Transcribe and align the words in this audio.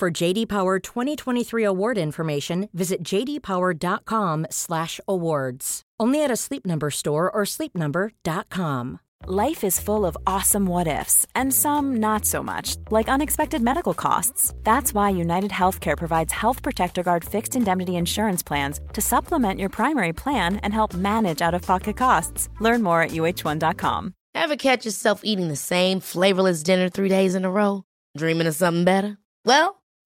For 0.00 0.10
JD 0.10 0.48
Power 0.48 0.78
2023 0.78 1.62
award 1.62 1.98
information, 1.98 2.70
visit 2.72 3.02
jdpower.com/awards. 3.02 5.82
Only 6.00 6.24
at 6.24 6.30
a 6.30 6.36
Sleep 6.36 6.64
Number 6.64 6.90
store 6.90 7.30
or 7.30 7.42
sleepnumber.com. 7.44 9.00
Life 9.26 9.62
is 9.62 9.78
full 9.78 10.06
of 10.06 10.16
awesome 10.26 10.64
what 10.64 10.86
ifs, 10.86 11.26
and 11.34 11.52
some 11.52 12.00
not 12.00 12.24
so 12.24 12.42
much, 12.42 12.76
like 12.90 13.10
unexpected 13.10 13.60
medical 13.60 13.92
costs. 13.92 14.54
That's 14.62 14.94
why 14.94 15.10
United 15.10 15.50
Healthcare 15.50 15.98
provides 15.98 16.32
Health 16.32 16.62
Protector 16.62 17.02
Guard 17.02 17.22
fixed 17.22 17.54
indemnity 17.54 17.96
insurance 17.96 18.42
plans 18.42 18.80
to 18.94 19.02
supplement 19.02 19.60
your 19.60 19.68
primary 19.68 20.14
plan 20.14 20.56
and 20.62 20.72
help 20.72 20.94
manage 20.94 21.42
out 21.42 21.52
of 21.52 21.60
pocket 21.60 21.98
costs. 21.98 22.48
Learn 22.58 22.82
more 22.82 23.02
at 23.02 23.10
uh1.com. 23.10 24.14
Ever 24.34 24.56
catch 24.56 24.86
yourself 24.86 25.20
eating 25.24 25.48
the 25.48 25.56
same 25.56 26.00
flavorless 26.00 26.62
dinner 26.62 26.88
three 26.88 27.10
days 27.10 27.34
in 27.34 27.44
a 27.44 27.50
row? 27.50 27.84
Dreaming 28.16 28.46
of 28.46 28.54
something 28.54 28.84
better? 28.84 29.18
Well, 29.44 29.79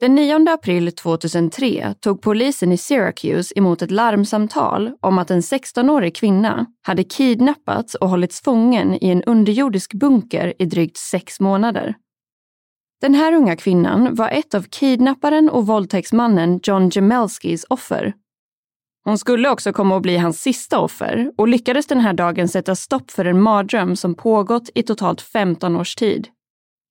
Den 0.00 0.14
9 0.14 0.46
april 0.48 0.92
2003 0.92 1.94
tog 2.00 2.22
polisen 2.22 2.72
i 2.72 2.76
Syracuse 2.76 3.52
emot 3.56 3.82
ett 3.82 3.90
larmsamtal 3.90 4.92
om 5.00 5.18
att 5.18 5.30
en 5.30 5.40
16-årig 5.40 6.16
kvinna 6.16 6.66
hade 6.82 7.04
kidnappats 7.04 7.94
och 7.94 8.08
hållits 8.08 8.42
fången 8.42 9.04
i 9.04 9.08
en 9.08 9.22
underjordisk 9.22 9.94
bunker 9.94 10.54
i 10.58 10.66
drygt 10.66 10.96
sex 10.96 11.40
månader. 11.40 11.94
Den 13.00 13.14
här 13.14 13.32
unga 13.32 13.56
kvinnan 13.56 14.14
var 14.14 14.28
ett 14.28 14.54
av 14.54 14.62
kidnapparen 14.62 15.50
och 15.50 15.66
våldtäktsmannen 15.66 16.60
John 16.62 16.90
Jamelskis 16.94 17.66
offer. 17.70 18.14
Hon 19.04 19.18
skulle 19.18 19.50
också 19.50 19.72
komma 19.72 19.96
att 19.96 20.02
bli 20.02 20.16
hans 20.16 20.40
sista 20.40 20.78
offer 20.78 21.32
och 21.36 21.48
lyckades 21.48 21.86
den 21.86 22.00
här 22.00 22.12
dagen 22.12 22.48
sätta 22.48 22.76
stopp 22.76 23.10
för 23.10 23.24
en 23.24 23.42
mardröm 23.42 23.96
som 23.96 24.14
pågått 24.14 24.70
i 24.74 24.82
totalt 24.82 25.20
15 25.20 25.76
års 25.76 25.94
tid. 25.94 26.28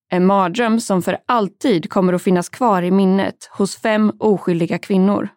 En 0.10 0.26
mardröm 0.26 0.80
som 0.80 1.02
för 1.02 1.18
alltid 1.26 1.90
kommer 1.90 2.14
att 2.14 2.22
finnas 2.22 2.50
kvar 2.50 2.82
i 2.82 2.92
minnet 2.92 3.50
hos 3.52 3.76
fem 3.76 4.12
oskyldiga 4.20 4.78
kvinnor. 4.78 5.30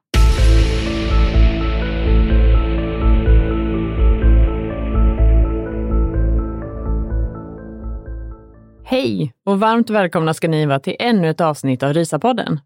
Hej 8.84 9.32
och 9.46 9.60
varmt 9.60 9.90
välkomna 9.90 10.34
ska 10.34 10.48
ni 10.48 10.66
vara 10.66 10.80
till 10.80 10.96
ännu 10.98 11.30
ett 11.30 11.40
avsnitt 11.40 11.82
av 11.82 11.92
Rysapodden. 11.92 12.60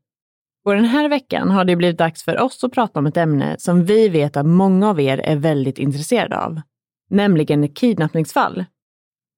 Och 0.65 0.75
den 0.75 0.85
här 0.85 1.09
veckan 1.09 1.51
har 1.51 1.65
det 1.65 1.77
blivit 1.77 1.99
dags 1.99 2.25
för 2.25 2.41
oss 2.41 2.65
att 2.65 2.73
prata 2.73 2.99
om 2.99 3.07
ett 3.07 3.17
ämne 3.17 3.57
som 3.59 3.85
vi 3.85 4.09
vet 4.09 4.37
att 4.37 4.47
många 4.47 4.91
av 4.91 5.01
er 5.01 5.19
är 5.19 5.37
väldigt 5.37 5.79
intresserade 5.79 6.39
av, 6.41 6.61
nämligen 7.11 7.69
kidnappningsfall. 7.69 8.65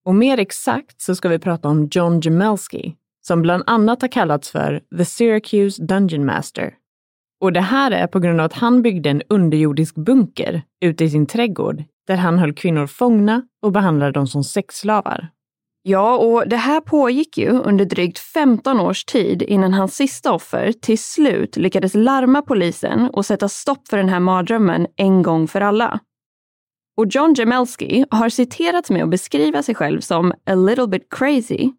Och 0.07 0.15
mer 0.15 0.39
exakt 0.39 1.01
så 1.01 1.15
ska 1.15 1.29
vi 1.29 1.39
prata 1.39 1.69
om 1.69 1.89
John 1.91 2.21
Jamelski, 2.21 2.95
som 3.27 3.43
bland 3.43 3.63
annat 3.67 4.03
har 4.03 4.09
kallats 4.09 4.51
för 4.51 4.81
The 4.99 5.05
Syracuse 5.05 5.83
Dungeon 5.83 6.27
Master. 6.27 6.75
Och 7.41 7.53
det 7.53 7.61
här 7.61 7.91
är 7.91 8.07
på 8.07 8.19
grund 8.19 8.41
av 8.41 8.47
att 8.47 8.53
han 8.53 8.83
byggde 8.83 9.11
en 9.11 9.23
underjordisk 9.29 9.95
bunker 9.95 10.63
ute 10.81 11.05
i 11.05 11.11
sin 11.11 11.27
trädgård 11.27 11.85
där 12.07 12.17
han 12.17 12.39
höll 12.39 12.53
kvinnor 12.53 12.87
fångna 12.87 13.43
och 13.63 13.73
behandlade 13.73 14.13
dem 14.13 14.27
som 14.27 14.45
sexslavar. 14.45 15.29
Ja, 15.83 16.17
och 16.17 16.49
det 16.49 16.57
här 16.57 16.81
pågick 16.81 17.39
ju 17.39 17.51
under 17.51 17.85
drygt 17.85 18.19
15 18.19 18.81
års 18.81 19.05
tid 19.05 19.43
innan 19.43 19.75
hans 19.75 19.95
sista 19.95 20.33
offer 20.33 20.73
till 20.73 20.99
slut 20.99 21.57
lyckades 21.57 21.95
larma 21.95 22.43
polisen 22.43 23.11
och 23.13 23.27
sätta 23.27 23.49
stopp 23.49 23.89
för 23.89 23.97
den 23.97 24.09
här 24.09 24.21
mardrömmen 24.21 24.87
en 24.97 25.23
gång 25.23 25.49
för 25.49 25.61
alla. 25.61 26.01
Och 26.97 27.07
John 27.07 27.35
Jamelski 27.35 28.05
har 28.11 28.29
citerats 28.29 28.91
med 28.91 29.03
att 29.03 29.11
beskriva 29.11 29.63
sig 29.63 29.75
själv 29.75 30.01
som 30.01 30.33
a 30.47 30.55
little 30.55 30.87
bit 30.87 31.07
crazy. 31.11 31.71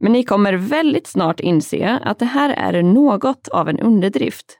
Men 0.00 0.12
ni 0.12 0.24
kommer 0.24 0.52
väldigt 0.52 1.06
snart 1.06 1.40
inse 1.40 1.98
att 2.04 2.18
det 2.18 2.24
här 2.24 2.50
är 2.50 2.82
något 2.82 3.48
av 3.48 3.68
en 3.68 3.80
underdrift. 3.80 4.58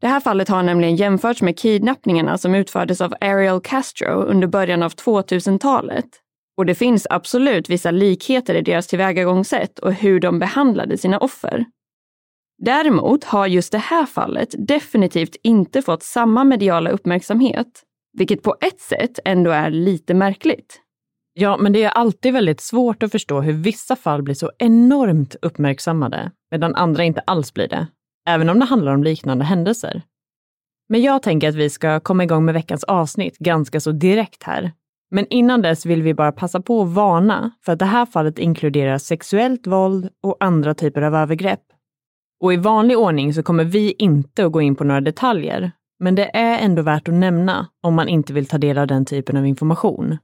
Det 0.00 0.08
här 0.08 0.20
fallet 0.20 0.48
har 0.48 0.62
nämligen 0.62 0.96
jämförts 0.96 1.42
med 1.42 1.58
kidnappningarna 1.58 2.38
som 2.38 2.54
utfördes 2.54 3.00
av 3.00 3.14
Ariel 3.20 3.60
Castro 3.60 4.22
under 4.22 4.46
början 4.46 4.82
av 4.82 4.92
2000-talet. 4.92 6.08
Och 6.56 6.66
det 6.66 6.74
finns 6.74 7.06
absolut 7.10 7.70
vissa 7.70 7.90
likheter 7.90 8.54
i 8.54 8.62
deras 8.62 8.86
tillvägagångssätt 8.86 9.78
och 9.78 9.92
hur 9.92 10.20
de 10.20 10.38
behandlade 10.38 10.98
sina 10.98 11.18
offer. 11.18 11.64
Däremot 12.58 13.24
har 13.24 13.46
just 13.46 13.72
det 13.72 13.78
här 13.78 14.06
fallet 14.06 14.54
definitivt 14.58 15.36
inte 15.42 15.82
fått 15.82 16.02
samma 16.02 16.44
mediala 16.44 16.90
uppmärksamhet 16.90 17.84
vilket 18.12 18.42
på 18.42 18.56
ett 18.60 18.80
sätt 18.80 19.18
ändå 19.24 19.50
är 19.50 19.70
lite 19.70 20.14
märkligt. 20.14 20.80
Ja, 21.34 21.56
men 21.56 21.72
det 21.72 21.84
är 21.84 21.90
alltid 21.90 22.32
väldigt 22.32 22.60
svårt 22.60 23.02
att 23.02 23.12
förstå 23.12 23.40
hur 23.40 23.52
vissa 23.52 23.96
fall 23.96 24.22
blir 24.22 24.34
så 24.34 24.50
enormt 24.58 25.36
uppmärksammade, 25.42 26.30
medan 26.50 26.74
andra 26.74 27.04
inte 27.04 27.20
alls 27.20 27.54
blir 27.54 27.68
det. 27.68 27.86
Även 28.28 28.48
om 28.48 28.58
det 28.58 28.64
handlar 28.64 28.94
om 28.94 29.04
liknande 29.04 29.44
händelser. 29.44 30.02
Men 30.88 31.02
jag 31.02 31.22
tänker 31.22 31.48
att 31.48 31.54
vi 31.54 31.70
ska 31.70 32.00
komma 32.00 32.24
igång 32.24 32.44
med 32.44 32.54
veckans 32.54 32.84
avsnitt 32.84 33.38
ganska 33.38 33.80
så 33.80 33.92
direkt 33.92 34.42
här. 34.42 34.72
Men 35.10 35.26
innan 35.26 35.62
dess 35.62 35.86
vill 35.86 36.02
vi 36.02 36.14
bara 36.14 36.32
passa 36.32 36.60
på 36.60 36.82
att 36.82 36.88
varna 36.88 37.50
för 37.64 37.72
att 37.72 37.78
det 37.78 37.84
här 37.84 38.06
fallet 38.06 38.38
inkluderar 38.38 38.98
sexuellt 38.98 39.66
våld 39.66 40.08
och 40.22 40.36
andra 40.40 40.74
typer 40.74 41.02
av 41.02 41.14
övergrepp. 41.14 41.62
Och 42.40 42.52
i 42.52 42.56
vanlig 42.56 42.98
ordning 42.98 43.34
så 43.34 43.42
kommer 43.42 43.64
vi 43.64 43.94
inte 43.98 44.46
att 44.46 44.52
gå 44.52 44.60
in 44.60 44.76
på 44.76 44.84
några 44.84 45.00
detaljer, 45.00 45.72
men 46.00 46.14
det 46.14 46.36
är 46.36 46.58
ändå 46.58 46.82
värt 46.82 47.08
att 47.08 47.14
nämna 47.14 47.66
om 47.82 47.94
man 47.94 48.08
inte 48.08 48.32
vill 48.32 48.46
ta 48.46 48.58
del 48.58 48.78
av 48.78 48.86
den 48.86 49.04
typen 49.04 49.36
av 49.36 49.46
information. 49.46 50.18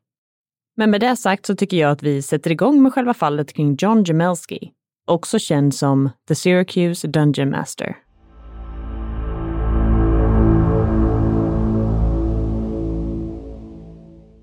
Men 0.77 0.91
med 0.91 1.01
det 1.01 1.17
sagt 1.17 1.47
så 1.47 1.57
tycker 1.57 1.77
jag 1.77 1.91
att 1.91 2.03
vi 2.03 2.23
sätter 2.23 2.51
igång 2.51 2.83
med 2.83 2.93
själva 2.93 3.15
fallet 3.15 3.53
kring 3.53 3.77
John 3.79 4.05
Jamelski, 4.05 4.73
också 5.07 5.39
känd 5.39 5.75
som 5.75 6.11
The 6.29 6.35
Syracuse 6.35 7.09
Dungeon 7.09 7.51
Master. 7.51 7.97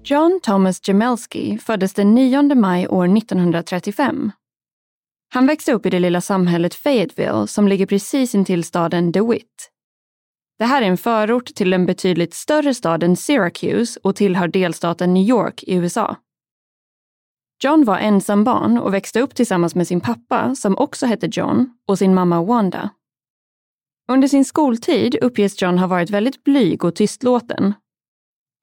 John 0.06 0.40
Thomas 0.44 0.88
Jamelski 0.88 1.58
föddes 1.58 1.94
den 1.94 2.16
9 2.16 2.56
maj 2.56 2.88
år 2.88 3.18
1935. 3.18 4.32
Han 5.34 5.48
växte 5.48 5.74
upp 5.74 5.86
i 5.86 5.90
det 5.90 6.00
lilla 6.00 6.22
samhället 6.22 6.76
Fayetteville 6.76 7.48
som 7.48 7.68
ligger 7.68 7.86
precis 7.86 8.36
intill 8.36 8.64
staden 8.64 9.12
DeWitt 9.12 9.73
det 10.60 10.66
här 10.66 10.82
är 10.82 10.86
en 10.86 10.98
förort 10.98 11.46
till 11.56 11.70
den 11.70 11.86
betydligt 11.86 12.34
större 12.34 12.74
staden 12.74 13.16
Syracuse 13.16 14.00
och 14.04 14.16
tillhör 14.16 14.48
delstaten 14.48 15.14
New 15.14 15.24
York 15.24 15.64
i 15.64 15.76
USA. 15.76 16.16
John 17.64 17.84
var 17.86 17.98
ensam 17.98 18.44
barn 18.44 18.78
och 18.78 18.94
växte 18.94 19.22
upp 19.22 19.36
tillsammans 19.36 19.76
med 19.76 19.88
sin 19.88 20.02
pappa, 20.02 20.56
som 20.56 20.78
också 20.78 21.06
hette 21.06 21.28
John, 21.32 21.70
och 21.88 21.98
sin 21.98 22.14
mamma 22.14 22.44
Wanda. 22.44 22.90
Under 24.12 24.28
sin 24.28 24.46
skoltid 24.46 25.16
uppges 25.22 25.62
John 25.62 25.78
ha 25.78 25.88
varit 25.88 26.10
väldigt 26.10 26.44
blyg 26.44 26.84
och 26.84 26.96
tystlåten. 26.96 27.74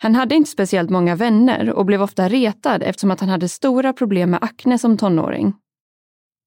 Han 0.03 0.15
hade 0.15 0.35
inte 0.35 0.51
speciellt 0.51 0.91
många 0.91 1.17
vänner 1.17 1.73
och 1.73 1.87
blev 1.87 2.03
ofta 2.03 2.29
retad 2.29 2.83
eftersom 2.83 3.11
att 3.11 3.21
han 3.21 3.29
hade 3.29 3.49
stora 3.49 3.93
problem 3.93 4.31
med 4.31 4.43
akne 4.43 4.79
som 4.79 4.99
tonåring. 4.99 5.55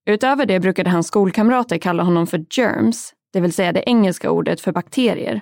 Utöver 0.06 0.46
det 0.46 0.60
brukade 0.60 0.90
hans 0.90 1.08
skolkamrater 1.08 1.78
kalla 1.78 2.04
honom 2.04 2.28
för 2.28 2.46
germs, 2.50 3.14
det 3.34 3.42
vill 3.42 3.54
säga 3.54 3.72
det 3.72 3.90
engelska 3.90 4.32
ordet 4.32 4.62
för 4.62 4.72
bakterier. 4.72 5.42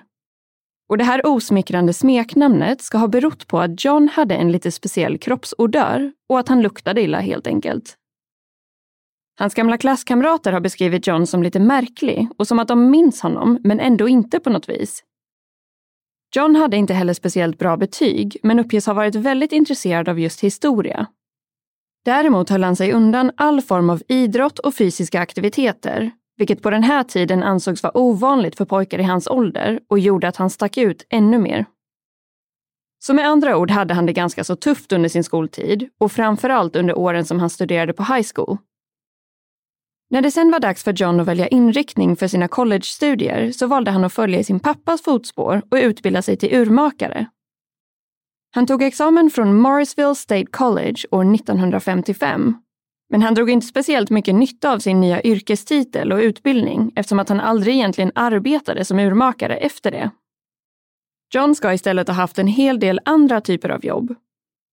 Och 0.88 0.98
det 0.98 1.04
här 1.04 1.26
osmickrande 1.26 1.92
smeknamnet 1.92 2.80
ska 2.82 2.98
ha 2.98 3.08
berott 3.08 3.46
på 3.46 3.60
att 3.60 3.84
John 3.84 4.08
hade 4.08 4.34
en 4.34 4.52
lite 4.52 4.72
speciell 4.72 5.18
kroppsodör 5.18 6.12
och 6.28 6.38
att 6.38 6.48
han 6.48 6.62
luktade 6.62 7.02
illa 7.02 7.20
helt 7.20 7.46
enkelt. 7.46 7.96
Hans 9.38 9.54
gamla 9.54 9.78
klasskamrater 9.78 10.52
har 10.52 10.60
beskrivit 10.60 11.06
John 11.06 11.26
som 11.26 11.42
lite 11.42 11.58
märklig 11.58 12.28
och 12.38 12.48
som 12.48 12.58
att 12.58 12.68
de 12.68 12.90
minns 12.90 13.20
honom, 13.20 13.58
men 13.64 13.80
ändå 13.80 14.08
inte 14.08 14.40
på 14.40 14.50
något 14.50 14.68
vis. 14.68 15.04
John 16.36 16.56
hade 16.56 16.76
inte 16.76 16.94
heller 16.94 17.14
speciellt 17.14 17.58
bra 17.58 17.76
betyg, 17.76 18.36
men 18.42 18.58
uppges 18.58 18.86
ha 18.86 18.94
varit 18.94 19.14
väldigt 19.14 19.52
intresserad 19.52 20.08
av 20.08 20.20
just 20.20 20.40
historia. 20.40 21.06
Däremot 22.04 22.50
höll 22.50 22.64
han 22.64 22.76
sig 22.76 22.92
undan 22.92 23.30
all 23.36 23.60
form 23.60 23.90
av 23.90 24.02
idrott 24.08 24.58
och 24.58 24.74
fysiska 24.74 25.20
aktiviteter, 25.20 26.10
vilket 26.36 26.62
på 26.62 26.70
den 26.70 26.82
här 26.82 27.04
tiden 27.04 27.42
ansågs 27.42 27.82
vara 27.82 27.98
ovanligt 27.98 28.56
för 28.56 28.64
pojkar 28.64 28.98
i 28.98 29.02
hans 29.02 29.26
ålder 29.26 29.80
och 29.88 29.98
gjorde 29.98 30.28
att 30.28 30.36
han 30.36 30.50
stack 30.50 30.76
ut 30.76 31.06
ännu 31.10 31.38
mer. 31.38 31.66
Så 33.04 33.14
med 33.14 33.28
andra 33.28 33.56
ord 33.56 33.70
hade 33.70 33.94
han 33.94 34.06
det 34.06 34.12
ganska 34.12 34.44
så 34.44 34.56
tufft 34.56 34.92
under 34.92 35.08
sin 35.08 35.24
skoltid 35.24 35.88
och 36.00 36.12
framförallt 36.12 36.76
under 36.76 36.98
åren 36.98 37.24
som 37.24 37.40
han 37.40 37.50
studerade 37.50 37.92
på 37.92 38.02
high 38.02 38.26
school. 38.34 38.58
När 40.10 40.22
det 40.22 40.30
sen 40.30 40.50
var 40.50 40.60
dags 40.60 40.84
för 40.84 40.92
John 40.92 41.20
att 41.20 41.26
välja 41.26 41.48
inriktning 41.48 42.16
för 42.16 42.28
sina 42.28 42.48
collegestudier 42.48 43.52
så 43.52 43.66
valde 43.66 43.90
han 43.90 44.04
att 44.04 44.12
följa 44.12 44.38
i 44.38 44.44
sin 44.44 44.60
pappas 44.60 45.02
fotspår 45.02 45.62
och 45.70 45.76
utbilda 45.76 46.22
sig 46.22 46.36
till 46.36 46.54
urmakare. 46.54 47.26
Han 48.54 48.66
tog 48.66 48.82
examen 48.82 49.30
från 49.30 49.56
Morrisville 49.56 50.14
State 50.14 50.46
College 50.46 51.06
år 51.10 51.34
1955. 51.34 52.54
Men 53.12 53.22
han 53.22 53.34
drog 53.34 53.50
inte 53.50 53.66
speciellt 53.66 54.10
mycket 54.10 54.34
nytta 54.34 54.72
av 54.72 54.78
sin 54.78 55.00
nya 55.00 55.22
yrkestitel 55.22 56.12
och 56.12 56.18
utbildning 56.18 56.92
eftersom 56.96 57.18
att 57.18 57.28
han 57.28 57.40
aldrig 57.40 57.74
egentligen 57.74 58.12
arbetade 58.14 58.84
som 58.84 58.98
urmakare 58.98 59.56
efter 59.56 59.90
det. 59.90 60.10
John 61.34 61.54
ska 61.54 61.72
istället 61.72 62.08
ha 62.08 62.14
haft 62.14 62.38
en 62.38 62.46
hel 62.46 62.80
del 62.80 63.00
andra 63.04 63.40
typer 63.40 63.68
av 63.68 63.84
jobb. 63.84 64.14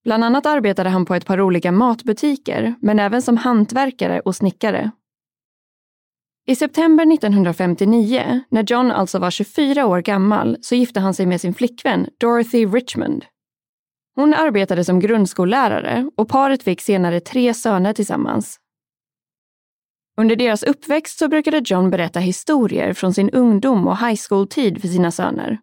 Bland 0.04 0.24
annat 0.24 0.46
arbetade 0.46 0.90
han 0.90 1.06
på 1.06 1.16
ett 1.16 1.26
par 1.26 1.42
olika 1.42 1.72
matbutiker, 1.72 2.76
men 2.82 3.00
även 3.00 3.22
som 3.22 3.38
hantverkare 3.38 4.20
och 4.20 4.36
snickare. 4.36 4.92
I 6.48 6.56
september 6.56 7.14
1959, 7.14 8.42
när 8.50 8.64
John 8.64 8.92
alltså 8.92 9.20
var 9.20 9.32
24 9.32 9.86
år 9.86 10.02
gammal, 10.02 10.58
så 10.62 10.76
gifte 10.76 11.00
han 11.00 11.14
sig 11.14 11.26
med 11.26 11.42
sin 11.42 11.54
flickvän 11.54 12.08
Dorothy 12.18 12.66
Richmond. 12.66 13.26
Hon 14.16 14.34
arbetade 14.34 14.84
som 14.84 15.00
grundskollärare 15.00 16.10
och 16.18 16.30
paret 16.30 16.64
fick 16.64 16.82
senare 16.82 17.20
tre 17.20 17.54
söner 17.54 17.94
tillsammans. 17.94 18.60
Under 20.18 20.36
deras 20.36 20.64
uppväxt 20.64 21.20
så 21.20 21.28
brukade 21.28 21.62
John 21.66 21.90
berätta 21.90 22.20
historier 22.20 22.94
från 22.94 23.14
sin 23.14 23.30
ungdom 23.30 23.88
och 23.88 23.98
high 23.98 24.20
school-tid 24.30 24.82
för 24.82 24.88
sina 24.88 25.12
söner. 25.12 25.60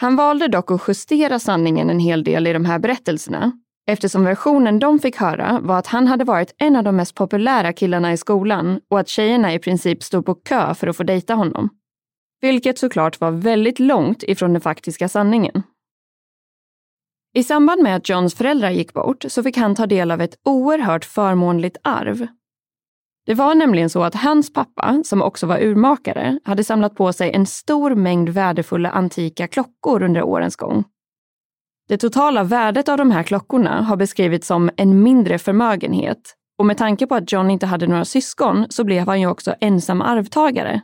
Han 0.00 0.16
valde 0.16 0.48
dock 0.48 0.70
att 0.70 0.88
justera 0.88 1.38
sanningen 1.38 1.90
en 1.90 1.98
hel 1.98 2.24
del 2.24 2.46
i 2.46 2.52
de 2.52 2.64
här 2.64 2.78
berättelserna 2.78 3.52
eftersom 3.86 4.24
versionen 4.24 4.78
de 4.78 4.98
fick 4.98 5.16
höra 5.16 5.60
var 5.62 5.78
att 5.78 5.86
han 5.86 6.06
hade 6.06 6.24
varit 6.24 6.54
en 6.58 6.76
av 6.76 6.84
de 6.84 6.96
mest 6.96 7.14
populära 7.14 7.72
killarna 7.72 8.12
i 8.12 8.16
skolan 8.16 8.80
och 8.90 9.00
att 9.00 9.08
tjejerna 9.08 9.54
i 9.54 9.58
princip 9.58 10.02
stod 10.02 10.26
på 10.26 10.34
kö 10.34 10.74
för 10.74 10.86
att 10.86 10.96
få 10.96 11.02
dejta 11.02 11.34
honom. 11.34 11.68
Vilket 12.40 12.78
såklart 12.78 13.20
var 13.20 13.30
väldigt 13.30 13.78
långt 13.78 14.22
ifrån 14.22 14.52
den 14.52 14.60
faktiska 14.60 15.08
sanningen. 15.08 15.62
I 17.36 17.44
samband 17.44 17.82
med 17.82 17.96
att 17.96 18.08
Johns 18.08 18.34
föräldrar 18.34 18.70
gick 18.70 18.92
bort 18.92 19.24
så 19.28 19.42
fick 19.42 19.56
han 19.56 19.74
ta 19.74 19.86
del 19.86 20.10
av 20.10 20.20
ett 20.20 20.38
oerhört 20.44 21.04
förmånligt 21.04 21.76
arv. 21.82 22.26
Det 23.26 23.34
var 23.34 23.54
nämligen 23.54 23.90
så 23.90 24.02
att 24.02 24.14
hans 24.14 24.52
pappa, 24.52 25.02
som 25.04 25.22
också 25.22 25.46
var 25.46 25.62
urmakare, 25.62 26.38
hade 26.44 26.64
samlat 26.64 26.94
på 26.94 27.12
sig 27.12 27.32
en 27.32 27.46
stor 27.46 27.94
mängd 27.94 28.28
värdefulla 28.28 28.90
antika 28.90 29.48
klockor 29.48 30.02
under 30.02 30.22
årens 30.22 30.56
gång. 30.56 30.84
Det 31.88 31.96
totala 31.96 32.44
värdet 32.44 32.88
av 32.88 32.98
de 32.98 33.10
här 33.10 33.22
klockorna 33.22 33.82
har 33.82 33.96
beskrivits 33.96 34.46
som 34.46 34.70
en 34.76 35.02
mindre 35.02 35.38
förmögenhet 35.38 36.34
och 36.58 36.66
med 36.66 36.78
tanke 36.78 37.06
på 37.06 37.14
att 37.14 37.32
John 37.32 37.50
inte 37.50 37.66
hade 37.66 37.86
några 37.86 38.04
syskon 38.04 38.66
så 38.70 38.84
blev 38.84 39.06
han 39.06 39.20
ju 39.20 39.26
också 39.26 39.54
ensam 39.60 40.02
arvtagare. 40.02 40.80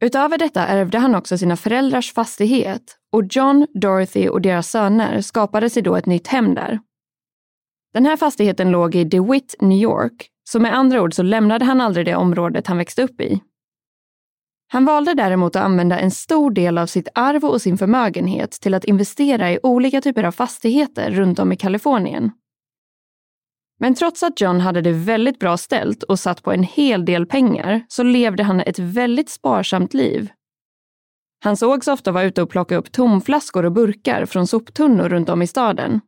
Utöver 0.00 0.38
detta 0.38 0.66
ärvde 0.66 0.98
han 0.98 1.14
också 1.14 1.38
sina 1.38 1.56
föräldrars 1.56 2.12
fastighet 2.12 2.96
och 3.12 3.22
John, 3.30 3.66
Dorothy 3.74 4.28
och 4.28 4.40
deras 4.40 4.70
söner 4.70 5.20
skapade 5.20 5.70
sig 5.70 5.82
då 5.82 5.96
ett 5.96 6.06
nytt 6.06 6.26
hem 6.26 6.54
där. 6.54 6.80
Den 7.94 8.06
här 8.06 8.16
fastigheten 8.16 8.70
låg 8.70 8.94
i 8.94 9.04
DeWitt, 9.04 9.54
New 9.60 9.78
York, 9.78 10.28
så 10.50 10.60
med 10.60 10.74
andra 10.74 11.02
ord 11.02 11.14
så 11.14 11.22
lämnade 11.22 11.64
han 11.64 11.80
aldrig 11.80 12.06
det 12.06 12.14
området 12.16 12.66
han 12.66 12.78
växte 12.78 13.02
upp 13.02 13.20
i. 13.20 13.40
Han 14.72 14.84
valde 14.84 15.14
däremot 15.14 15.56
att 15.56 15.64
använda 15.64 15.98
en 15.98 16.10
stor 16.10 16.50
del 16.50 16.78
av 16.78 16.86
sitt 16.86 17.08
arv 17.14 17.44
och 17.44 17.62
sin 17.62 17.78
förmögenhet 17.78 18.50
till 18.50 18.74
att 18.74 18.84
investera 18.84 19.52
i 19.52 19.58
olika 19.62 20.00
typer 20.00 20.24
av 20.24 20.32
fastigheter 20.32 21.10
runt 21.10 21.38
om 21.38 21.52
i 21.52 21.56
Kalifornien. 21.56 22.30
Men 23.78 23.94
trots 23.94 24.22
att 24.22 24.40
John 24.40 24.60
hade 24.60 24.80
det 24.80 24.92
väldigt 24.92 25.38
bra 25.38 25.56
ställt 25.56 26.02
och 26.02 26.18
satt 26.18 26.42
på 26.42 26.52
en 26.52 26.62
hel 26.62 27.04
del 27.04 27.26
pengar 27.26 27.82
så 27.88 28.02
levde 28.02 28.42
han 28.42 28.60
ett 28.60 28.78
väldigt 28.78 29.30
sparsamt 29.30 29.94
liv. 29.94 30.30
Han 31.44 31.56
sågs 31.56 31.88
ofta 31.88 32.12
vara 32.12 32.24
ute 32.24 32.42
och 32.42 32.50
plocka 32.50 32.76
upp 32.76 32.92
tomflaskor 32.92 33.64
och 33.64 33.72
burkar 33.72 34.26
från 34.26 34.46
soptunnor 34.46 35.08
runt 35.08 35.28
om 35.28 35.42
i 35.42 35.46
staden. 35.46 36.00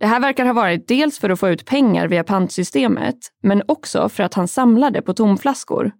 Det 0.00 0.06
här 0.06 0.20
verkar 0.20 0.44
ha 0.44 0.52
varit 0.52 0.88
dels 0.88 1.18
för 1.18 1.30
att 1.30 1.40
få 1.40 1.48
ut 1.48 1.66
pengar 1.66 2.08
via 2.08 2.24
pantsystemet, 2.24 3.16
men 3.42 3.62
också 3.68 4.08
för 4.08 4.22
att 4.22 4.34
han 4.34 4.48
samlade 4.48 5.02
på 5.02 5.14
tomflaskor. 5.14 5.92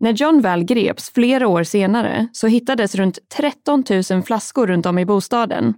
När 0.00 0.12
John 0.12 0.40
väl 0.40 0.64
greps 0.64 1.10
flera 1.10 1.48
år 1.48 1.62
senare 1.62 2.28
så 2.32 2.46
hittades 2.46 2.94
runt 2.94 3.18
13 3.36 3.84
000 4.10 4.22
flaskor 4.22 4.66
runt 4.66 4.86
om 4.86 4.98
i 4.98 5.06
bostaden. 5.06 5.74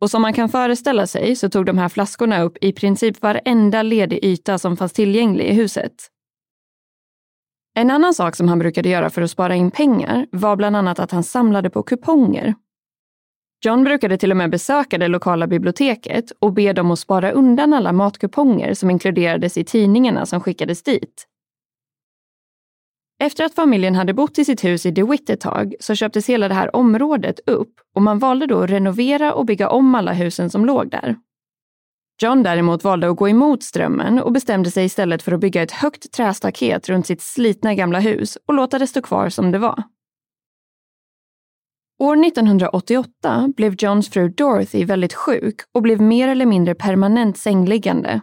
Och 0.00 0.10
som 0.10 0.22
man 0.22 0.32
kan 0.32 0.48
föreställa 0.48 1.06
sig 1.06 1.36
så 1.36 1.48
tog 1.48 1.66
de 1.66 1.78
här 1.78 1.88
flaskorna 1.88 2.42
upp 2.42 2.58
i 2.60 2.72
princip 2.72 3.22
varenda 3.22 3.82
ledig 3.82 4.24
yta 4.24 4.58
som 4.58 4.76
fanns 4.76 4.92
tillgänglig 4.92 5.46
i 5.46 5.52
huset. 5.52 5.92
En 7.74 7.90
annan 7.90 8.14
sak 8.14 8.36
som 8.36 8.48
han 8.48 8.58
brukade 8.58 8.88
göra 8.88 9.10
för 9.10 9.22
att 9.22 9.30
spara 9.30 9.54
in 9.54 9.70
pengar 9.70 10.26
var 10.32 10.56
bland 10.56 10.76
annat 10.76 10.98
att 10.98 11.10
han 11.10 11.22
samlade 11.22 11.70
på 11.70 11.82
kuponger. 11.82 12.54
John 13.64 13.84
brukade 13.84 14.18
till 14.18 14.30
och 14.30 14.36
med 14.36 14.50
besöka 14.50 14.98
det 14.98 15.08
lokala 15.08 15.46
biblioteket 15.46 16.32
och 16.38 16.52
be 16.52 16.72
dem 16.72 16.90
att 16.90 16.98
spara 16.98 17.30
undan 17.30 17.72
alla 17.72 17.92
matkuponger 17.92 18.74
som 18.74 18.90
inkluderades 18.90 19.58
i 19.58 19.64
tidningarna 19.64 20.26
som 20.26 20.40
skickades 20.40 20.82
dit. 20.82 21.26
Efter 23.18 23.44
att 23.44 23.54
familjen 23.54 23.94
hade 23.94 24.14
bott 24.14 24.38
i 24.38 24.44
sitt 24.44 24.64
hus 24.64 24.86
i 24.86 24.90
DeWitt 24.90 25.30
ett 25.30 25.40
tag 25.40 25.74
så 25.80 25.94
köptes 25.94 26.28
hela 26.28 26.48
det 26.48 26.54
här 26.54 26.76
området 26.76 27.40
upp 27.46 27.72
och 27.94 28.02
man 28.02 28.18
valde 28.18 28.46
då 28.46 28.62
att 28.62 28.70
renovera 28.70 29.34
och 29.34 29.46
bygga 29.46 29.68
om 29.68 29.94
alla 29.94 30.12
husen 30.12 30.50
som 30.50 30.64
låg 30.66 30.90
där. 30.90 31.16
John 32.22 32.42
däremot 32.42 32.84
valde 32.84 33.10
att 33.10 33.16
gå 33.16 33.28
emot 33.28 33.62
strömmen 33.62 34.18
och 34.18 34.32
bestämde 34.32 34.70
sig 34.70 34.84
istället 34.84 35.22
för 35.22 35.32
att 35.32 35.40
bygga 35.40 35.62
ett 35.62 35.72
högt 35.72 36.12
trästaket 36.12 36.88
runt 36.88 37.06
sitt 37.06 37.22
slitna 37.22 37.74
gamla 37.74 38.00
hus 38.00 38.38
och 38.46 38.54
låta 38.54 38.78
det 38.78 38.86
stå 38.86 39.02
kvar 39.02 39.28
som 39.28 39.52
det 39.52 39.58
var. 39.58 39.82
År 41.98 42.26
1988 42.26 43.52
blev 43.56 43.74
Johns 43.78 44.10
fru 44.10 44.28
Dorothy 44.28 44.84
väldigt 44.84 45.14
sjuk 45.14 45.60
och 45.74 45.82
blev 45.82 46.00
mer 46.00 46.28
eller 46.28 46.46
mindre 46.46 46.74
permanent 46.74 47.38
sängliggande. 47.38 48.20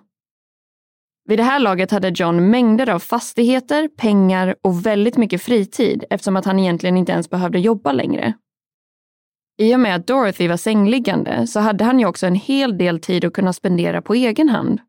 Vid 1.25 1.39
det 1.39 1.44
här 1.44 1.60
laget 1.60 1.92
hade 1.92 2.10
John 2.15 2.50
mängder 2.50 2.89
av 2.89 3.00
fastigheter, 3.00 3.88
pengar 3.88 4.56
och 4.62 4.86
väldigt 4.86 5.18
mycket 5.18 5.42
fritid 5.42 6.03
eftersom 6.10 6.36
att 6.36 6.46
han 6.46 6.60
egentligen 6.60 6.98
inte 6.98 7.12
ens 7.12 7.30
behövde 7.30 7.60
jobba 7.60 7.92
längre. 7.92 8.34
I 9.58 9.75
och 9.75 9.80
med 9.80 9.96
att 9.96 10.08
Dorothy 10.08 10.48
var 10.48 10.58
sängliggande 10.58 11.48
så 11.48 11.60
hade 11.60 11.84
han 11.84 12.00
ju 12.00 12.06
också 12.06 12.27
en 12.27 12.36
hel 12.36 12.77
del 12.77 13.00
tid 13.00 13.25
att 13.25 13.34
kunna 13.34 13.53
spendera 13.53 14.01
på 14.01 14.13
egen 14.13 14.50
hand. 14.50 14.80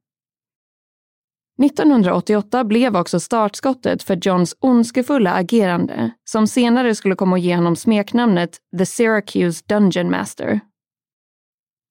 1988 1.62 2.64
blev 2.64 2.96
också 2.96 3.20
startskottet 3.20 4.02
för 4.02 4.18
Johns 4.22 4.56
ondskefulla 4.60 5.32
agerande 5.32 6.10
som 6.24 6.46
senare 6.46 6.94
skulle 6.94 7.14
komma 7.14 7.36
att 7.36 7.42
ge 7.42 7.56
honom 7.56 7.76
smeknamnet 7.76 8.58
The 8.78 8.86
Syracuse 8.86 9.64
Dungeon 9.66 10.10
Master. 10.10 10.60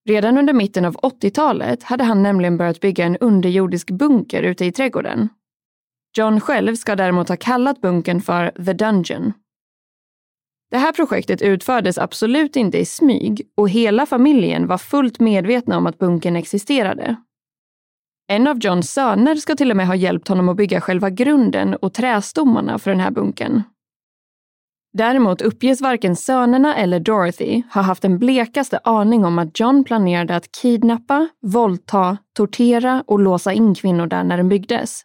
Redan 0.09 0.37
under 0.37 0.53
mitten 0.53 0.85
av 0.85 0.95
80-talet 0.95 1.83
hade 1.83 2.03
han 2.03 2.23
nämligen 2.23 2.57
börjat 2.57 2.81
bygga 2.81 3.05
en 3.05 3.17
underjordisk 3.17 3.91
bunker 3.91 4.43
ute 4.43 4.65
i 4.65 4.71
trädgården. 4.71 5.29
John 6.17 6.39
själv 6.39 6.75
ska 6.75 6.95
däremot 6.95 7.29
ha 7.29 7.37
kallat 7.37 7.81
bunkern 7.81 8.21
för 8.21 8.49
The 8.65 8.73
Dungeon. 8.73 9.33
Det 10.71 10.77
här 10.77 10.93
projektet 10.93 11.41
utfördes 11.41 11.97
absolut 11.97 12.55
inte 12.55 12.77
i 12.77 12.85
smyg 12.85 13.47
och 13.57 13.69
hela 13.69 14.05
familjen 14.05 14.67
var 14.67 14.77
fullt 14.77 15.19
medvetna 15.19 15.77
om 15.77 15.87
att 15.87 15.97
bunkern 15.97 16.35
existerade. 16.35 17.15
En 18.27 18.47
av 18.47 18.57
Johns 18.59 18.91
söner 18.91 19.35
ska 19.35 19.55
till 19.55 19.71
och 19.71 19.77
med 19.77 19.87
ha 19.87 19.95
hjälpt 19.95 20.27
honom 20.27 20.49
att 20.49 20.57
bygga 20.57 20.81
själva 20.81 21.09
grunden 21.09 21.75
och 21.75 21.93
trästommarna 21.93 22.79
för 22.79 22.91
den 22.91 22.99
här 22.99 23.11
bunkern. 23.11 23.61
Däremot 24.93 25.41
uppges 25.41 25.81
varken 25.81 26.15
sönerna 26.15 26.75
eller 26.75 26.99
Dorothy 26.99 27.63
ha 27.73 27.81
haft 27.81 28.01
den 28.01 28.19
blekaste 28.19 28.79
aning 28.83 29.25
om 29.25 29.39
att 29.39 29.59
John 29.59 29.83
planerade 29.83 30.35
att 30.35 30.51
kidnappa, 30.51 31.29
våldta, 31.41 32.17
tortera 32.33 33.03
och 33.07 33.19
låsa 33.19 33.53
in 33.53 33.75
kvinnor 33.75 34.07
där 34.07 34.23
när 34.23 34.37
den 34.37 34.49
byggdes. 34.49 35.01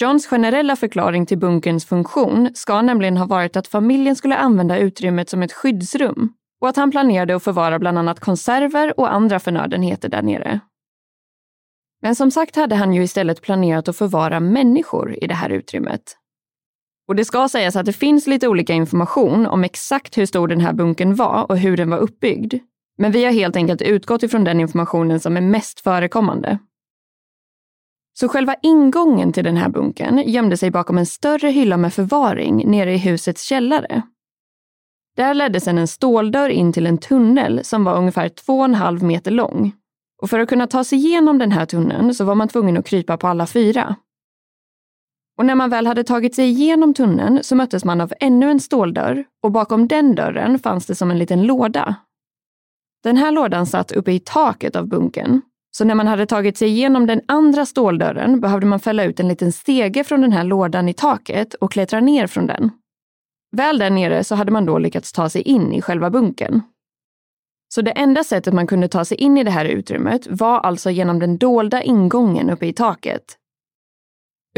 Johns 0.00 0.26
generella 0.26 0.76
förklaring 0.76 1.26
till 1.26 1.38
bunkerns 1.38 1.86
funktion 1.86 2.50
ska 2.54 2.82
nämligen 2.82 3.16
ha 3.16 3.26
varit 3.26 3.56
att 3.56 3.68
familjen 3.68 4.16
skulle 4.16 4.36
använda 4.36 4.78
utrymmet 4.78 5.28
som 5.28 5.42
ett 5.42 5.52
skyddsrum 5.52 6.32
och 6.60 6.68
att 6.68 6.76
han 6.76 6.90
planerade 6.90 7.36
att 7.36 7.44
förvara 7.44 7.78
bland 7.78 7.98
annat 7.98 8.20
konserver 8.20 9.00
och 9.00 9.12
andra 9.12 9.38
förnödenheter 9.38 10.08
där 10.08 10.22
nere. 10.22 10.60
Men 12.02 12.14
som 12.14 12.30
sagt 12.30 12.56
hade 12.56 12.74
han 12.74 12.92
ju 12.92 13.02
istället 13.02 13.42
planerat 13.42 13.88
att 13.88 13.96
förvara 13.96 14.40
människor 14.40 15.24
i 15.24 15.26
det 15.26 15.34
här 15.34 15.50
utrymmet. 15.50 16.16
Och 17.08 17.16
det 17.16 17.24
ska 17.24 17.48
sägas 17.48 17.76
att 17.76 17.86
det 17.86 17.92
finns 17.92 18.26
lite 18.26 18.48
olika 18.48 18.72
information 18.72 19.46
om 19.46 19.64
exakt 19.64 20.18
hur 20.18 20.26
stor 20.26 20.48
den 20.48 20.60
här 20.60 20.72
bunkern 20.72 21.14
var 21.14 21.46
och 21.50 21.58
hur 21.58 21.76
den 21.76 21.90
var 21.90 21.98
uppbyggd. 21.98 22.54
Men 22.98 23.12
vi 23.12 23.24
har 23.24 23.32
helt 23.32 23.56
enkelt 23.56 23.82
utgått 23.82 24.22
ifrån 24.22 24.44
den 24.44 24.60
informationen 24.60 25.20
som 25.20 25.36
är 25.36 25.40
mest 25.40 25.80
förekommande. 25.80 26.58
Så 28.20 28.28
själva 28.28 28.54
ingången 28.62 29.32
till 29.32 29.44
den 29.44 29.56
här 29.56 29.68
bunkern 29.68 30.18
gömde 30.18 30.56
sig 30.56 30.70
bakom 30.70 30.98
en 30.98 31.06
större 31.06 31.48
hylla 31.48 31.76
med 31.76 31.94
förvaring 31.94 32.70
nere 32.70 32.94
i 32.94 32.98
husets 32.98 33.42
källare. 33.42 34.02
Där 35.16 35.34
ledde 35.34 35.60
sedan 35.60 35.78
en 35.78 35.88
ståldörr 35.88 36.48
in 36.48 36.72
till 36.72 36.86
en 36.86 36.98
tunnel 36.98 37.64
som 37.64 37.84
var 37.84 37.96
ungefär 37.96 38.28
2,5 38.28 39.02
meter 39.02 39.30
lång. 39.30 39.72
Och 40.22 40.30
för 40.30 40.38
att 40.38 40.48
kunna 40.48 40.66
ta 40.66 40.84
sig 40.84 40.98
igenom 40.98 41.38
den 41.38 41.52
här 41.52 41.66
tunneln 41.66 42.14
så 42.14 42.24
var 42.24 42.34
man 42.34 42.48
tvungen 42.48 42.76
att 42.76 42.86
krypa 42.86 43.16
på 43.16 43.28
alla 43.28 43.46
fyra. 43.46 43.96
Och 45.38 45.46
när 45.46 45.54
man 45.54 45.70
väl 45.70 45.86
hade 45.86 46.04
tagit 46.04 46.34
sig 46.34 46.48
igenom 46.48 46.94
tunneln 46.94 47.38
så 47.42 47.56
möttes 47.56 47.84
man 47.84 48.00
av 48.00 48.12
ännu 48.20 48.50
en 48.50 48.60
ståldörr 48.60 49.24
och 49.42 49.52
bakom 49.52 49.88
den 49.88 50.14
dörren 50.14 50.58
fanns 50.58 50.86
det 50.86 50.94
som 50.94 51.10
en 51.10 51.18
liten 51.18 51.42
låda. 51.42 51.96
Den 53.04 53.16
här 53.16 53.32
lådan 53.32 53.66
satt 53.66 53.92
uppe 53.92 54.12
i 54.12 54.20
taket 54.20 54.76
av 54.76 54.86
bunkern. 54.86 55.40
Så 55.70 55.84
när 55.84 55.94
man 55.94 56.06
hade 56.06 56.26
tagit 56.26 56.56
sig 56.56 56.68
igenom 56.68 57.06
den 57.06 57.20
andra 57.28 57.66
ståldörren 57.66 58.40
behövde 58.40 58.66
man 58.66 58.80
fälla 58.80 59.04
ut 59.04 59.20
en 59.20 59.28
liten 59.28 59.52
stege 59.52 60.04
från 60.04 60.20
den 60.20 60.32
här 60.32 60.44
lådan 60.44 60.88
i 60.88 60.92
taket 60.92 61.54
och 61.54 61.72
klättra 61.72 62.00
ner 62.00 62.26
från 62.26 62.46
den. 62.46 62.70
Väl 63.56 63.78
där 63.78 63.90
nere 63.90 64.24
så 64.24 64.34
hade 64.34 64.52
man 64.52 64.66
då 64.66 64.78
lyckats 64.78 65.12
ta 65.12 65.28
sig 65.28 65.42
in 65.42 65.72
i 65.72 65.82
själva 65.82 66.10
bunkern. 66.10 66.60
Så 67.74 67.82
det 67.82 67.90
enda 67.90 68.24
sättet 68.24 68.54
man 68.54 68.66
kunde 68.66 68.88
ta 68.88 69.04
sig 69.04 69.16
in 69.16 69.38
i 69.38 69.44
det 69.44 69.50
här 69.50 69.64
utrymmet 69.64 70.26
var 70.30 70.60
alltså 70.60 70.90
genom 70.90 71.18
den 71.18 71.38
dolda 71.38 71.82
ingången 71.82 72.50
uppe 72.50 72.66
i 72.66 72.72
taket. 72.72 73.38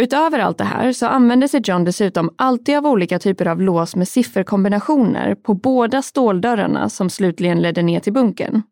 Utöver 0.00 0.38
allt 0.38 0.58
det 0.58 0.64
här 0.64 0.92
så 0.92 1.06
använde 1.06 1.48
sig 1.48 1.60
John 1.64 1.84
dessutom 1.84 2.34
alltid 2.36 2.76
av 2.76 2.86
olika 2.86 3.18
typer 3.18 3.46
av 3.46 3.62
lås 3.62 3.96
med 3.96 4.08
sifferkombinationer 4.08 5.34
på 5.34 5.54
båda 5.54 6.02
ståldörrarna 6.02 6.88
som 6.88 7.10
slutligen 7.10 7.62
ledde 7.62 7.82
ner 7.82 8.00
till 8.00 8.12
bunkern. 8.12 8.62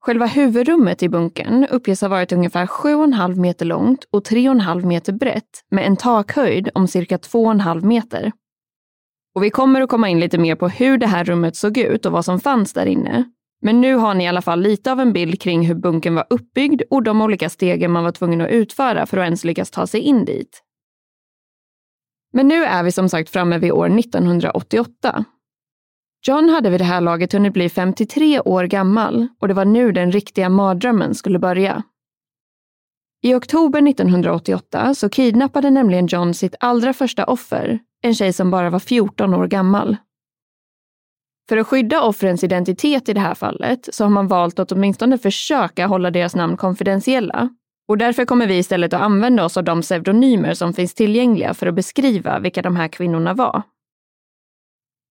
Själva 0.00 0.26
huvudrummet 0.26 1.02
i 1.02 1.08
bunkern 1.08 1.66
uppges 1.70 2.00
ha 2.00 2.08
varit 2.08 2.32
ungefär 2.32 2.66
7,5 2.66 3.34
meter 3.34 3.66
långt 3.66 4.04
och 4.10 4.26
3,5 4.26 4.84
meter 4.84 5.12
brett 5.12 5.64
med 5.70 5.86
en 5.86 5.96
takhöjd 5.96 6.68
om 6.74 6.88
cirka 6.88 7.16
2,5 7.16 7.84
meter. 7.84 8.32
Och 9.34 9.44
vi 9.44 9.50
kommer 9.50 9.80
att 9.80 9.88
komma 9.88 10.08
in 10.08 10.20
lite 10.20 10.38
mer 10.38 10.54
på 10.54 10.68
hur 10.68 10.98
det 10.98 11.06
här 11.06 11.24
rummet 11.24 11.56
såg 11.56 11.78
ut 11.78 12.06
och 12.06 12.12
vad 12.12 12.24
som 12.24 12.40
fanns 12.40 12.72
där 12.72 12.86
inne. 12.86 13.24
Men 13.66 13.80
nu 13.80 13.94
har 13.94 14.14
ni 14.14 14.24
i 14.24 14.26
alla 14.26 14.42
fall 14.42 14.60
lite 14.60 14.92
av 14.92 15.00
en 15.00 15.12
bild 15.12 15.40
kring 15.40 15.66
hur 15.66 15.74
bunkern 15.74 16.14
var 16.14 16.26
uppbyggd 16.30 16.82
och 16.90 17.02
de 17.02 17.22
olika 17.22 17.50
stegen 17.50 17.92
man 17.92 18.04
var 18.04 18.12
tvungen 18.12 18.40
att 18.40 18.50
utföra 18.50 19.06
för 19.06 19.18
att 19.18 19.24
ens 19.24 19.44
lyckas 19.44 19.70
ta 19.70 19.86
sig 19.86 20.00
in 20.00 20.24
dit. 20.24 20.62
Men 22.32 22.48
nu 22.48 22.64
är 22.64 22.82
vi 22.82 22.92
som 22.92 23.08
sagt 23.08 23.30
framme 23.30 23.58
vid 23.58 23.72
år 23.72 23.98
1988 23.98 25.24
John 26.26 26.48
hade 26.48 26.70
vid 26.70 26.80
det 26.80 26.84
här 26.84 27.00
laget 27.00 27.32
hunnit 27.32 27.52
bli 27.52 27.68
53 27.68 28.40
år 28.40 28.64
gammal 28.64 29.28
och 29.40 29.48
det 29.48 29.54
var 29.54 29.64
nu 29.64 29.92
den 29.92 30.12
riktiga 30.12 30.48
mardrömmen 30.48 31.14
skulle 31.14 31.38
börja. 31.38 31.82
I 33.22 33.34
oktober 33.34 33.88
1988 33.88 34.94
så 34.94 35.08
kidnappade 35.08 35.70
nämligen 35.70 36.06
John 36.06 36.34
sitt 36.34 36.54
allra 36.60 36.92
första 36.92 37.24
offer, 37.24 37.78
en 38.02 38.14
tjej 38.14 38.32
som 38.32 38.50
bara 38.50 38.70
var 38.70 38.78
14 38.78 39.34
år 39.34 39.46
gammal. 39.46 39.96
För 41.48 41.56
att 41.56 41.66
skydda 41.66 42.02
offrens 42.02 42.44
identitet 42.44 43.08
i 43.08 43.12
det 43.12 43.20
här 43.20 43.34
fallet 43.34 43.88
så 43.92 44.04
har 44.04 44.10
man 44.10 44.28
valt 44.28 44.58
att 44.58 44.72
åtminstone 44.72 45.18
försöka 45.18 45.86
hålla 45.86 46.10
deras 46.10 46.34
namn 46.34 46.56
konfidentiella. 46.56 47.48
Och 47.88 47.98
därför 47.98 48.24
kommer 48.24 48.46
vi 48.46 48.58
istället 48.58 48.92
att 48.92 49.00
använda 49.00 49.44
oss 49.44 49.56
av 49.56 49.64
de 49.64 49.82
pseudonymer 49.82 50.54
som 50.54 50.72
finns 50.72 50.94
tillgängliga 50.94 51.54
för 51.54 51.66
att 51.66 51.74
beskriva 51.74 52.38
vilka 52.38 52.62
de 52.62 52.76
här 52.76 52.88
kvinnorna 52.88 53.34
var. 53.34 53.62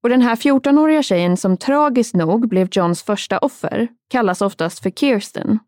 Och 0.03 0.09
den 0.09 0.21
här 0.21 0.35
14-åriga 0.35 1.03
tjejen 1.03 1.37
som 1.37 1.57
tragiskt 1.57 2.15
nog 2.15 2.49
blev 2.49 2.67
Johns 2.71 3.03
första 3.03 3.37
offer 3.37 3.87
kallas 4.09 4.41
oftast 4.41 4.79
för 4.79 4.89
Kirsten. 4.89 5.59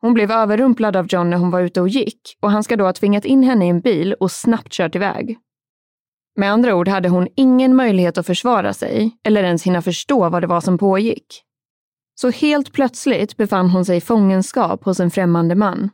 Hon 0.00 0.14
blev 0.14 0.30
överrumplad 0.30 0.96
av 0.96 1.06
John 1.08 1.30
när 1.30 1.36
hon 1.36 1.50
var 1.50 1.60
ute 1.60 1.80
och 1.80 1.88
gick 1.88 2.36
och 2.40 2.50
han 2.50 2.64
ska 2.64 2.76
då 2.76 2.84
ha 2.84 2.92
tvingat 2.92 3.24
in 3.24 3.42
henne 3.42 3.66
i 3.66 3.68
en 3.68 3.80
bil 3.80 4.14
och 4.14 4.32
snabbt 4.32 4.72
kört 4.72 4.94
iväg. 4.94 5.38
Med 6.36 6.52
andra 6.52 6.74
ord 6.74 6.88
hade 6.88 7.08
hon 7.08 7.28
ingen 7.36 7.76
möjlighet 7.76 8.18
att 8.18 8.26
försvara 8.26 8.74
sig 8.74 9.18
eller 9.24 9.44
ens 9.44 9.62
hinna 9.62 9.82
förstå 9.82 10.28
vad 10.28 10.42
det 10.42 10.46
var 10.46 10.60
som 10.60 10.78
pågick. 10.78 11.42
Så 12.20 12.30
helt 12.30 12.72
plötsligt 12.72 13.36
befann 13.36 13.70
hon 13.70 13.84
sig 13.84 13.96
i 13.96 14.00
fångenskap 14.00 14.84
hos 14.84 15.00
en 15.00 15.10
främmande 15.10 15.54
man. 15.54 15.90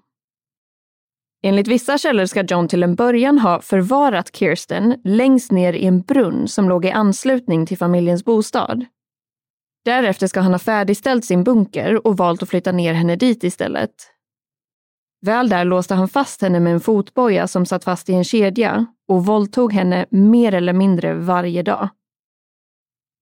Enligt 1.42 1.68
vissa 1.68 1.98
källor 1.98 2.26
ska 2.26 2.42
John 2.42 2.68
till 2.68 2.82
en 2.82 2.94
början 2.94 3.38
ha 3.38 3.60
förvarat 3.60 4.36
Kirsten 4.36 5.00
längst 5.04 5.52
ner 5.52 5.72
i 5.72 5.86
en 5.86 6.00
brunn 6.00 6.48
som 6.48 6.68
låg 6.68 6.84
i 6.84 6.90
anslutning 6.90 7.66
till 7.66 7.78
familjens 7.78 8.24
bostad. 8.24 8.84
Därefter 9.84 10.26
ska 10.26 10.40
han 10.40 10.52
ha 10.52 10.58
färdigställt 10.58 11.24
sin 11.24 11.44
bunker 11.44 12.06
och 12.06 12.16
valt 12.16 12.42
att 12.42 12.48
flytta 12.48 12.72
ner 12.72 12.94
henne 12.94 13.16
dit 13.16 13.44
istället. 13.44 13.90
Väl 15.20 15.48
där 15.48 15.64
låste 15.64 15.94
han 15.94 16.08
fast 16.08 16.42
henne 16.42 16.60
med 16.60 16.72
en 16.72 16.80
fotboja 16.80 17.46
som 17.46 17.66
satt 17.66 17.84
fast 17.84 18.08
i 18.08 18.12
en 18.12 18.24
kedja 18.24 18.86
och 19.08 19.26
våldtog 19.26 19.72
henne 19.72 20.06
mer 20.10 20.54
eller 20.54 20.72
mindre 20.72 21.14
varje 21.14 21.62
dag. 21.62 21.88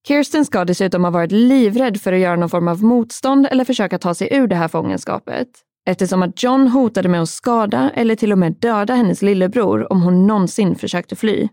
Kirsten 0.09 0.45
ska 0.45 0.65
dessutom 0.65 1.05
ha 1.05 1.11
varit 1.11 1.33
livrädd 1.33 2.00
för 2.00 2.12
att 2.12 2.19
göra 2.19 2.37
någon 2.37 2.50
form 2.50 2.69
av 2.69 2.85
motstånd 2.85 3.47
eller 3.50 3.65
försöka 3.65 3.99
ta 3.99 4.15
sig 4.15 4.29
ur 4.33 4.47
det 4.47 4.57
här 4.57 4.69
fångenskapet 4.69 5.49
eftersom 5.87 6.23
att 6.23 6.43
John 6.43 6.69
hotade 6.69 7.09
med 7.09 7.23
att 7.23 7.29
skada 7.29 7.91
eller 7.95 8.17
till 8.17 8.33
och 8.33 8.38
med 8.38 8.53
döda 8.53 8.95
hennes 8.95 9.23
lillebror 9.23 9.93
om 9.93 10.03
hon 10.03 10.26
någonsin 10.26 10.76
försökte 10.76 11.17
fly. 11.17 11.49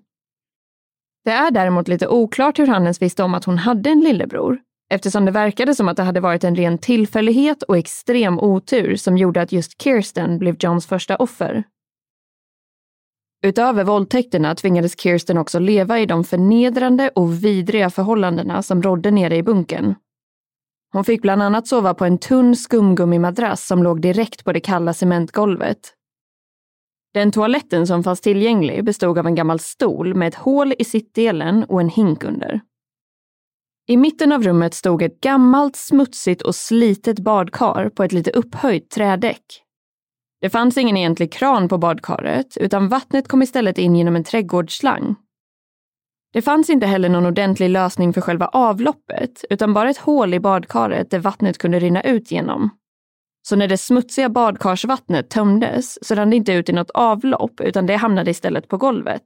Det 1.25 1.31
är 1.31 1.51
däremot 1.51 1.87
lite 1.87 2.07
oklart 2.07 2.59
hur 2.59 2.67
han 2.67 2.83
ens 2.83 3.01
visste 3.01 3.23
om 3.23 3.33
att 3.33 3.45
hon 3.45 3.57
hade 3.57 3.89
en 3.89 3.99
lillebror, 3.99 4.59
eftersom 4.93 5.25
det 5.25 5.31
verkade 5.31 5.75
som 5.75 5.87
att 5.87 5.97
det 5.97 6.03
hade 6.03 6.19
varit 6.19 6.43
en 6.43 6.55
ren 6.55 6.77
tillfällighet 6.77 7.63
och 7.63 7.77
extrem 7.77 8.39
otur 8.39 8.95
som 8.95 9.17
gjorde 9.17 9.41
att 9.41 9.51
just 9.51 9.81
Kirsten 9.81 10.39
blev 10.39 10.55
Johns 10.59 10.87
första 10.87 11.15
offer. 11.15 11.63
Utöver 13.45 13.83
våldtäkterna 13.83 14.55
tvingades 14.55 14.99
Kirsten 14.99 15.37
också 15.37 15.59
leva 15.59 15.99
i 15.99 16.05
de 16.05 16.23
förnedrande 16.23 17.09
och 17.09 17.43
vidriga 17.43 17.89
förhållandena 17.89 18.63
som 18.63 18.81
rådde 18.81 19.11
nere 19.11 19.35
i 19.35 19.43
bunkern 19.43 19.95
hon 20.93 21.03
fick 21.03 21.21
bland 21.21 21.43
annat 21.43 21.67
sova 21.67 21.93
på 21.93 22.05
en 22.05 22.17
tunn 22.17 22.55
skumgummimadrass 22.55 23.67
som 23.67 23.83
låg 23.83 24.01
direkt 24.01 24.43
på 24.43 24.51
det 24.51 24.59
kalla 24.59 24.93
cementgolvet. 24.93 25.93
Den 27.13 27.31
toaletten 27.31 27.87
som 27.87 28.03
fanns 28.03 28.21
tillgänglig 28.21 28.85
bestod 28.85 29.17
av 29.17 29.27
en 29.27 29.35
gammal 29.35 29.59
stol 29.59 30.15
med 30.15 30.27
ett 30.27 30.35
hål 30.35 30.73
i 30.79 30.83
sittdelen 30.83 31.63
och 31.63 31.81
en 31.81 31.89
hink 31.89 32.23
under. 32.23 32.61
I 33.87 33.97
mitten 33.97 34.31
av 34.31 34.43
rummet 34.43 34.73
stod 34.73 35.01
ett 35.01 35.21
gammalt, 35.21 35.75
smutsigt 35.75 36.41
och 36.41 36.55
slitet 36.55 37.19
badkar 37.19 37.89
på 37.89 38.03
ett 38.03 38.11
lite 38.11 38.31
upphöjt 38.31 38.89
trädäck. 38.89 39.43
Det 40.41 40.49
fanns 40.49 40.77
ingen 40.77 40.97
egentlig 40.97 41.33
kran 41.33 41.69
på 41.69 41.77
badkaret, 41.77 42.57
utan 42.57 42.89
vattnet 42.89 43.27
kom 43.27 43.41
istället 43.41 43.77
in 43.77 43.95
genom 43.95 44.15
en 44.15 44.23
trädgårdsslang 44.23 45.15
det 46.33 46.41
fanns 46.41 46.69
inte 46.69 46.85
heller 46.85 47.09
någon 47.09 47.25
ordentlig 47.25 47.69
lösning 47.69 48.13
för 48.13 48.21
själva 48.21 48.47
avloppet, 48.47 49.45
utan 49.49 49.73
bara 49.73 49.89
ett 49.89 49.97
hål 49.97 50.33
i 50.33 50.39
badkaret 50.39 51.11
där 51.11 51.19
vattnet 51.19 51.57
kunde 51.57 51.79
rinna 51.79 52.01
ut 52.01 52.31
genom. 52.31 52.69
Så 53.47 53.55
när 53.55 53.67
det 53.67 53.77
smutsiga 53.77 54.29
badkarsvattnet 54.29 55.29
tömdes 55.29 56.07
så 56.07 56.15
rann 56.15 56.29
det 56.29 56.35
inte 56.35 56.53
ut 56.53 56.69
i 56.69 56.73
något 56.73 56.89
avlopp, 56.89 57.61
utan 57.61 57.85
det 57.85 57.95
hamnade 57.95 58.31
istället 58.31 58.67
på 58.67 58.77
golvet. 58.77 59.23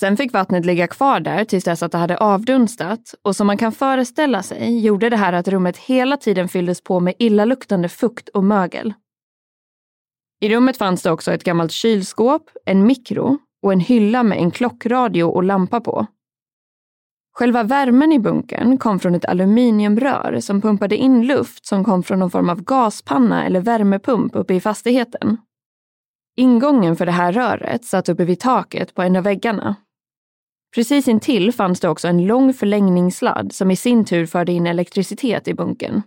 Sen 0.00 0.16
fick 0.16 0.32
vattnet 0.32 0.66
ligga 0.66 0.86
kvar 0.86 1.20
där 1.20 1.44
tills 1.44 1.64
dess 1.64 1.82
att 1.82 1.92
det 1.92 1.98
hade 1.98 2.16
avdunstat 2.16 3.14
och 3.22 3.36
som 3.36 3.46
man 3.46 3.58
kan 3.58 3.72
föreställa 3.72 4.42
sig 4.42 4.78
gjorde 4.78 5.10
det 5.10 5.16
här 5.16 5.32
att 5.32 5.48
rummet 5.48 5.76
hela 5.76 6.16
tiden 6.16 6.48
fylldes 6.48 6.80
på 6.80 7.00
med 7.00 7.14
illaluktande 7.18 7.88
fukt 7.88 8.28
och 8.28 8.44
mögel. 8.44 8.94
I 10.40 10.54
rummet 10.54 10.76
fanns 10.76 11.02
det 11.02 11.10
också 11.10 11.32
ett 11.32 11.44
gammalt 11.44 11.72
kylskåp, 11.72 12.50
en 12.66 12.86
mikro 12.86 13.38
och 13.62 13.72
en 13.72 13.80
hylla 13.80 14.22
med 14.22 14.38
en 14.38 14.50
klockradio 14.50 15.24
och 15.24 15.44
lampa 15.44 15.80
på. 15.80 16.06
Själva 17.32 17.62
värmen 17.62 18.12
i 18.12 18.18
bunkern 18.18 18.78
kom 18.78 19.00
från 19.00 19.14
ett 19.14 19.24
aluminiumrör 19.24 20.40
som 20.40 20.60
pumpade 20.60 20.96
in 20.96 21.26
luft 21.26 21.66
som 21.66 21.84
kom 21.84 22.02
från 22.02 22.18
någon 22.18 22.30
form 22.30 22.50
av 22.50 22.62
gaspanna 22.62 23.46
eller 23.46 23.60
värmepump 23.60 24.36
uppe 24.36 24.54
i 24.54 24.60
fastigheten. 24.60 25.36
Ingången 26.36 26.96
för 26.96 27.06
det 27.06 27.12
här 27.12 27.32
röret 27.32 27.84
satt 27.84 28.08
uppe 28.08 28.24
vid 28.24 28.40
taket 28.40 28.94
på 28.94 29.02
en 29.02 29.16
av 29.16 29.24
väggarna. 29.24 29.76
Precis 30.74 31.08
intill 31.08 31.52
fanns 31.52 31.80
det 31.80 31.88
också 31.88 32.08
en 32.08 32.26
lång 32.26 32.52
förlängningssladd 32.52 33.52
som 33.52 33.70
i 33.70 33.76
sin 33.76 34.04
tur 34.04 34.26
förde 34.26 34.52
in 34.52 34.66
elektricitet 34.66 35.48
i 35.48 35.54
bunkern. 35.54 36.02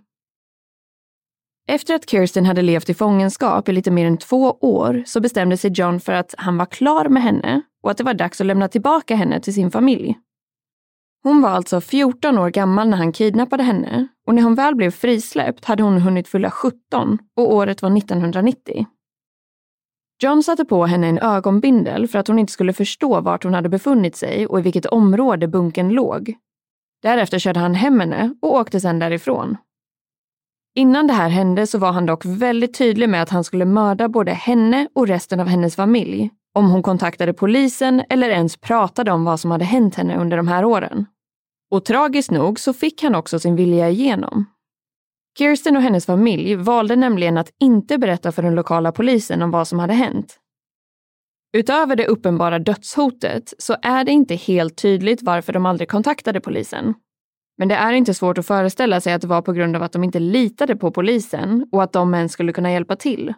Efter 1.68 1.96
att 1.96 2.10
Kirsten 2.10 2.46
hade 2.46 2.62
levt 2.62 2.90
i 2.90 2.94
fångenskap 2.94 3.70
i 3.70 3.72
lite 3.72 3.92
mer 3.92 4.06
än 4.06 4.18
två 4.18 4.58
år 4.62 5.04
så 5.06 5.20
bestämde 5.20 5.58
sig 5.58 5.72
John 5.72 6.00
för 6.00 6.14
att 6.14 6.36
han 6.38 6.58
var 6.58 6.66
klar 6.66 7.10
med 7.10 7.24
henne 7.24 7.62
och 7.84 7.92
att 7.92 7.98
det 7.98 8.04
var 8.04 8.14
dags 8.14 8.42
att 8.42 8.48
lämna 8.48 8.68
tillbaka 8.68 9.16
henne 9.16 9.40
till 9.40 9.54
sin 9.54 9.72
familj. 9.72 10.16
Hon 11.24 11.42
var 11.42 11.50
alltså 11.50 11.82
14 11.82 12.38
år 12.38 12.50
gammal 12.50 12.90
när 12.90 12.98
han 12.98 13.12
kidnappade 13.12 13.64
henne 13.64 14.08
och 14.28 14.36
när 14.36 14.44
hon 14.44 14.56
väl 14.56 14.76
blev 14.76 14.92
frisläppt 14.92 15.66
hade 15.66 15.84
hon 15.84 16.02
hunnit 16.02 16.28
fylla 16.28 16.52
17 16.52 17.18
och 17.36 17.54
året 17.54 17.82
var 17.82 17.98
1990. 17.98 18.86
John 20.20 20.44
satte 20.44 20.66
på 20.66 20.86
henne 20.86 21.08
en 21.08 21.20
ögonbindel 21.20 22.08
för 22.08 22.20
att 22.20 22.28
hon 22.28 22.40
inte 22.40 22.54
skulle 22.54 22.74
förstå 22.74 23.22
vart 23.22 23.44
hon 23.44 23.54
hade 23.54 23.70
befunnit 23.70 24.16
sig 24.16 24.48
och 24.48 24.60
i 24.60 24.62
vilket 24.62 24.86
område 24.86 25.48
bunken 25.48 25.90
låg. 25.90 26.36
Därefter 27.02 27.40
körde 27.40 27.60
han 27.60 27.76
hem 27.76 28.00
henne 28.00 28.36
och 28.42 28.54
åkte 28.54 28.80
sedan 28.80 29.00
därifrån. 29.00 29.58
Innan 30.76 31.08
det 31.08 31.14
här 31.14 31.30
hände 31.30 31.68
så 31.68 31.78
var 31.78 31.92
han 31.92 32.06
dock 32.06 32.26
väldigt 32.26 32.78
tydlig 32.78 33.10
med 33.10 33.22
att 33.22 33.30
han 33.30 33.44
skulle 33.44 33.66
mörda 33.66 34.10
både 34.10 34.32
henne 34.32 34.88
och 34.96 35.08
resten 35.08 35.40
av 35.40 35.48
hennes 35.48 35.76
familj 35.76 36.30
om 36.54 36.70
hon 36.70 36.84
kontaktade 36.84 37.34
polisen 37.34 38.04
eller 38.10 38.30
ens 38.30 38.58
pratade 38.58 39.12
om 39.12 39.26
vad 39.26 39.40
som 39.40 39.52
hade 39.52 39.66
hänt 39.66 39.96
henne 39.96 40.18
under 40.18 40.38
de 40.38 40.48
här 40.48 40.66
åren. 40.66 41.06
Och 41.72 41.86
tragiskt 41.86 42.32
nog 42.32 42.60
så 42.60 42.74
fick 42.74 43.04
han 43.04 43.16
också 43.16 43.40
sin 43.40 43.56
vilja 43.56 43.90
igenom. 43.90 44.46
Kirsten 45.38 45.76
och 45.76 45.82
hennes 45.82 46.06
familj 46.06 46.56
valde 46.56 46.96
nämligen 46.96 47.38
att 47.38 47.52
inte 47.60 47.98
berätta 47.98 48.32
för 48.32 48.42
den 48.42 48.56
lokala 48.56 48.92
polisen 48.92 49.42
om 49.42 49.52
vad 49.52 49.68
som 49.68 49.80
hade 49.80 49.94
hänt. 49.94 50.40
Utöver 51.58 51.96
det 51.96 52.08
uppenbara 52.08 52.60
dödshotet 52.60 53.54
så 53.58 53.76
är 53.82 54.04
det 54.04 54.12
inte 54.12 54.36
helt 54.36 54.78
tydligt 54.78 55.22
varför 55.22 55.54
de 55.54 55.66
aldrig 55.66 55.90
kontaktade 55.90 56.42
polisen. 56.42 56.94
Men 57.58 57.68
det 57.68 57.76
är 57.76 57.94
inte 57.94 58.14
svårt 58.14 58.38
att 58.38 58.48
föreställa 58.48 59.02
sig 59.02 59.14
att 59.14 59.22
det 59.22 59.28
var 59.28 59.42
på 59.42 59.54
grund 59.54 59.76
av 59.76 59.84
att 59.84 59.92
de 59.92 60.04
inte 60.04 60.20
litade 60.20 60.76
på 60.76 60.92
polisen 60.92 61.68
och 61.72 61.84
att 61.84 61.94
de 61.94 62.14
ens 62.14 62.32
skulle 62.32 62.54
kunna 62.54 62.72
hjälpa 62.72 62.96
till. 62.96 63.34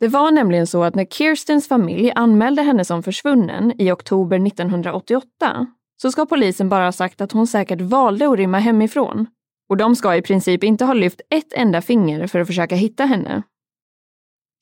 Det 0.00 0.08
var 0.08 0.30
nämligen 0.30 0.66
så 0.66 0.82
att 0.82 0.94
när 0.94 1.04
Kirstens 1.04 1.68
familj 1.68 2.12
anmälde 2.14 2.62
henne 2.62 2.84
som 2.84 3.02
försvunnen 3.02 3.80
i 3.80 3.90
oktober 3.90 4.46
1988 4.46 5.66
så 6.02 6.10
ska 6.10 6.26
polisen 6.26 6.68
bara 6.68 6.84
ha 6.84 6.92
sagt 6.92 7.20
att 7.20 7.32
hon 7.32 7.46
säkert 7.46 7.80
valde 7.80 8.28
att 8.28 8.36
rymma 8.36 8.58
hemifrån. 8.58 9.26
Och 9.68 9.76
de 9.76 9.96
ska 9.96 10.16
i 10.16 10.22
princip 10.22 10.64
inte 10.64 10.84
ha 10.84 10.94
lyft 10.94 11.20
ett 11.30 11.52
enda 11.52 11.82
finger 11.82 12.26
för 12.26 12.40
att 12.40 12.46
försöka 12.46 12.74
hitta 12.74 13.04
henne. 13.04 13.42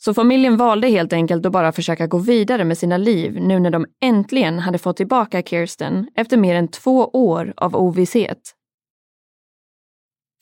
Så 0.04 0.14
familjen 0.14 0.56
valde 0.56 0.88
helt 0.88 1.12
enkelt 1.12 1.46
att 1.46 1.52
bara 1.52 1.73
försöka 1.73 2.06
gå 2.06 2.18
vidare 2.18 2.64
med 2.64 2.78
sina 2.78 2.96
liv 2.96 3.40
nu 3.40 3.61
när 3.61 3.70
de 3.70 3.87
äntligen 4.04 4.58
hade 4.58 4.78
fått 4.78 4.96
tillbaka 4.96 5.42
Kirsten 5.42 6.08
efter 6.14 6.37
mer 6.37 6.54
än 6.54 6.68
två 6.68 7.11
år 7.12 7.54
av 7.56 7.76
ovisshet. 7.76 8.54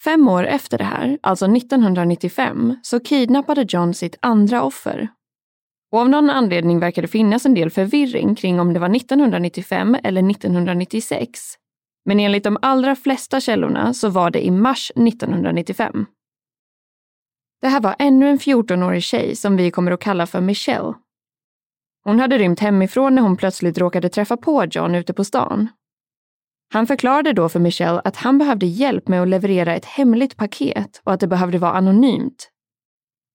Fem 0.05 0.29
år 0.29 0.47
efter 0.47 0.79
det 0.79 0.85
här, 0.85 1.19
alltså 1.23 1.57
1995, 1.57 2.75
så 2.83 3.01
kidnappade 3.01 3.67
John 3.69 3.95
sitt 3.95 4.19
andra 4.21 4.63
offer. 4.63 5.09
Och 5.93 5.99
av 5.99 6.09
någon 6.09 6.31
anledning 6.31 6.79
verkar 6.79 7.03
det 7.03 7.09
finnas 7.09 7.47
en 7.47 7.55
del 7.55 7.71
förvirring 7.71 8.35
kring 8.35 8.61
om 8.61 8.73
det 8.73 8.81
var 8.81 8.97
1995 8.97 9.97
eller 10.03 10.31
1996. 10.31 11.41
Men 12.05 12.21
enligt 12.21 12.45
de 12.45 12.59
allra 12.63 12.97
flesta 12.97 13.41
källorna 13.41 13.95
så 13.95 14.09
var 14.09 14.31
det 14.31 14.47
i 14.47 14.51
mars 14.51 14.93
1995. 14.95 16.07
Det 17.61 17.69
här 17.69 17.81
var 17.81 17.97
ännu 17.99 18.29
en 18.29 18.39
14-årig 18.39 19.03
tjej 19.03 19.37
som 19.37 19.57
vi 19.57 19.71
kommer 19.71 19.93
att 19.93 20.01
kalla 20.01 20.27
för 20.27 20.41
Michelle. 20.41 20.95
Hon 22.05 22.21
hade 22.21 22.39
rymt 22.39 22.61
hemifrån 22.61 23.15
när 23.15 23.23
hon 23.23 23.37
plötsligt 23.37 23.79
råkade 23.79 24.09
träffa 24.09 24.37
på 24.37 24.65
John 24.65 24.95
ute 24.95 25.13
på 25.13 25.25
stan. 25.25 25.69
Han 26.73 26.87
förklarade 26.87 27.33
då 27.33 27.49
för 27.49 27.61
Michelle 27.61 28.01
att 28.05 28.17
han 28.17 28.39
behövde 28.39 28.67
hjälp 28.67 29.09
med 29.09 29.23
att 29.23 29.29
leverera 29.29 29.75
ett 29.75 29.85
hemligt 29.85 30.37
paket 30.37 31.01
och 31.05 31.13
att 31.13 31.21
det 31.21 31.27
behövde 31.27 31.59
vara 31.59 31.73
anonymt. 31.73 32.49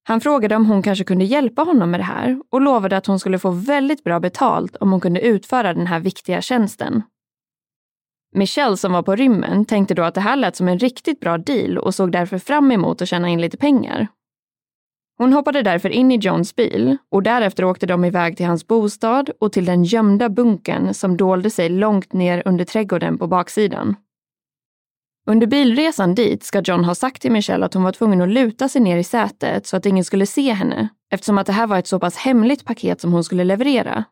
Han 0.04 0.22
frågade 0.22 0.56
om 0.56 0.66
hon 0.66 0.84
kanske 0.84 1.04
kunde 1.04 1.26
hjälpa 1.26 1.62
honom 1.62 1.92
med 1.92 2.00
det 2.00 2.04
här 2.04 2.42
och 2.50 2.62
lovade 2.62 2.98
att 2.98 3.06
hon 3.06 3.20
skulle 3.20 3.40
få 3.40 3.52
väldigt 3.52 4.04
bra 4.04 4.20
betalt 4.20 4.76
om 4.76 4.92
hon 4.92 5.02
kunde 5.02 5.22
utföra 5.22 5.74
den 5.74 5.88
här 5.88 6.00
viktiga 6.00 6.42
tjänsten. 6.42 7.04
Michelle 8.38 8.78
som 8.78 8.92
var 8.92 9.04
på 9.04 9.16
rymmen 9.16 9.66
tänkte 9.66 9.94
då 9.94 10.04
att 10.04 10.16
det 10.16 10.22
här 10.22 10.36
lät 10.36 10.56
som 10.56 10.68
en 10.68 10.80
riktigt 10.80 11.20
bra 11.20 11.38
deal 11.38 11.78
och 11.78 11.96
såg 11.96 12.12
därför 12.12 12.38
fram 12.38 12.72
emot 12.72 13.02
att 13.02 13.08
tjäna 13.08 13.30
in 13.30 13.42
lite 13.42 13.58
pengar. 13.58 14.08
Hon 15.18 15.34
hoppade 15.34 15.62
därför 15.62 15.90
in 15.90 16.12
i 16.12 16.16
Johns 16.16 16.56
bil 16.56 16.98
och 17.12 17.24
därefter 17.24 17.64
åkte 17.66 17.86
de 17.86 18.06
iväg 18.06 18.38
till 18.38 18.46
hans 18.46 18.68
bostad 18.68 19.30
och 19.40 19.52
till 19.52 19.66
den 19.66 19.84
gömda 19.84 20.30
bunkern 20.30 20.94
som 20.94 21.18
dolde 21.18 21.50
sig 21.50 21.70
långt 21.70 22.14
ner 22.14 22.44
under 22.46 22.66
trädgården 22.66 23.18
på 23.18 23.28
baksidan. 23.28 23.96
Under 25.30 25.48
bilresan 25.48 26.16
dit 26.16 26.44
ska 26.44 26.62
John 26.62 26.84
ha 26.84 26.96
sagt 26.96 27.22
till 27.22 27.32
Michelle 27.32 27.66
att 27.66 27.74
hon 27.74 27.84
var 27.84 27.92
tvungen 27.92 28.22
att 28.22 28.30
luta 28.30 28.70
sig 28.70 28.82
ner 28.82 28.98
i 28.98 29.04
sätet 29.04 29.68
så 29.68 29.78
att 29.78 29.86
ingen 29.86 30.04
skulle 30.04 30.26
se 30.26 30.52
henne 30.52 30.90
eftersom 31.12 31.38
att 31.38 31.48
det 31.48 31.54
här 31.54 31.68
var 31.68 31.78
ett 31.78 31.88
så 31.88 32.00
pass 32.00 32.16
hemligt 32.18 32.66
paket 32.66 33.02
som 33.02 33.14
hon 33.14 33.24
skulle 33.24 33.44
leverera. 33.44 34.04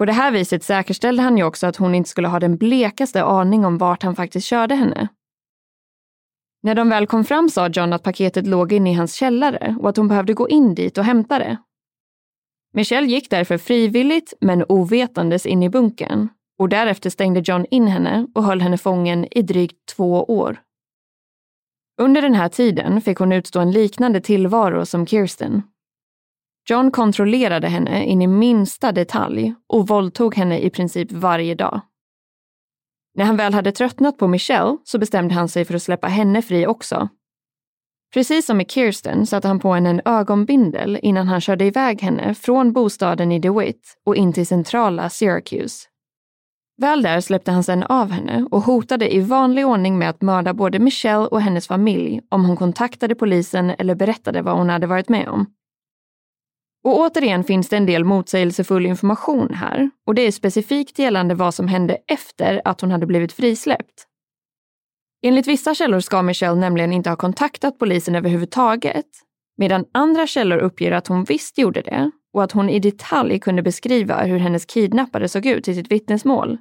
På 0.00 0.04
det 0.06 0.12
här 0.12 0.30
viset 0.32 0.64
säkerställde 0.64 1.22
han 1.22 1.36
ju 1.36 1.44
också 1.44 1.66
att 1.66 1.76
hon 1.76 1.94
inte 1.94 2.10
skulle 2.10 2.28
ha 2.28 2.40
den 2.40 2.56
blekaste 2.56 3.22
aning 3.22 3.64
om 3.64 3.78
vart 3.78 4.02
han 4.02 4.16
faktiskt 4.16 4.46
körde 4.46 4.74
henne. 4.74 5.08
När 6.62 6.74
de 6.74 6.88
väl 6.88 7.06
kom 7.06 7.24
fram 7.24 7.48
sa 7.48 7.68
John 7.68 7.92
att 7.92 8.02
paketet 8.02 8.46
låg 8.46 8.72
inne 8.72 8.90
i 8.90 8.94
hans 8.94 9.14
källare 9.14 9.76
och 9.80 9.88
att 9.88 9.96
hon 9.96 10.08
behövde 10.08 10.34
gå 10.34 10.48
in 10.48 10.74
dit 10.74 10.98
och 10.98 11.04
hämta 11.04 11.38
det. 11.38 11.56
Michelle 12.72 13.06
gick 13.06 13.30
därför 13.30 13.58
frivilligt 13.58 14.34
men 14.40 14.64
ovetandes 14.68 15.46
in 15.46 15.62
i 15.62 15.70
bunkern 15.70 16.28
och 16.58 16.68
därefter 16.68 17.10
stängde 17.10 17.42
John 17.44 17.66
in 17.70 17.86
henne 17.86 18.26
och 18.34 18.44
höll 18.44 18.60
henne 18.60 18.78
fången 18.78 19.26
i 19.30 19.42
drygt 19.42 19.86
två 19.96 20.24
år. 20.24 20.60
Under 22.00 22.22
den 22.22 22.34
här 22.34 22.48
tiden 22.48 23.00
fick 23.00 23.18
hon 23.18 23.32
utstå 23.32 23.60
en 23.60 23.72
liknande 23.72 24.20
tillvaro 24.20 24.86
som 24.86 25.06
Kirsten. 25.06 25.62
John 26.70 26.90
kontrollerade 26.90 27.68
henne 27.68 28.04
in 28.04 28.22
i 28.22 28.26
minsta 28.26 28.92
detalj 28.92 29.54
och 29.68 29.88
våldtog 29.88 30.34
henne 30.34 30.58
i 30.58 30.70
princip 30.70 31.12
varje 31.12 31.54
dag. 31.54 31.80
När 33.14 33.24
han 33.24 33.36
väl 33.36 33.54
hade 33.54 33.72
tröttnat 33.72 34.18
på 34.18 34.28
Michelle 34.28 34.76
så 34.84 34.98
bestämde 34.98 35.34
han 35.34 35.48
sig 35.48 35.64
för 35.64 35.74
att 35.74 35.82
släppa 35.82 36.08
henne 36.08 36.42
fri 36.42 36.66
också. 36.66 37.08
Precis 38.14 38.46
som 38.46 38.56
med 38.56 38.70
Kirsten 38.70 39.26
satte 39.26 39.48
han 39.48 39.60
på 39.60 39.72
henne 39.72 39.90
en 39.90 40.00
ögonbindel 40.04 40.98
innan 41.02 41.28
han 41.28 41.40
körde 41.40 41.64
iväg 41.64 42.02
henne 42.02 42.34
från 42.34 42.72
bostaden 42.72 43.32
i 43.32 43.38
DeWitt 43.38 43.96
och 44.06 44.16
in 44.16 44.32
till 44.32 44.46
centrala 44.46 45.10
Syracuse. 45.10 45.86
Väl 46.78 47.02
där 47.02 47.20
släppte 47.20 47.50
han 47.50 47.64
sedan 47.64 47.82
av 47.82 48.10
henne 48.10 48.46
och 48.50 48.62
hotade 48.62 49.14
i 49.14 49.20
vanlig 49.20 49.66
ordning 49.66 49.98
med 49.98 50.10
att 50.10 50.22
mörda 50.22 50.54
både 50.54 50.78
Michelle 50.78 51.26
och 51.26 51.40
hennes 51.40 51.66
familj 51.66 52.20
om 52.28 52.44
hon 52.44 52.56
kontaktade 52.56 53.14
polisen 53.14 53.70
eller 53.70 53.94
berättade 53.94 54.42
vad 54.42 54.56
hon 54.56 54.68
hade 54.68 54.86
varit 54.86 55.08
med 55.08 55.28
om. 55.28 55.46
Och 56.84 56.98
återigen 56.98 57.44
finns 57.44 57.68
det 57.68 57.76
en 57.76 57.86
del 57.86 58.04
motsägelsefull 58.04 58.86
information 58.86 59.54
här 59.54 59.90
och 60.06 60.14
det 60.14 60.22
är 60.22 60.32
specifikt 60.32 60.98
gällande 60.98 61.34
vad 61.34 61.54
som 61.54 61.68
hände 61.68 61.98
efter 62.06 62.62
att 62.64 62.80
hon 62.80 62.90
hade 62.90 63.06
blivit 63.06 63.32
frisläppt. 63.32 64.06
Enligt 65.22 65.46
vissa 65.46 65.74
källor 65.74 66.00
ska 66.00 66.22
Michelle 66.22 66.60
nämligen 66.60 66.92
inte 66.92 67.10
ha 67.10 67.16
kontaktat 67.16 67.78
polisen 67.78 68.14
överhuvudtaget, 68.14 69.06
medan 69.56 69.84
andra 69.92 70.26
källor 70.26 70.58
uppger 70.58 70.92
att 70.92 71.06
hon 71.06 71.24
visst 71.24 71.58
gjorde 71.58 71.80
det 71.80 72.10
och 72.32 72.42
att 72.42 72.52
hon 72.52 72.68
i 72.68 72.78
detalj 72.78 73.38
kunde 73.38 73.62
beskriva 73.62 74.22
hur 74.22 74.38
hennes 74.38 74.66
kidnappare 74.66 75.28
såg 75.28 75.46
ut 75.46 75.68
i 75.68 75.74
sitt 75.74 75.92
vittnesmål. 75.92 76.58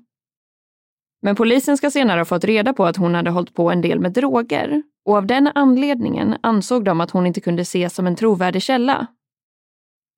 Men 1.21 1.36
polisen 1.36 1.77
ska 1.77 1.91
senare 1.91 2.19
ha 2.19 2.25
fått 2.25 2.43
reda 2.43 2.73
på 2.73 2.86
att 2.86 2.97
hon 2.97 3.15
hade 3.15 3.29
hållit 3.29 3.53
på 3.53 3.71
en 3.71 3.82
del 3.82 3.99
med 3.99 4.12
droger 4.12 4.84
och 5.05 5.15
av 5.15 5.25
den 5.25 5.51
anledningen 5.55 6.36
ansåg 6.41 6.86
de 6.86 7.01
att 7.01 7.12
hon 7.12 7.25
inte 7.25 7.41
kunde 7.41 7.62
ses 7.62 7.95
som 7.95 8.08
en 8.08 8.15
trovärdig 8.15 8.62
källa 8.62 9.08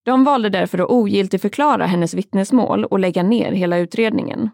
de 0.06 0.24
valde 0.24 0.50
därför 0.50 0.80
att 0.80 0.90
ogiltigförklara 0.90 1.86
hennes 1.86 2.14
vittnesmål 2.14 2.86
och 2.86 3.00
lägga 3.00 3.24
ner 3.24 3.52
hela 3.52 3.78
utredningen. 3.78 4.50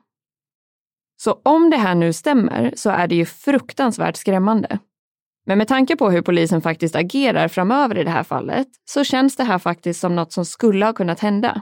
Så 1.22 1.40
om 1.44 1.70
det 1.70 1.78
här 1.78 1.96
nu 1.96 2.14
stämmer 2.14 2.74
så 2.76 2.90
är 2.90 3.08
det 3.08 3.16
ju 3.16 3.26
fruktansvärt 3.26 4.16
skrämmande. 4.16 4.80
Men 5.46 5.58
med 5.58 5.68
tanke 5.68 5.96
på 5.96 6.10
hur 6.10 6.22
polisen 6.22 6.62
faktiskt 6.62 6.96
agerar 6.96 7.48
framöver 7.48 7.98
i 7.98 8.04
det 8.04 8.10
här 8.10 8.24
fallet 8.24 8.68
så 8.86 9.04
känns 9.04 9.36
det 9.36 9.44
här 9.44 9.60
faktiskt 9.60 10.00
som 10.00 10.16
något 10.16 10.32
som 10.32 10.46
skulle 10.46 10.86
ha 10.86 10.94
kunnat 10.94 11.20
hända. 11.20 11.62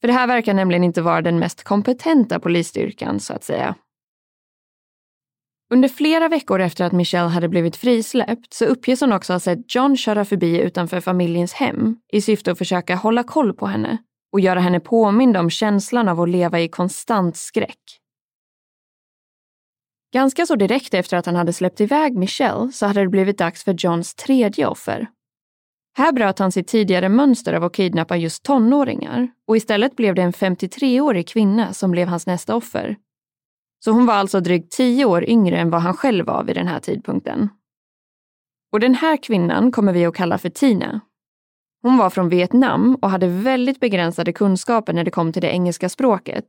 För 0.00 0.08
det 0.08 0.14
här 0.14 0.26
verkar 0.26 0.54
nämligen 0.54 0.84
inte 0.84 1.02
vara 1.02 1.22
den 1.22 1.38
mest 1.38 1.64
kompetenta 1.64 2.40
polisstyrkan, 2.40 3.20
så 3.20 3.32
att 3.32 3.44
säga. 3.44 3.74
Under 5.70 5.88
flera 5.88 6.28
veckor 6.28 6.60
efter 6.60 6.84
att 6.84 6.92
Michelle 6.92 7.28
hade 7.28 7.48
blivit 7.48 7.76
frisläppt 7.76 8.54
så 8.54 8.64
uppges 8.64 9.00
hon 9.00 9.12
också 9.12 9.32
ha 9.32 9.40
sett 9.40 9.74
John 9.74 9.96
köra 9.96 10.24
förbi 10.24 10.60
utanför 10.60 11.00
familjens 11.00 11.52
hem 11.52 11.96
i 12.12 12.20
syfte 12.20 12.52
att 12.52 12.58
försöka 12.58 12.96
hålla 12.96 13.22
koll 13.22 13.54
på 13.54 13.66
henne 13.66 13.98
och 14.32 14.40
göra 14.40 14.60
henne 14.60 14.80
påmind 14.80 15.36
om 15.36 15.50
känslan 15.50 16.08
av 16.08 16.20
att 16.20 16.28
leva 16.28 16.60
i 16.60 16.68
konstant 16.68 17.36
skräck. 17.36 18.00
Ganska 20.12 20.46
så 20.46 20.56
direkt 20.56 20.94
efter 20.94 21.16
att 21.16 21.26
han 21.26 21.36
hade 21.36 21.52
släppt 21.52 21.80
iväg 21.80 22.16
Michelle 22.16 22.72
så 22.72 22.86
hade 22.86 23.00
det 23.00 23.08
blivit 23.08 23.38
dags 23.38 23.64
för 23.64 23.74
Johns 23.78 24.14
tredje 24.14 24.66
offer. 24.66 25.06
Här 25.96 26.12
bröt 26.12 26.38
han 26.38 26.52
sitt 26.52 26.68
tidigare 26.68 27.08
mönster 27.08 27.52
av 27.52 27.64
att 27.64 27.74
kidnappa 27.74 28.16
just 28.16 28.42
tonåringar 28.42 29.28
och 29.48 29.56
istället 29.56 29.96
blev 29.96 30.14
det 30.14 30.22
en 30.22 30.32
53-årig 30.32 31.28
kvinna 31.28 31.72
som 31.72 31.90
blev 31.90 32.08
hans 32.08 32.26
nästa 32.26 32.56
offer 32.56 32.96
så 33.84 33.90
hon 33.90 34.06
var 34.06 34.14
alltså 34.14 34.40
drygt 34.40 34.72
tio 34.72 35.04
år 35.04 35.24
yngre 35.24 35.58
än 35.58 35.70
vad 35.70 35.80
han 35.80 35.94
själv 35.94 36.26
var 36.26 36.44
vid 36.44 36.56
den 36.56 36.66
här 36.66 36.80
tidpunkten. 36.80 37.48
Och 38.72 38.80
den 38.80 38.94
här 38.94 39.16
kvinnan 39.16 39.72
kommer 39.72 39.92
vi 39.92 40.06
att 40.06 40.14
kalla 40.14 40.38
för 40.38 40.48
Tina. 40.48 41.00
Hon 41.82 41.96
var 41.96 42.10
från 42.10 42.28
Vietnam 42.28 42.94
och 43.02 43.10
hade 43.10 43.26
väldigt 43.26 43.80
begränsade 43.80 44.32
kunskaper 44.32 44.92
när 44.92 45.04
det 45.04 45.10
kom 45.10 45.32
till 45.32 45.42
det 45.42 45.48
engelska 45.48 45.88
språket. 45.88 46.44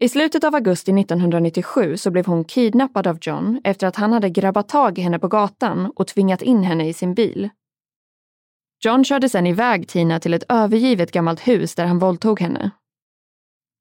I 0.00 0.08
slutet 0.08 0.44
av 0.44 0.54
augusti 0.54 1.00
1997 1.00 1.96
så 1.96 2.10
blev 2.10 2.26
hon 2.26 2.44
kidnappad 2.44 3.06
av 3.06 3.18
John 3.20 3.60
efter 3.64 3.86
att 3.86 3.96
han 3.96 4.12
hade 4.12 4.30
grabbat 4.30 4.68
tag 4.68 4.98
i 4.98 5.02
henne 5.02 5.18
på 5.18 5.28
gatan 5.28 5.92
och 5.96 6.06
tvingat 6.06 6.42
in 6.42 6.62
henne 6.62 6.88
i 6.88 6.92
sin 6.92 7.14
bil. 7.14 7.48
John 8.84 9.04
körde 9.04 9.28
sedan 9.28 9.46
iväg 9.46 9.88
Tina 9.88 10.20
till 10.20 10.34
ett 10.34 10.44
övergivet 10.48 11.12
gammalt 11.12 11.48
hus 11.48 11.74
där 11.74 11.86
han 11.86 11.98
våldtog 11.98 12.40
henne. 12.40 12.70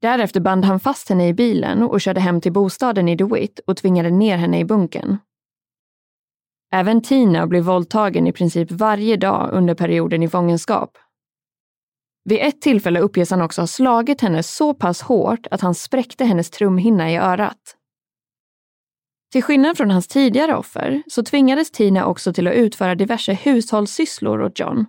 Därefter 0.02 0.40
band 0.40 0.66
han 0.66 0.80
fast 0.80 1.10
henne 1.10 1.28
i 1.28 1.34
bilen 1.34 1.84
och 1.84 2.02
körde 2.02 2.20
hem 2.20 2.42
till 2.42 2.54
bostaden 2.54 3.10
i 3.10 3.16
DeWitt 3.16 3.60
och 3.68 3.78
tvingade 3.78 4.10
ner 4.10 4.38
henne 4.38 4.60
i 4.60 4.66
bunkern. 4.66 5.18
Även 6.72 7.02
Tina 7.02 7.48
blev 7.48 7.64
våldtagen 7.64 8.28
i 8.28 8.32
princip 8.32 8.72
varje 8.72 9.18
dag 9.18 9.50
under 9.54 9.76
perioden 9.76 10.24
i 10.24 10.30
fångenskap. 10.30 10.98
Vid 12.24 12.40
ett 12.42 12.62
tillfälle 12.62 13.00
uppges 13.00 13.32
han 13.32 13.42
också 13.42 13.62
ha 13.62 13.68
slagit 13.68 14.22
henne 14.22 14.44
så 14.44 14.74
pass 14.74 15.02
hårt 15.02 15.48
att 15.52 15.62
han 15.62 15.76
spräckte 15.76 16.26
hennes 16.26 16.50
trumhinna 16.50 17.12
i 17.12 17.18
örat. 17.18 17.76
Till 19.32 19.44
skillnad 19.44 19.78
från 19.78 19.92
hans 19.92 20.08
tidigare 20.08 20.56
offer 20.56 21.04
så 21.08 21.24
tvingades 21.24 21.72
Tina 21.72 22.06
också 22.06 22.34
till 22.34 22.48
att 22.48 22.54
utföra 22.54 22.96
diverse 22.96 23.34
hushållssysslor 23.34 24.42
åt 24.42 24.60
John. 24.60 24.86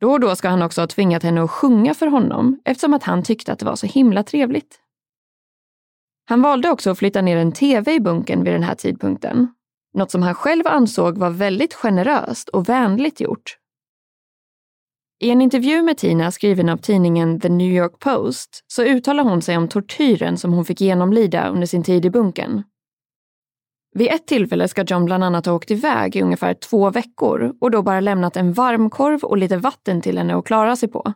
Då 0.00 0.10
och 0.12 0.20
då 0.20 0.36
ska 0.36 0.48
han 0.48 0.62
också 0.62 0.80
ha 0.80 0.86
tvingat 0.86 1.22
henne 1.22 1.42
att 1.42 1.50
sjunga 1.50 1.94
för 1.94 2.06
honom 2.06 2.60
eftersom 2.64 2.94
att 2.94 3.02
han 3.02 3.22
tyckte 3.22 3.52
att 3.52 3.58
det 3.58 3.64
var 3.64 3.76
så 3.76 3.86
himla 3.86 4.22
trevligt. 4.22 4.80
Han 6.24 6.42
valde 6.42 6.70
också 6.70 6.90
att 6.90 6.98
flytta 6.98 7.22
ner 7.22 7.36
en 7.36 7.52
tv 7.52 7.94
i 7.94 8.00
bunkern 8.00 8.44
vid 8.44 8.52
den 8.52 8.62
här 8.62 8.74
tidpunkten. 8.74 9.48
Något 9.94 10.10
som 10.10 10.22
han 10.22 10.34
själv 10.34 10.66
ansåg 10.66 11.18
var 11.18 11.30
väldigt 11.30 11.74
generöst 11.74 12.48
och 12.48 12.68
vänligt 12.68 13.20
gjort. 13.20 13.56
I 15.20 15.30
en 15.30 15.42
intervju 15.42 15.82
med 15.82 15.98
Tina 15.98 16.30
skriven 16.30 16.68
av 16.68 16.76
tidningen 16.76 17.40
The 17.40 17.48
New 17.48 17.72
York 17.72 17.98
Post 17.98 18.64
så 18.66 18.82
uttalar 18.82 19.24
hon 19.24 19.42
sig 19.42 19.56
om 19.56 19.68
tortyren 19.68 20.36
som 20.36 20.52
hon 20.52 20.64
fick 20.64 20.80
genomlida 20.80 21.48
under 21.48 21.66
sin 21.66 21.82
tid 21.82 22.04
i 22.04 22.10
bunkern. 22.10 22.62
Vid 23.98 24.10
ett 24.10 24.26
tillfälle 24.26 24.68
ska 24.68 24.84
John 24.84 25.04
bland 25.04 25.24
annat 25.24 25.46
ha 25.46 25.52
åkt 25.52 25.70
iväg 25.70 26.16
i 26.16 26.22
ungefär 26.22 26.54
två 26.54 26.90
veckor 26.90 27.54
och 27.60 27.70
då 27.70 27.82
bara 27.82 28.00
lämnat 28.00 28.36
en 28.36 28.52
varmkorv 28.52 29.24
och 29.24 29.36
lite 29.36 29.56
vatten 29.56 30.00
till 30.00 30.18
henne 30.18 30.36
att 30.36 30.44
klara 30.44 30.76
sig 30.76 30.88
på. 30.88 31.12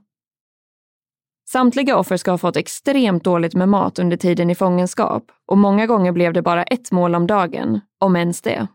Samtliga 1.48 1.96
offer 1.96 2.16
ska 2.16 2.30
ha 2.30 2.38
fått 2.38 2.56
extremt 2.56 3.24
dåligt 3.24 3.54
med 3.54 3.68
mat 3.68 3.98
under 3.98 4.16
tiden 4.16 4.50
i 4.50 4.54
fångenskap 4.54 5.24
och 5.46 5.58
många 5.58 5.86
gånger 5.86 6.12
blev 6.12 6.32
det 6.32 6.42
bara 6.42 6.62
ett 6.62 6.92
mål 6.92 7.14
om 7.14 7.26
dagen, 7.26 7.80
om 8.00 8.16
ens 8.16 8.42
det. 8.42 8.66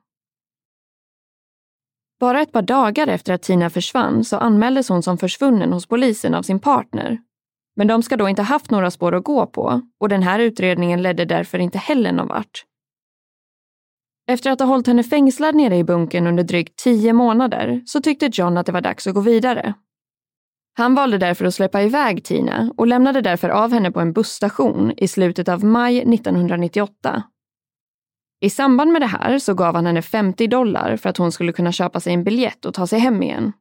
Bara 2.20 2.42
ett 2.42 2.52
par 2.52 2.62
dagar 2.62 3.08
efter 3.08 3.34
att 3.34 3.42
Tina 3.42 3.70
försvann 3.70 4.24
så 4.24 4.38
anmäldes 4.38 4.90
hon 4.90 5.04
som 5.04 5.18
försvunnen 5.18 5.74
hos 5.74 5.86
polisen 5.86 6.34
av 6.34 6.42
sin 6.42 6.60
partner. 6.60 7.18
Men 7.76 7.88
de 7.88 8.04
ska 8.04 8.18
då 8.18 8.30
inte 8.30 8.42
haft 8.42 8.72
några 8.72 8.92
spår 8.92 9.16
att 9.16 9.24
gå 9.24 9.46
på 9.46 9.82
och 10.00 10.10
den 10.10 10.24
här 10.24 10.40
utredningen 10.40 11.02
ledde 11.02 11.26
därför 11.26 11.60
inte 11.60 11.78
heller 11.78 12.12
någon 12.12 12.28
vart. 12.28 12.64
Efter 14.28 14.52
att 14.52 14.60
ha 14.60 14.68
hållit 14.68 14.88
henne 14.88 15.04
fängslad 15.04 15.56
nere 15.56 15.78
i 15.78 15.84
bunkern 15.84 16.28
under 16.28 16.44
drygt 16.44 16.76
tio 16.76 17.14
månader 17.14 17.82
så 17.86 18.02
tyckte 18.02 18.30
John 18.34 18.58
att 18.58 18.66
det 18.66 18.72
var 18.72 18.82
dags 18.82 19.08
att 19.08 19.14
gå 19.14 19.22
vidare. 19.22 19.74
Han 20.78 20.96
valde 20.96 21.18
därför 21.18 21.46
att 21.46 21.54
släppa 21.54 21.82
iväg 21.82 22.24
Tina 22.24 22.72
och 22.78 22.88
lämnade 22.88 23.22
därför 23.22 23.50
av 23.50 23.74
henne 23.74 23.92
på 23.92 24.00
en 24.00 24.14
busstation 24.14 24.94
i 24.98 25.08
slutet 25.08 25.50
av 25.50 25.64
maj 25.64 25.98
1998. 25.98 27.24
I 28.42 28.50
samband 28.50 28.92
med 28.92 29.02
det 29.02 29.06
här 29.06 29.40
så 29.40 29.54
gav 29.54 29.76
han 29.76 29.86
henne 29.86 30.02
50 30.02 30.48
dollar 30.48 30.98
för 30.98 31.10
att 31.10 31.18
hon 31.18 31.32
skulle 31.32 31.54
kunna 31.54 31.72
köpa 31.72 32.00
sig 32.00 32.14
en 32.14 32.24
biljett 32.24 32.66
och 32.66 32.74
ta 32.74 32.88
sig 32.88 33.00
hem 33.00 33.24
igen. 33.24 33.54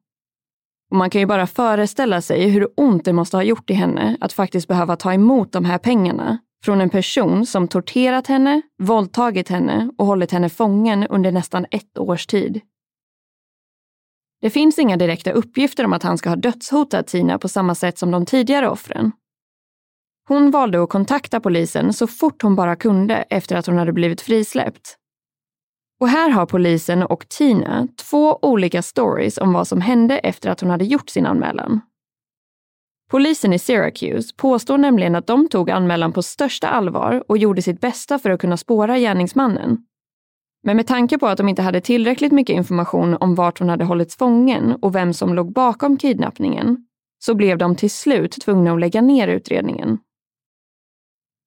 Och 0.90 0.96
man 0.96 1.10
kan 1.10 1.20
ju 1.20 1.26
bara 1.26 1.46
föreställa 1.46 2.20
sig 2.20 2.48
hur 2.48 2.68
ont 2.76 3.04
det 3.04 3.12
måste 3.12 3.36
ha 3.36 3.42
gjort 3.42 3.70
i 3.70 3.74
henne 3.74 4.16
att 4.20 4.32
faktiskt 4.32 4.68
behöva 4.68 4.96
ta 4.96 5.12
emot 5.12 5.52
de 5.52 5.64
här 5.64 5.78
pengarna 5.78 6.38
från 6.66 6.80
en 6.80 6.90
person 6.90 7.46
som 7.46 7.68
torterat 7.68 8.26
henne, 8.26 8.62
våldtagit 8.82 9.48
henne 9.48 9.90
och 9.98 10.06
hållit 10.06 10.32
henne 10.32 10.48
fången 10.48 11.06
under 11.06 11.32
nästan 11.32 11.66
ett 11.70 11.98
års 11.98 12.26
tid. 12.26 12.60
Det 14.40 14.50
finns 14.50 14.78
inga 14.78 14.96
direkta 14.96 15.32
uppgifter 15.32 15.84
om 15.84 15.92
att 15.92 16.02
han 16.02 16.18
ska 16.18 16.28
ha 16.28 16.36
dödshotat 16.36 17.06
Tina 17.06 17.38
på 17.38 17.48
samma 17.48 17.74
sätt 17.74 17.98
som 17.98 18.10
de 18.10 18.26
tidigare 18.26 18.68
offren. 18.68 19.12
Hon 20.28 20.50
valde 20.50 20.82
att 20.82 20.88
kontakta 20.88 21.40
polisen 21.40 21.92
så 21.92 22.06
fort 22.06 22.42
hon 22.42 22.56
bara 22.56 22.76
kunde 22.76 23.14
efter 23.14 23.56
att 23.56 23.66
hon 23.66 23.78
hade 23.78 23.92
blivit 23.92 24.20
frisläppt. 24.20 24.96
Och 26.00 26.08
här 26.08 26.30
har 26.30 26.46
polisen 26.46 27.02
och 27.02 27.28
Tina 27.28 27.88
två 28.10 28.38
olika 28.42 28.82
stories 28.82 29.38
om 29.38 29.52
vad 29.52 29.68
som 29.68 29.80
hände 29.80 30.18
efter 30.18 30.50
att 30.50 30.60
hon 30.60 30.70
hade 30.70 30.84
gjort 30.84 31.10
sin 31.10 31.26
anmälan. 31.26 31.80
Polisen 33.10 33.52
i 33.52 33.58
Syracuse 33.58 34.34
påstår 34.36 34.78
nämligen 34.78 35.14
att 35.14 35.26
de 35.26 35.48
tog 35.48 35.70
anmälan 35.70 36.12
på 36.12 36.22
största 36.22 36.68
allvar 36.68 37.24
och 37.28 37.38
gjorde 37.38 37.62
sitt 37.62 37.80
bästa 37.80 38.18
för 38.18 38.30
att 38.30 38.40
kunna 38.40 38.56
spåra 38.56 38.98
gärningsmannen. 38.98 39.78
Men 40.62 40.76
med 40.76 40.86
tanke 40.86 41.18
på 41.18 41.26
att 41.26 41.38
de 41.38 41.48
inte 41.48 41.62
hade 41.62 41.80
tillräckligt 41.80 42.32
mycket 42.32 42.56
information 42.56 43.16
om 43.20 43.34
vart 43.34 43.58
hon 43.58 43.68
hade 43.68 43.84
hållits 43.84 44.16
fången 44.16 44.76
och 44.82 44.94
vem 44.94 45.12
som 45.12 45.34
låg 45.34 45.52
bakom 45.52 45.96
kidnappningen 45.96 46.86
så 47.18 47.34
blev 47.34 47.58
de 47.58 47.76
till 47.76 47.90
slut 47.90 48.32
tvungna 48.32 48.72
att 48.72 48.80
lägga 48.80 49.00
ner 49.00 49.28
utredningen. 49.28 49.98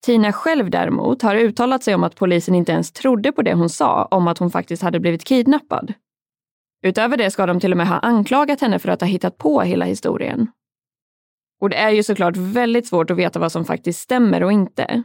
Tina 0.06 0.34
själv 0.34 0.70
däremot 0.70 1.22
har 1.22 1.36
uttalat 1.36 1.84
sig 1.84 1.96
om 1.96 2.04
att 2.04 2.16
polisen 2.16 2.56
inte 2.56 2.72
ens 2.72 2.92
trodde 2.92 3.32
på 3.32 3.42
det 3.42 3.54
hon 3.54 3.70
sa 3.70 4.06
om 4.06 4.28
att 4.28 4.38
hon 4.38 4.52
faktiskt 4.52 4.84
hade 4.84 5.00
blivit 5.00 5.24
kidnappad. 5.24 5.94
Utöver 6.82 7.18
det 7.18 7.32
ska 7.32 7.46
de 7.46 7.60
till 7.60 7.72
och 7.72 7.78
med 7.78 7.88
ha 7.88 8.00
anklagat 8.00 8.62
henne 8.62 8.80
för 8.80 8.90
att 8.90 9.02
ha 9.02 9.08
hittat 9.08 9.38
på 9.38 9.62
hela 9.62 9.86
historien. 9.86 10.48
Och 11.62 11.70
det 11.70 11.76
är 11.76 11.90
ju 11.90 12.04
såklart 12.04 12.38
väldigt 12.38 12.88
svårt 12.88 13.12
att 13.12 13.18
veta 13.18 13.40
vad 13.40 13.52
som 13.52 13.66
faktiskt 13.66 14.00
stämmer 14.00 14.44
och 14.44 14.52
inte. 14.52 15.04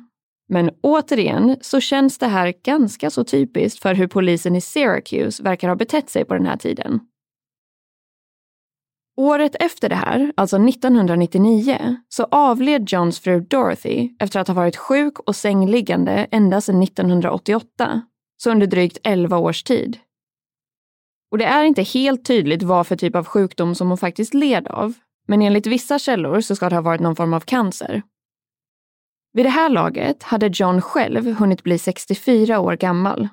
Men 0.48 0.70
återigen 0.80 1.56
så 1.60 1.80
känns 1.80 2.18
det 2.18 2.26
här 2.26 2.54
ganska 2.64 3.10
så 3.10 3.24
typiskt 3.24 3.82
för 3.82 3.94
hur 3.94 4.06
polisen 4.06 4.56
i 4.56 4.60
Syracuse 4.60 5.42
verkar 5.42 5.68
ha 5.68 5.76
betett 5.76 6.10
sig 6.10 6.24
på 6.24 6.34
den 6.34 6.46
här 6.46 6.56
tiden. 6.56 7.00
Året 9.16 9.56
efter 9.60 9.88
det 9.88 9.94
här, 9.94 10.32
alltså 10.36 10.56
1999, 10.56 11.96
så 12.08 12.26
avled 12.30 12.92
Johns 12.92 13.20
fru 13.20 13.40
Dorothy 13.40 14.10
efter 14.18 14.40
att 14.40 14.48
ha 14.48 14.54
varit 14.54 14.76
sjuk 14.76 15.18
och 15.18 15.36
sängliggande 15.36 16.26
ända 16.30 16.60
sedan 16.60 16.82
1988, 16.82 18.02
så 18.36 18.50
under 18.50 18.66
drygt 18.66 18.98
11 19.04 19.38
års 19.38 19.62
tid. 19.62 19.98
Och 21.30 21.38
det 21.38 21.44
är 21.44 21.64
inte 21.64 21.82
helt 21.82 22.24
tydligt 22.24 22.62
vad 22.62 22.86
för 22.86 22.96
typ 22.96 23.16
av 23.16 23.24
sjukdom 23.24 23.74
som 23.74 23.88
hon 23.88 23.98
faktiskt 23.98 24.34
led 24.34 24.68
av, 24.68 24.94
men 25.26 25.42
enligt 25.42 25.66
vissa 25.66 25.98
källor 25.98 26.40
så 26.40 26.56
ska 26.56 26.68
det 26.68 26.74
ha 26.74 26.82
varit 26.82 27.00
någon 27.00 27.16
form 27.16 27.34
av 27.34 27.40
cancer. 27.40 28.02
Vid 29.32 29.44
det 29.44 29.50
här 29.50 29.68
laget 29.68 30.22
hade 30.22 30.50
John 30.52 30.80
själv 30.80 31.34
hunnit 31.34 31.62
bli 31.62 31.78
64 31.78 32.60
år 32.60 32.76
gammal. 32.76 33.28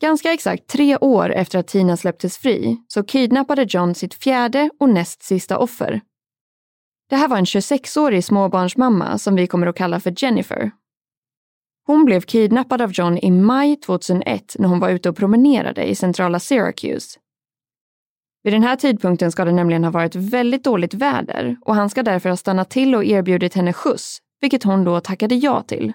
Ganska 0.00 0.32
exakt 0.32 0.66
tre 0.66 0.96
år 0.96 1.30
efter 1.30 1.58
att 1.58 1.68
Tina 1.68 1.96
släpptes 1.96 2.38
fri 2.38 2.76
så 2.88 3.02
kidnappade 3.02 3.66
John 3.68 3.94
sitt 3.94 4.14
fjärde 4.14 4.70
och 4.80 4.88
näst 4.88 5.22
sista 5.22 5.58
offer. 5.58 6.00
Det 7.10 7.16
här 7.16 7.28
var 7.28 7.36
en 7.36 7.44
26-årig 7.44 8.24
småbarnsmamma 8.24 9.18
som 9.18 9.36
vi 9.36 9.46
kommer 9.46 9.66
att 9.66 9.76
kalla 9.76 10.00
för 10.00 10.14
Jennifer. 10.16 10.70
Hon 11.86 12.04
blev 12.04 12.20
kidnappad 12.20 12.82
av 12.82 12.92
John 12.92 13.18
i 13.18 13.30
maj 13.30 13.76
2001 13.76 14.56
när 14.58 14.68
hon 14.68 14.80
var 14.80 14.90
ute 14.90 15.08
och 15.08 15.16
promenerade 15.16 15.84
i 15.84 15.94
centrala 15.94 16.40
Syracuse 16.40 17.20
vid 18.42 18.52
den 18.52 18.62
här 18.62 18.76
tidpunkten 18.76 19.32
ska 19.32 19.44
det 19.44 19.52
nämligen 19.52 19.84
ha 19.84 19.90
varit 19.90 20.14
väldigt 20.14 20.64
dåligt 20.64 20.94
väder 20.94 21.56
och 21.60 21.74
han 21.74 21.90
ska 21.90 22.02
därför 22.02 22.28
ha 22.28 22.36
stannat 22.36 22.70
till 22.70 22.94
och 22.94 23.04
erbjudit 23.04 23.54
henne 23.54 23.72
skjuts, 23.72 24.18
vilket 24.40 24.62
hon 24.62 24.84
då 24.84 25.00
tackade 25.00 25.34
ja 25.34 25.62
till. 25.62 25.92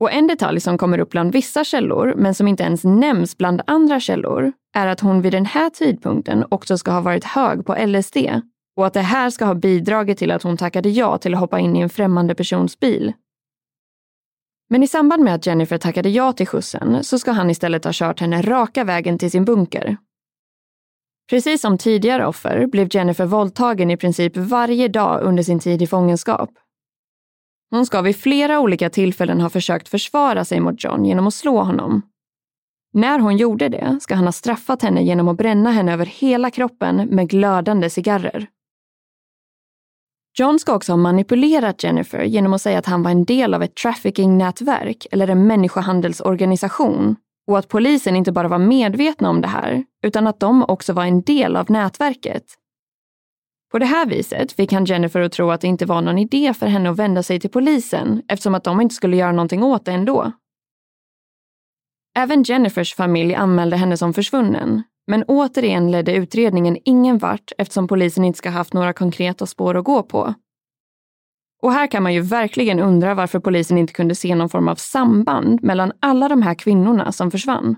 Och 0.00 0.12
en 0.12 0.26
detalj 0.26 0.60
som 0.60 0.78
kommer 0.78 0.98
upp 0.98 1.10
bland 1.10 1.32
vissa 1.32 1.64
källor, 1.64 2.14
men 2.16 2.34
som 2.34 2.48
inte 2.48 2.62
ens 2.62 2.84
nämns 2.84 3.38
bland 3.38 3.62
andra 3.66 4.00
källor, 4.00 4.52
är 4.74 4.86
att 4.86 5.00
hon 5.00 5.22
vid 5.22 5.32
den 5.32 5.46
här 5.46 5.70
tidpunkten 5.70 6.44
också 6.48 6.78
ska 6.78 6.90
ha 6.90 7.00
varit 7.00 7.24
hög 7.24 7.66
på 7.66 7.86
LSD 7.86 8.16
och 8.76 8.86
att 8.86 8.94
det 8.94 9.00
här 9.00 9.30
ska 9.30 9.44
ha 9.44 9.54
bidragit 9.54 10.18
till 10.18 10.30
att 10.30 10.42
hon 10.42 10.56
tackade 10.56 10.88
ja 10.88 11.18
till 11.18 11.34
att 11.34 11.40
hoppa 11.40 11.60
in 11.60 11.76
i 11.76 11.80
en 11.80 11.88
främmande 11.88 12.34
persons 12.34 12.80
bil. 12.80 13.12
Men 14.68 14.82
i 14.82 14.88
samband 14.88 15.22
med 15.22 15.34
att 15.34 15.46
Jennifer 15.46 15.78
tackade 15.78 16.08
ja 16.08 16.32
till 16.32 16.46
skjutsen 16.46 17.04
så 17.04 17.18
ska 17.18 17.32
han 17.32 17.50
istället 17.50 17.84
ha 17.84 17.92
kört 17.94 18.20
henne 18.20 18.42
raka 18.42 18.84
vägen 18.84 19.18
till 19.18 19.30
sin 19.30 19.44
bunker 19.44 19.96
Precis 21.30 21.60
som 21.60 21.78
tidigare 21.78 22.26
offer 22.26 22.66
blev 22.66 22.88
Jennifer 22.90 23.26
våldtagen 23.26 23.90
i 23.90 23.96
princip 23.96 24.36
varje 24.36 24.88
dag 24.88 25.22
under 25.22 25.42
sin 25.42 25.58
tid 25.58 25.82
i 25.82 25.86
fångenskap. 25.86 26.50
Hon 27.70 27.86
ska 27.86 28.00
vid 28.00 28.16
flera 28.16 28.60
olika 28.60 28.90
tillfällen 28.90 29.40
ha 29.40 29.50
försökt 29.50 29.88
försvara 29.88 30.44
sig 30.44 30.60
mot 30.60 30.84
John 30.84 31.04
genom 31.04 31.26
att 31.26 31.34
slå 31.34 31.62
honom. 31.62 32.02
När 32.92 33.18
hon 33.18 33.36
gjorde 33.36 33.68
det 33.68 33.98
ska 34.00 34.14
han 34.14 34.24
ha 34.24 34.32
straffat 34.32 34.82
henne 34.82 35.02
genom 35.02 35.28
att 35.28 35.36
bränna 35.36 35.70
henne 35.70 35.92
över 35.92 36.06
hela 36.06 36.50
kroppen 36.50 36.96
med 36.96 37.28
glödande 37.28 37.90
cigarrer. 37.90 38.46
John 40.38 40.58
ska 40.58 40.74
också 40.74 40.92
ha 40.92 40.96
manipulerat 40.96 41.82
Jennifer 41.82 42.22
genom 42.22 42.52
att 42.52 42.62
säga 42.62 42.78
att 42.78 42.86
han 42.86 43.02
var 43.02 43.10
en 43.10 43.24
del 43.24 43.54
av 43.54 43.62
ett 43.62 43.74
trafficking-nätverk 43.74 45.06
eller 45.10 45.28
en 45.28 45.46
människohandelsorganisation 45.46 47.16
och 47.46 47.58
att 47.58 47.68
polisen 47.68 48.16
inte 48.16 48.32
bara 48.32 48.48
var 48.48 48.58
medvetna 48.58 49.30
om 49.30 49.40
det 49.40 49.48
här, 49.48 49.84
utan 50.02 50.26
att 50.26 50.40
de 50.40 50.62
också 50.62 50.92
var 50.92 51.04
en 51.04 51.22
del 51.22 51.56
av 51.56 51.70
nätverket. 51.70 52.44
På 53.72 53.78
det 53.78 53.86
här 53.86 54.06
viset 54.06 54.52
fick 54.52 54.72
han 54.72 54.84
Jennifer 54.84 55.20
att 55.20 55.32
tro 55.32 55.50
att 55.50 55.60
det 55.60 55.66
inte 55.66 55.86
var 55.86 56.02
någon 56.02 56.18
idé 56.18 56.54
för 56.54 56.66
henne 56.66 56.90
att 56.90 56.98
vända 56.98 57.22
sig 57.22 57.40
till 57.40 57.50
polisen 57.50 58.22
eftersom 58.28 58.54
att 58.54 58.64
de 58.64 58.80
inte 58.80 58.94
skulle 58.94 59.16
göra 59.16 59.32
någonting 59.32 59.62
åt 59.62 59.84
det 59.84 59.92
ändå. 59.92 60.32
Även 62.16 62.42
Jennifers 62.42 62.94
familj 62.94 63.34
anmälde 63.34 63.76
henne 63.76 63.96
som 63.96 64.14
försvunnen, 64.14 64.82
Men 65.06 65.24
återigen 65.24 65.90
ledde 65.90 66.14
utredningen 66.14 66.78
ingen 66.84 67.18
vart 67.18 67.52
eftersom 67.58 67.88
polisen 67.88 68.24
inte 68.24 68.38
ska 68.38 68.50
haft 68.50 68.72
några 68.72 68.92
konkreta 68.92 69.46
spår 69.46 69.76
att 69.76 69.84
gå 69.84 70.02
på. 70.02 70.34
Och 71.62 71.72
här 71.72 71.86
kan 71.86 72.02
man 72.02 72.14
ju 72.14 72.20
verkligen 72.20 72.80
undra 72.80 73.14
varför 73.14 73.38
polisen 73.38 73.78
inte 73.78 73.92
kunde 73.92 74.14
se 74.14 74.34
någon 74.34 74.48
form 74.48 74.68
av 74.68 74.74
samband 74.74 75.62
mellan 75.62 75.92
alla 76.00 76.28
de 76.28 76.42
här 76.42 76.54
kvinnorna 76.54 77.12
som 77.12 77.30
försvann. 77.30 77.76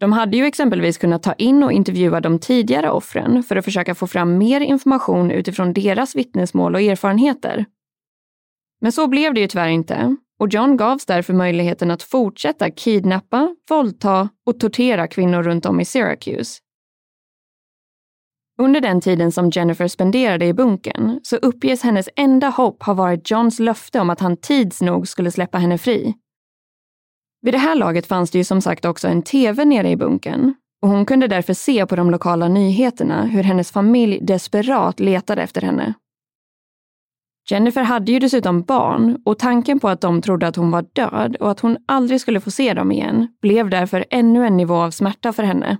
De 0.00 0.12
hade 0.12 0.36
ju 0.36 0.44
exempelvis 0.44 0.98
kunnat 0.98 1.22
ta 1.22 1.32
in 1.32 1.62
och 1.62 1.72
intervjua 1.72 2.20
de 2.20 2.38
tidigare 2.38 2.90
offren 2.90 3.42
för 3.42 3.56
att 3.56 3.64
försöka 3.64 3.94
få 3.94 4.06
fram 4.06 4.38
mer 4.38 4.60
information 4.60 5.30
utifrån 5.30 5.72
deras 5.72 6.16
vittnesmål 6.16 6.74
och 6.74 6.80
erfarenheter. 6.80 7.64
Men 8.80 8.92
så 8.92 9.08
blev 9.08 9.34
det 9.34 9.40
ju 9.40 9.46
tyvärr 9.46 9.68
inte 9.68 10.16
och 10.40 10.48
John 10.54 10.76
gavs 10.76 11.06
därför 11.06 11.32
möjligheten 11.32 11.90
att 11.90 12.02
fortsätta 12.02 12.70
kidnappa, 12.70 13.56
våldta 13.70 14.28
och 14.46 14.60
tortera 14.60 15.06
kvinnor 15.06 15.42
runt 15.42 15.66
om 15.66 15.80
i 15.80 15.84
Syracuse. 15.84 16.60
Under 18.60 18.80
den 18.80 19.00
tiden 19.00 19.32
som 19.32 19.50
Jennifer 19.50 19.88
spenderade 19.88 20.46
i 20.46 20.54
bunkern 20.54 21.20
så 21.22 21.36
uppges 21.36 21.82
hennes 21.82 22.08
enda 22.16 22.48
hopp 22.48 22.82
ha 22.82 22.94
varit 22.94 23.30
Johns 23.30 23.58
löfte 23.58 24.00
om 24.00 24.10
att 24.10 24.20
han 24.20 24.36
tids 24.36 24.80
nog 24.80 25.08
skulle 25.08 25.30
släppa 25.30 25.58
henne 25.58 25.78
fri. 25.78 26.14
Vid 27.42 27.54
det 27.54 27.58
här 27.58 27.74
laget 27.74 28.06
fanns 28.06 28.30
det 28.30 28.38
ju 28.38 28.44
som 28.44 28.60
sagt 28.60 28.84
också 28.84 29.08
en 29.08 29.22
TV 29.22 29.64
nere 29.64 29.90
i 29.90 29.96
bunkern 29.96 30.54
och 30.82 30.88
hon 30.88 31.06
kunde 31.06 31.28
därför 31.28 31.54
se 31.54 31.86
på 31.86 31.96
de 31.96 32.10
lokala 32.10 32.48
nyheterna 32.48 33.24
hur 33.24 33.42
hennes 33.42 33.70
familj 33.70 34.18
desperat 34.22 35.00
letade 35.00 35.42
efter 35.42 35.62
henne. 35.62 35.94
Jennifer 37.50 37.82
hade 37.82 38.12
ju 38.12 38.18
dessutom 38.18 38.62
barn 38.62 39.22
och 39.24 39.38
tanken 39.38 39.80
på 39.80 39.88
att 39.88 40.00
de 40.00 40.22
trodde 40.22 40.46
att 40.46 40.56
hon 40.56 40.70
var 40.70 40.84
död 40.92 41.36
och 41.36 41.50
att 41.50 41.60
hon 41.60 41.76
aldrig 41.88 42.20
skulle 42.20 42.40
få 42.40 42.50
se 42.50 42.74
dem 42.74 42.92
igen 42.92 43.28
blev 43.42 43.70
därför 43.70 44.04
ännu 44.10 44.46
en 44.46 44.56
nivå 44.56 44.74
av 44.74 44.90
smärta 44.90 45.32
för 45.32 45.42
henne. 45.42 45.78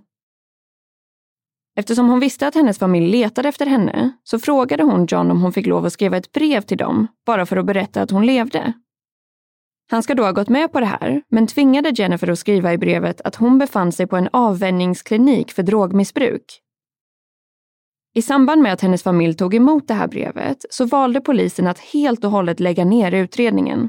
Eftersom 1.80 2.08
hon 2.08 2.20
visste 2.20 2.46
att 2.46 2.54
hennes 2.54 2.78
familj 2.78 3.10
letade 3.10 3.48
efter 3.48 3.66
henne 3.66 4.12
så 4.24 4.38
frågade 4.38 4.82
hon 4.82 5.06
John 5.06 5.30
om 5.30 5.42
hon 5.42 5.52
fick 5.52 5.66
lov 5.66 5.86
att 5.86 5.92
skriva 5.92 6.16
ett 6.16 6.32
brev 6.32 6.60
till 6.60 6.76
dem, 6.78 7.06
bara 7.26 7.46
för 7.46 7.56
att 7.56 7.66
berätta 7.66 8.02
att 8.02 8.10
hon 8.10 8.26
levde. 8.26 8.72
Han 9.90 10.02
ska 10.02 10.14
då 10.14 10.22
ha 10.22 10.32
gått 10.32 10.48
med 10.48 10.72
på 10.72 10.80
det 10.80 10.86
här, 10.86 11.22
men 11.28 11.46
tvingade 11.46 11.90
Jennifer 11.90 12.30
att 12.30 12.38
skriva 12.38 12.72
i 12.72 12.78
brevet 12.78 13.20
att 13.20 13.36
hon 13.36 13.58
befann 13.58 13.92
sig 13.92 14.06
på 14.06 14.16
en 14.16 14.28
avvänjningsklinik 14.32 15.52
för 15.52 15.62
drogmissbruk. 15.62 16.60
I 18.14 18.22
samband 18.22 18.62
med 18.62 18.72
att 18.72 18.80
hennes 18.80 19.02
familj 19.02 19.34
tog 19.34 19.54
emot 19.54 19.88
det 19.88 19.94
här 19.94 20.08
brevet 20.08 20.64
så 20.70 20.84
valde 20.84 21.20
polisen 21.20 21.66
att 21.66 21.78
helt 21.78 22.24
och 22.24 22.30
hållet 22.30 22.60
lägga 22.60 22.84
ner 22.84 23.14
utredningen. 23.14 23.88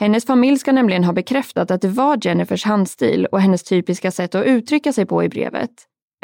Hennes 0.00 0.26
familj 0.26 0.58
ska 0.58 0.72
nämligen 0.72 1.04
ha 1.04 1.12
bekräftat 1.12 1.70
att 1.70 1.82
det 1.82 1.88
var 1.88 2.18
Jennifers 2.22 2.64
handstil 2.64 3.26
och 3.26 3.40
hennes 3.40 3.62
typiska 3.62 4.10
sätt 4.10 4.34
att 4.34 4.46
uttrycka 4.46 4.92
sig 4.92 5.06
på 5.06 5.24
i 5.24 5.28
brevet, 5.28 5.70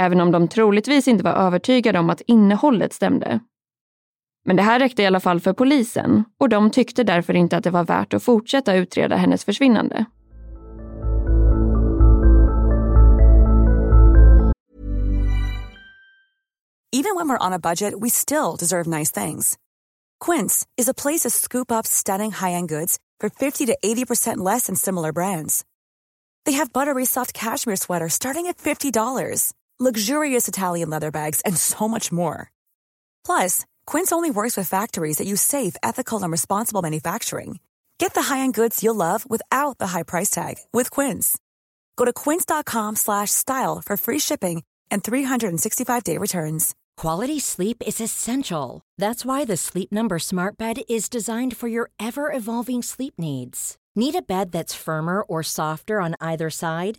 även 0.02 0.20
om 0.20 0.30
de 0.32 0.48
troligtvis 0.48 1.08
inte 1.08 1.24
var 1.24 1.32
övertygade 1.32 1.98
om 1.98 2.10
att 2.10 2.20
innehållet 2.26 2.92
stämde. 2.92 3.40
Men 4.44 4.56
det 4.56 4.62
här 4.62 4.78
räckte 4.78 5.02
i 5.02 5.06
alla 5.06 5.20
fall 5.20 5.40
för 5.40 5.52
polisen 5.52 6.24
och 6.38 6.48
de 6.48 6.70
tyckte 6.70 7.04
därför 7.04 7.34
inte 7.34 7.56
att 7.56 7.64
det 7.64 7.70
var 7.70 7.84
värt 7.84 8.14
att 8.14 8.22
fortsätta 8.22 8.74
utreda 8.74 9.16
hennes 9.16 9.44
försvinnande. 9.44 10.04
Even 16.94 17.16
when 17.16 17.28
we're 17.28 17.46
on 17.46 17.52
a 17.52 17.58
budget 17.58 17.94
we 18.00 18.10
still 18.10 18.56
deserve 18.58 18.86
nice 18.86 19.10
things. 19.24 19.58
Quince 20.20 20.66
is 20.76 20.88
a 20.88 20.94
place 20.94 21.20
to 21.22 21.30
scoop 21.30 21.72
up 21.72 21.86
stunning 21.86 22.30
high-end 22.30 22.68
goods 22.68 22.98
for 23.20 23.30
50 23.30 23.66
to 23.66 23.78
80% 23.84 24.36
less 24.38 24.66
than 24.66 24.76
similar 24.76 25.12
brands. 25.12 25.64
They 26.44 26.52
have 26.52 26.72
buttery 26.72 27.06
soft 27.06 27.32
cashmere 27.32 27.76
sweaters 27.76 28.12
starting 28.14 28.46
at 28.46 28.58
$50, 28.58 29.52
luxurious 29.80 30.46
Italian 30.48 30.90
leather 30.90 31.10
bags 31.10 31.40
and 31.46 31.56
so 31.56 31.88
much 31.88 32.12
more. 32.12 32.52
Plus, 33.24 33.64
Quince 33.86 34.12
only 34.12 34.30
works 34.30 34.56
with 34.56 34.68
factories 34.68 35.16
that 35.16 35.26
use 35.26 35.40
safe, 35.40 35.76
ethical, 35.82 36.22
and 36.22 36.30
responsible 36.30 36.82
manufacturing. 36.82 37.60
Get 37.98 38.12
the 38.14 38.22
high-end 38.22 38.54
goods 38.54 38.82
you'll 38.82 38.94
love 38.96 39.28
without 39.28 39.78
the 39.78 39.88
high 39.88 40.02
price 40.02 40.30
tag 40.30 40.56
with 40.72 40.90
Quince. 40.90 41.38
Go 41.96 42.04
to 42.04 42.12
quince.com/style 42.12 43.82
for 43.84 43.96
free 43.96 44.18
shipping 44.18 44.62
and 44.90 45.02
365-day 45.02 46.18
returns. 46.18 46.74
Quality 46.96 47.40
sleep 47.40 47.82
is 47.86 48.00
essential. 48.00 48.82
That's 48.98 49.24
why 49.24 49.44
the 49.44 49.56
Sleep 49.56 49.90
Number 49.90 50.18
Smart 50.18 50.58
Bed 50.58 50.82
is 50.88 51.08
designed 51.08 51.56
for 51.56 51.68
your 51.68 51.90
ever-evolving 51.98 52.82
sleep 52.82 53.14
needs. 53.18 53.76
Need 53.94 54.14
a 54.14 54.22
bed 54.22 54.52
that's 54.52 54.74
firmer 54.74 55.22
or 55.22 55.42
softer 55.42 56.00
on 56.00 56.14
either 56.20 56.50
side? 56.50 56.98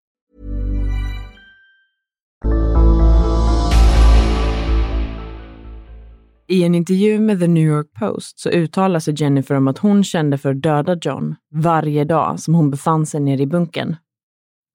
I 6.47 6.63
en 6.63 6.75
intervju 6.75 7.19
med 7.19 7.39
The 7.39 7.47
New 7.47 7.67
York 7.67 7.87
Post 7.99 8.39
så 8.39 8.49
uttalar 8.49 8.99
sig 8.99 9.13
Jennifer 9.17 9.55
om 9.55 9.67
att 9.67 9.77
hon 9.77 10.03
kände 10.03 10.37
för 10.37 10.51
att 10.51 10.61
döda 10.61 10.97
John 11.01 11.35
varje 11.51 12.03
dag 12.03 12.39
som 12.39 12.55
hon 12.55 12.71
befann 12.71 13.05
sig 13.05 13.19
nere 13.19 13.41
i 13.41 13.45
bunkern. 13.45 13.95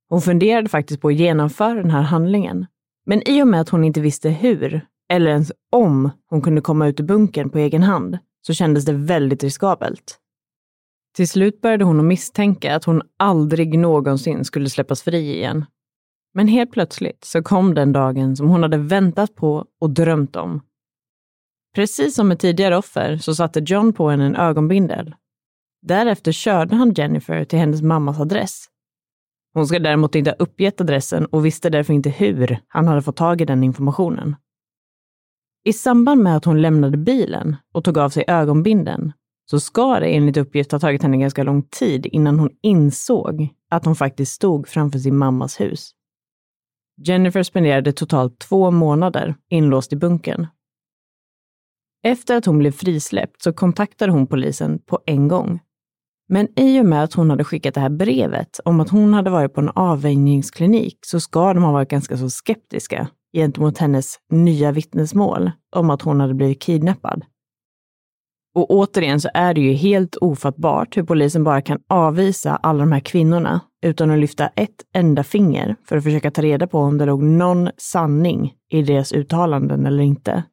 Hon 0.08 0.22
funderade 0.22 0.68
faktiskt 0.68 1.00
på 1.00 1.08
att 1.08 1.14
genomföra 1.14 1.74
den 1.74 1.90
här 1.90 2.02
handlingen. 2.02 2.66
Men 3.06 3.28
i 3.28 3.42
och 3.42 3.48
med 3.48 3.60
att 3.60 3.68
hon 3.68 3.84
inte 3.84 4.00
visste 4.00 4.30
hur, 4.30 4.86
eller 5.08 5.30
ens 5.30 5.52
om, 5.72 6.10
hon 6.30 6.42
kunde 6.42 6.60
komma 6.60 6.88
ut 6.88 7.00
ur 7.00 7.04
bunkern 7.04 7.50
på 7.50 7.58
egen 7.58 7.82
hand, 7.82 8.18
så 8.46 8.52
kändes 8.52 8.84
det 8.84 8.92
väldigt 8.92 9.42
riskabelt. 9.42 10.18
Till 11.16 11.28
slut 11.28 11.60
började 11.60 11.84
hon 11.84 11.98
att 11.98 12.06
misstänka 12.06 12.76
att 12.76 12.84
hon 12.84 13.02
aldrig 13.16 13.78
någonsin 13.78 14.44
skulle 14.44 14.70
släppas 14.70 15.02
fri 15.02 15.34
igen. 15.34 15.64
Men 16.34 16.48
helt 16.48 16.72
plötsligt 16.72 17.24
så 17.24 17.42
kom 17.42 17.74
den 17.74 17.92
dagen 17.92 18.36
som 18.36 18.48
hon 18.48 18.62
hade 18.62 18.78
väntat 18.78 19.34
på 19.34 19.64
och 19.80 19.90
drömt 19.90 20.36
om. 20.36 20.60
Precis 21.76 22.14
som 22.14 22.28
med 22.28 22.38
tidigare 22.38 22.76
offer 22.76 23.16
så 23.16 23.34
satte 23.34 23.62
John 23.66 23.92
på 23.92 24.10
henne 24.10 24.26
en 24.26 24.36
ögonbindel. 24.36 25.14
Därefter 25.82 26.32
körde 26.32 26.76
han 26.76 26.92
Jennifer 26.92 27.44
till 27.44 27.58
hennes 27.58 27.82
mammas 27.82 28.20
adress. 28.20 28.66
Hon 29.54 29.66
ska 29.66 29.78
däremot 29.78 30.14
inte 30.14 30.30
ha 30.30 30.36
uppgett 30.36 30.80
adressen 30.80 31.26
och 31.26 31.46
visste 31.46 31.70
därför 31.70 31.92
inte 31.94 32.10
hur 32.10 32.58
han 32.68 32.88
hade 32.88 33.02
fått 33.02 33.16
tag 33.16 33.40
i 33.40 33.44
den 33.44 33.64
informationen. 33.64 34.36
I 35.64 35.72
samband 35.72 36.22
med 36.22 36.36
att 36.36 36.44
hon 36.44 36.62
lämnade 36.62 36.96
bilen 36.96 37.56
och 37.74 37.84
tog 37.84 37.98
av 37.98 38.10
sig 38.10 38.24
ögonbinden 38.28 39.12
så 39.50 39.60
ska 39.60 40.00
det 40.00 40.06
enligt 40.06 40.36
uppgift 40.36 40.72
ha 40.72 40.78
tagit 40.78 41.02
henne 41.02 41.16
ganska 41.16 41.42
lång 41.42 41.62
tid 41.62 42.06
innan 42.06 42.38
hon 42.38 42.50
insåg 42.62 43.48
att 43.70 43.84
hon 43.84 43.96
faktiskt 43.96 44.32
stod 44.32 44.68
framför 44.68 44.98
sin 44.98 45.16
mammas 45.16 45.60
hus. 45.60 45.90
Jennifer 47.06 47.42
spenderade 47.42 47.92
totalt 47.92 48.38
två 48.38 48.70
månader 48.70 49.34
inlåst 49.48 49.92
i 49.92 49.96
bunkern. 49.96 50.46
Efter 52.06 52.36
att 52.36 52.46
hon 52.46 52.58
blev 52.58 52.70
frisläppt 52.70 53.42
så 53.42 53.52
kontaktade 53.52 54.12
hon 54.12 54.26
polisen 54.26 54.78
på 54.78 54.98
en 55.06 55.28
gång. 55.28 55.60
Men 56.28 56.48
i 56.60 56.80
och 56.80 56.86
med 56.86 57.04
att 57.04 57.14
hon 57.14 57.30
hade 57.30 57.44
skickat 57.44 57.74
det 57.74 57.80
här 57.80 57.88
brevet 57.88 58.60
om 58.64 58.80
att 58.80 58.90
hon 58.90 59.14
hade 59.14 59.30
varit 59.30 59.54
på 59.54 59.60
en 59.60 59.68
avvänjningsklinik 59.68 60.98
så 61.06 61.20
ska 61.20 61.54
de 61.54 61.62
ha 61.62 61.72
varit 61.72 61.88
ganska 61.88 62.16
så 62.16 62.30
skeptiska 62.30 63.08
gentemot 63.32 63.78
hennes 63.78 64.16
nya 64.30 64.72
vittnesmål 64.72 65.50
om 65.76 65.90
att 65.90 66.02
hon 66.02 66.20
hade 66.20 66.34
blivit 66.34 66.62
kidnappad. 66.62 67.24
Och 68.54 68.70
återigen 68.70 69.20
så 69.20 69.28
är 69.34 69.54
det 69.54 69.60
ju 69.60 69.72
helt 69.72 70.16
ofattbart 70.16 70.96
hur 70.96 71.02
polisen 71.02 71.44
bara 71.44 71.60
kan 71.60 71.78
avvisa 71.88 72.56
alla 72.56 72.78
de 72.78 72.92
här 72.92 73.00
kvinnorna 73.00 73.60
utan 73.86 74.10
att 74.10 74.18
lyfta 74.18 74.46
ett 74.46 74.84
enda 74.94 75.24
finger 75.24 75.76
för 75.84 75.96
att 75.96 76.04
försöka 76.04 76.30
ta 76.30 76.42
reda 76.42 76.66
på 76.66 76.78
om 76.78 76.98
det 76.98 77.06
låg 77.06 77.22
någon 77.22 77.70
sanning 77.76 78.54
i 78.70 78.82
deras 78.82 79.12
uttalanden 79.12 79.86
eller 79.86 80.02
inte. 80.02 80.44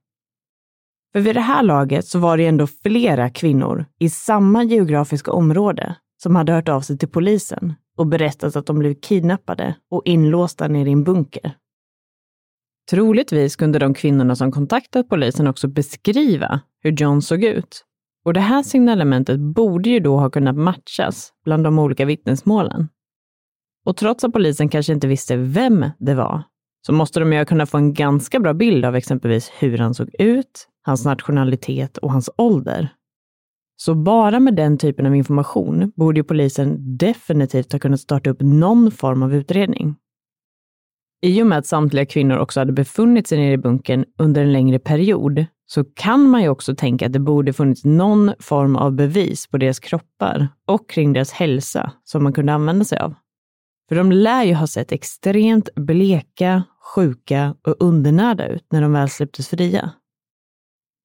För 1.13 1.19
vid 1.19 1.35
det 1.35 1.41
här 1.41 1.63
laget 1.63 2.07
så 2.07 2.19
var 2.19 2.37
det 2.37 2.45
ändå 2.45 2.67
flera 2.67 3.29
kvinnor 3.29 3.85
i 3.99 4.09
samma 4.09 4.63
geografiska 4.63 5.31
område 5.31 5.95
som 6.23 6.35
hade 6.35 6.53
hört 6.53 6.69
av 6.69 6.81
sig 6.81 6.97
till 6.97 7.09
polisen 7.09 7.73
och 7.97 8.07
berättat 8.07 8.55
att 8.55 8.65
de 8.65 8.79
blivit 8.79 9.03
kidnappade 9.03 9.75
och 9.91 10.01
inlåsta 10.05 10.67
nere 10.67 10.89
i 10.89 10.91
en 10.91 11.03
bunker. 11.03 11.57
Troligtvis 12.89 13.55
kunde 13.55 13.79
de 13.79 13.93
kvinnorna 13.93 14.35
som 14.35 14.51
kontaktat 14.51 15.09
polisen 15.09 15.47
också 15.47 15.67
beskriva 15.67 16.59
hur 16.79 16.91
John 16.91 17.21
såg 17.21 17.43
ut. 17.43 17.85
Och 18.25 18.33
det 18.33 18.39
här 18.39 18.63
signalementet 18.63 19.39
borde 19.39 19.89
ju 19.89 19.99
då 19.99 20.17
ha 20.17 20.29
kunnat 20.29 20.55
matchas 20.55 21.33
bland 21.45 21.63
de 21.63 21.79
olika 21.79 22.05
vittnesmålen. 22.05 22.89
Och 23.85 23.97
trots 23.97 24.23
att 24.23 24.33
polisen 24.33 24.69
kanske 24.69 24.93
inte 24.93 25.07
visste 25.07 25.35
vem 25.35 25.85
det 25.99 26.13
var, 26.13 26.43
så 26.85 26.93
måste 26.93 27.19
de 27.19 27.33
ju 27.33 27.45
kunna 27.45 27.65
få 27.65 27.77
en 27.77 27.93
ganska 27.93 28.39
bra 28.39 28.53
bild 28.53 28.85
av 28.85 28.95
exempelvis 28.95 29.51
hur 29.59 29.77
han 29.77 29.93
såg 29.93 30.09
ut, 30.19 30.67
hans 30.85 31.05
nationalitet 31.05 31.97
och 31.97 32.11
hans 32.11 32.29
ålder. 32.37 32.89
Så 33.75 33.95
bara 33.95 34.39
med 34.39 34.55
den 34.55 34.77
typen 34.77 35.05
av 35.05 35.15
information 35.15 35.91
borde 35.95 36.19
ju 36.19 36.23
polisen 36.23 36.97
definitivt 36.97 37.71
ha 37.71 37.79
kunnat 37.79 37.99
starta 37.99 38.29
upp 38.29 38.41
någon 38.41 38.91
form 38.91 39.23
av 39.23 39.35
utredning. 39.35 39.95
I 41.21 41.41
och 41.41 41.47
med 41.47 41.57
att 41.57 41.65
samtliga 41.65 42.05
kvinnor 42.05 42.37
också 42.37 42.59
hade 42.59 42.73
befunnit 42.73 43.27
sig 43.27 43.37
nere 43.37 43.53
i 43.53 43.57
bunkern 43.57 44.05
under 44.17 44.41
en 44.41 44.53
längre 44.53 44.79
period 44.79 45.45
så 45.65 45.83
kan 45.83 46.29
man 46.29 46.41
ju 46.41 46.49
också 46.49 46.75
tänka 46.75 47.05
att 47.05 47.13
det 47.13 47.19
borde 47.19 47.53
funnits 47.53 47.85
någon 47.85 48.33
form 48.39 48.75
av 48.75 48.91
bevis 48.91 49.47
på 49.47 49.57
deras 49.57 49.79
kroppar 49.79 50.47
och 50.67 50.89
kring 50.89 51.13
deras 51.13 51.31
hälsa 51.31 51.91
som 52.03 52.23
man 52.23 52.33
kunde 52.33 52.53
använda 52.53 52.85
sig 52.85 52.99
av. 52.99 53.13
För 53.89 53.95
de 53.95 54.11
lär 54.11 54.43
ju 54.43 54.53
ha 54.53 54.67
sett 54.67 54.91
extremt 54.91 55.69
bleka, 55.75 56.63
sjuka 56.83 57.55
och 57.67 57.75
undernärda 57.79 58.47
ut 58.47 58.65
när 58.71 58.81
de 58.81 58.93
väl 58.93 59.09
släpptes 59.09 59.47
fria. 59.47 59.91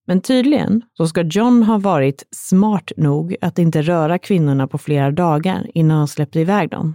Men 0.06 0.20
tydligen 0.20 0.82
så 0.96 1.06
ska 1.06 1.22
John 1.22 1.62
ha 1.62 1.78
varit 1.78 2.26
smart 2.30 2.92
nog 2.96 3.36
att 3.40 3.58
inte 3.58 3.82
röra 3.82 4.18
kvinnorna 4.18 4.68
på 4.68 4.78
flera 4.78 5.10
dagar 5.10 5.70
innan 5.74 5.98
han 5.98 6.08
släppte 6.08 6.40
iväg 6.40 6.70
dem. 6.70 6.94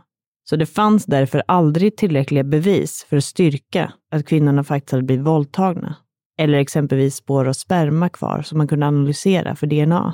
Så 0.50 0.56
det 0.56 0.66
fanns 0.66 1.06
därför 1.06 1.44
aldrig 1.48 1.98
tillräckliga 1.98 2.44
bevis 2.44 3.06
för 3.10 3.18
att 3.18 3.24
styrka 3.24 3.94
att 4.12 4.26
kvinnorna 4.26 4.64
faktiskt 4.64 4.92
hade 4.92 5.04
blivit 5.04 5.26
våldtagna. 5.26 5.96
Eller 6.38 6.58
exempelvis 6.58 7.16
spår 7.16 7.48
av 7.48 7.54
sperma 7.54 8.10
kvar 8.10 8.42
som 8.42 8.58
man 8.58 8.68
kunde 8.68 8.88
analysera 8.88 9.56
för 9.56 9.68
DNA. 9.68 10.14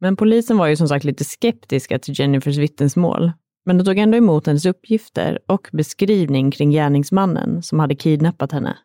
Men 0.00 0.16
polisen 0.16 0.56
var 0.56 0.66
ju 0.66 0.76
som 0.76 0.88
sagt 0.88 1.04
lite 1.04 1.24
skeptiska 1.24 1.98
till 1.98 2.20
Jennifers 2.20 2.56
vittnesmål, 2.56 3.32
men 3.64 3.78
de 3.78 3.84
tog 3.84 3.98
ändå 3.98 4.16
emot 4.16 4.46
hennes 4.46 4.66
uppgifter 4.66 5.38
och 5.46 5.68
beskrivning 5.72 6.50
kring 6.50 6.70
gärningsmannen 6.70 7.62
som 7.62 7.78
hade 7.78 7.94
kidnappat 7.94 8.52
henne. 8.52 8.78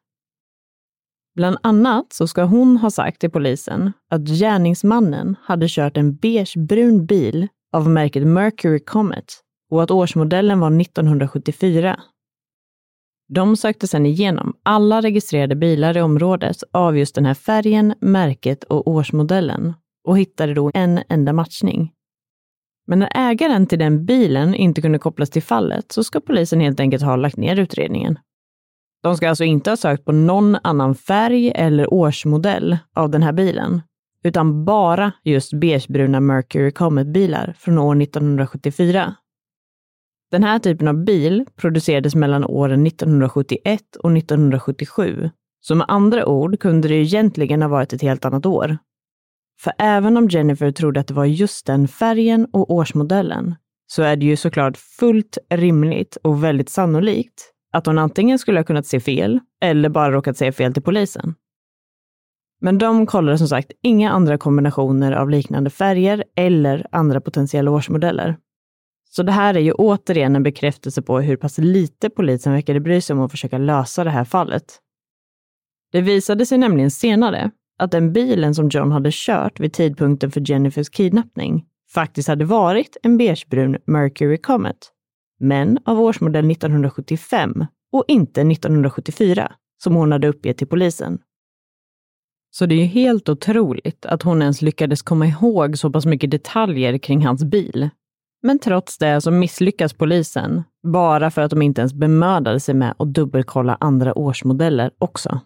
Bland 1.36 1.58
annat 1.64 2.14
så 2.14 2.28
ska 2.28 2.44
hon 2.44 2.78
ha 2.78 2.92
sagt 2.92 3.20
till 3.20 3.32
polisen 3.32 3.92
att 4.10 4.22
gärningsmannen 4.22 5.36
hade 5.42 5.66
kört 5.70 5.98
en 5.98 6.16
beigebrun 6.16 7.06
bil 7.06 7.48
av 7.74 7.90
märket 7.90 8.28
Mercury 8.28 8.80
Comet 8.80 9.34
och 9.72 9.84
att 9.84 9.92
årsmodellen 9.92 10.60
var 10.60 10.82
1974. 10.82 12.00
De 13.34 13.58
sökte 13.58 13.88
sedan 13.88 14.06
igenom 14.06 14.54
alla 14.64 15.02
registrerade 15.02 15.56
bilar 15.56 15.98
i 15.98 16.02
området 16.02 16.58
av 16.72 16.98
just 16.98 17.16
den 17.16 17.26
här 17.26 17.34
färgen, 17.34 17.94
märket 18.02 18.64
och 18.64 18.88
årsmodellen 18.88 19.74
och 20.08 20.20
hittade 20.20 20.54
då 20.54 20.72
en 20.74 21.04
enda 21.10 21.34
matchning. 21.34 21.94
Men 22.90 23.00
när 23.00 23.12
ägaren 23.16 23.68
till 23.68 23.80
den 23.80 24.06
bilen 24.06 24.56
inte 24.56 24.82
kunde 24.82 25.00
kopplas 25.00 25.30
till 25.30 25.44
fallet 25.44 25.92
så 25.92 26.04
ska 26.04 26.20
polisen 26.20 26.60
helt 26.60 26.80
enkelt 26.80 27.04
ha 27.04 27.16
lagt 27.16 27.38
ner 27.38 27.60
utredningen. 27.60 28.20
De 29.04 29.18
ska 29.18 29.30
alltså 29.30 29.44
inte 29.44 29.70
ha 29.70 29.78
sökt 29.78 30.06
på 30.06 30.12
någon 30.12 30.58
annan 30.64 30.96
färg 30.96 31.52
eller 31.56 31.94
årsmodell 31.94 32.78
av 32.96 33.10
den 33.10 33.24
här 33.24 33.32
bilen, 33.32 33.82
utan 34.24 34.66
bara 34.66 35.12
just 35.24 35.54
beigebruna 35.54 36.20
Mercury 36.20 36.72
Comet-bilar 36.72 37.56
från 37.58 37.78
år 37.78 38.02
1974. 38.02 39.16
Den 40.32 40.44
här 40.44 40.60
typen 40.60 40.88
av 40.88 41.04
bil 41.06 41.46
producerades 41.56 42.16
mellan 42.16 42.46
åren 42.46 42.88
1971 42.88 43.82
och 44.04 44.18
1977. 44.18 45.30
Så 45.62 45.76
med 45.76 45.86
andra 45.90 46.26
ord 46.26 46.60
kunde 46.60 46.88
det 46.88 46.96
egentligen 46.96 47.62
ha 47.62 47.70
varit 47.70 47.94
ett 47.94 48.02
helt 48.02 48.26
annat 48.26 48.46
år. 48.46 48.78
För 49.60 49.74
även 49.78 50.18
om 50.18 50.28
Jennifer 50.28 50.72
trodde 50.72 51.00
att 51.00 51.08
det 51.08 51.14
var 51.14 51.26
just 51.26 51.66
den 51.66 51.88
färgen 51.88 52.48
och 52.54 52.72
årsmodellen 52.72 53.56
så 53.88 54.04
är 54.04 54.16
det 54.16 54.26
ju 54.26 54.36
såklart 54.36 54.78
fullt 54.78 55.38
rimligt 55.50 56.18
och 56.24 56.44
väldigt 56.44 56.70
sannolikt 56.70 57.54
att 57.74 57.86
hon 57.86 58.00
antingen 58.00 58.40
skulle 58.40 58.60
ha 58.60 58.64
kunnat 58.64 58.86
se 58.86 59.00
fel 59.00 59.40
eller 59.62 59.90
bara 59.90 60.12
råkat 60.12 60.38
se 60.38 60.52
fel 60.52 60.74
till 60.74 60.84
polisen. 60.84 61.36
Men 62.62 62.78
de 62.78 63.06
kollade 63.06 63.38
som 63.38 63.48
sagt 63.48 63.72
inga 63.82 64.12
andra 64.12 64.38
kombinationer 64.38 65.12
av 65.12 65.30
liknande 65.30 65.70
färger 65.70 66.24
eller 66.36 66.88
andra 66.92 67.22
potentiella 67.22 67.72
årsmodeller. 67.72 68.38
Så 69.10 69.24
det 69.24 69.32
här 69.32 69.54
är 69.54 69.60
ju 69.60 69.72
återigen 69.72 70.36
en 70.36 70.44
bekräftelse 70.44 71.02
på 71.02 71.20
hur 71.20 71.38
pass 71.38 71.58
lite 71.58 72.10
polisen 72.10 72.54
verkade 72.54 72.80
bry 72.80 73.02
sig 73.02 73.14
om 73.14 73.20
att 73.20 73.32
försöka 73.32 73.58
lösa 73.58 74.04
det 74.04 74.10
här 74.10 74.26
fallet. 74.26 74.80
Det 75.92 76.02
visade 76.02 76.46
sig 76.46 76.58
nämligen 76.58 76.92
senare 76.92 77.52
att 77.80 77.92
den 77.92 78.14
bilen 78.14 78.56
som 78.56 78.70
John 78.70 78.92
hade 78.92 79.10
kört 79.14 79.60
vid 79.60 79.74
tidpunkten 79.74 80.32
för 80.32 80.52
Jennifers 80.52 80.90
kidnappning 80.90 81.66
faktiskt 81.94 82.28
hade 82.28 82.46
varit 82.46 82.98
en 83.04 83.18
beigebrun 83.18 83.78
Mercury 83.86 84.38
Comet, 84.38 84.92
men 85.40 85.80
av 85.86 86.02
årsmodell 86.02 86.52
1975 86.52 87.66
och 87.92 88.06
inte 88.08 88.42
1974 88.42 89.52
som 89.84 89.96
hon 89.96 90.12
hade 90.12 90.28
uppgett 90.28 90.58
till 90.58 90.68
polisen. 90.68 91.20
Så 92.52 92.66
det 92.66 92.76
är 92.76 92.80
ju 92.80 92.86
helt 92.86 93.30
otroligt 93.30 94.06
att 94.06 94.24
hon 94.24 94.42
ens 94.42 94.62
lyckades 94.62 95.02
komma 95.02 95.28
ihåg 95.28 95.78
så 95.78 95.90
pass 95.90 96.06
mycket 96.06 96.32
detaljer 96.32 96.98
kring 96.98 97.26
hans 97.26 97.44
bil 97.44 97.90
men 98.42 98.60
trots 98.60 98.98
det 98.98 99.22
så 99.22 99.32
misslyckas 99.32 99.94
polisen, 99.94 100.64
bara 100.84 101.32
för 101.32 101.42
att 101.42 101.50
de 101.50 101.62
inte 101.62 101.82
ens 101.82 101.94
bemödade 101.94 102.60
sig 102.60 102.76
med 102.76 102.96
att 103.00 103.14
dubbelkolla 103.14 103.78
andra 103.80 104.18
årsmodeller 104.18 104.92
också. 104.98 105.40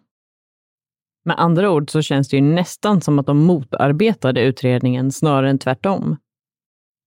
Med 1.25 1.39
andra 1.39 1.71
ord 1.71 1.91
så 1.91 2.01
känns 2.01 2.29
det 2.29 2.37
ju 2.37 2.41
nästan 2.41 3.01
som 3.01 3.19
att 3.19 3.25
de 3.25 3.37
motarbetade 3.37 4.41
utredningen 4.41 5.11
snarare 5.11 5.49
än 5.49 5.59
tvärtom. 5.59 6.17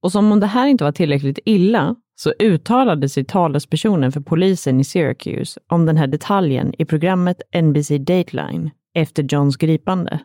Och 0.02 0.12
som 0.12 0.32
om 0.32 0.40
det 0.40 0.46
här 0.46 0.66
inte 0.66 0.84
var 0.84 0.92
tillräckligt 0.92 1.38
illa 1.44 1.96
så 2.16 2.32
uttalade 2.38 3.08
sig 3.08 3.24
talespersonen 3.24 4.12
för 4.12 4.20
polisen 4.20 4.80
i 4.80 4.84
Syracuse 4.84 5.60
om 5.68 5.86
den 5.86 5.96
här 5.96 6.06
detaljen 6.06 6.74
i 6.78 6.84
programmet 6.84 7.42
NBC 7.62 7.88
Dateline 7.98 8.70
efter 8.94 9.22
Johns 9.22 9.56
gripande. 9.56 10.20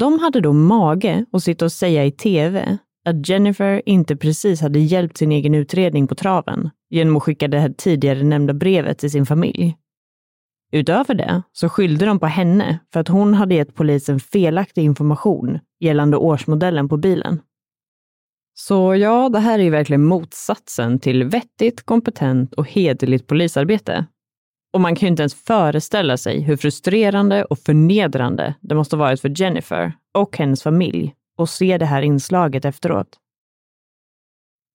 De 0.00 0.18
hade 0.18 0.40
då 0.40 0.52
mage 0.52 1.24
att 1.32 1.42
sitta 1.42 1.64
och 1.64 1.72
säga 1.72 2.04
i 2.04 2.10
tv 2.10 2.78
att 3.04 3.28
Jennifer 3.28 3.82
inte 3.86 4.16
precis 4.16 4.60
hade 4.60 4.78
hjälpt 4.78 5.16
sin 5.16 5.32
egen 5.32 5.54
utredning 5.54 6.06
på 6.06 6.14
traven 6.14 6.70
genom 6.90 7.16
att 7.16 7.22
skicka 7.22 7.48
det 7.48 7.58
här 7.58 7.74
tidigare 7.78 8.22
nämnda 8.22 8.54
brevet 8.54 8.98
till 8.98 9.10
sin 9.10 9.26
familj. 9.26 9.76
Utöver 10.72 11.14
det 11.14 11.42
så 11.52 11.68
skyllde 11.68 12.06
de 12.06 12.18
på 12.18 12.26
henne 12.26 12.78
för 12.92 13.00
att 13.00 13.08
hon 13.08 13.34
hade 13.34 13.54
gett 13.54 13.74
polisen 13.74 14.20
felaktig 14.20 14.84
information 14.84 15.58
gällande 15.80 16.16
årsmodellen 16.16 16.88
på 16.88 16.96
bilen. 16.96 17.40
Så 18.54 18.94
ja, 18.94 19.28
det 19.28 19.38
här 19.38 19.58
är 19.58 19.62
ju 19.62 19.70
verkligen 19.70 20.04
motsatsen 20.04 20.98
till 20.98 21.24
vettigt, 21.24 21.82
kompetent 21.82 22.54
och 22.54 22.68
hederligt 22.68 23.26
polisarbete. 23.26 24.06
Och 24.72 24.80
man 24.80 24.96
kan 24.96 25.06
ju 25.06 25.10
inte 25.10 25.22
ens 25.22 25.34
föreställa 25.34 26.16
sig 26.16 26.40
hur 26.40 26.56
frustrerande 26.56 27.44
och 27.44 27.58
förnedrande 27.58 28.54
det 28.60 28.74
måste 28.74 28.96
varit 28.96 29.20
för 29.20 29.40
Jennifer 29.40 29.92
och 30.14 30.38
hennes 30.38 30.62
familj 30.62 31.14
att 31.38 31.50
se 31.50 31.78
det 31.78 31.86
här 31.86 32.02
inslaget 32.02 32.64
efteråt. 32.64 33.18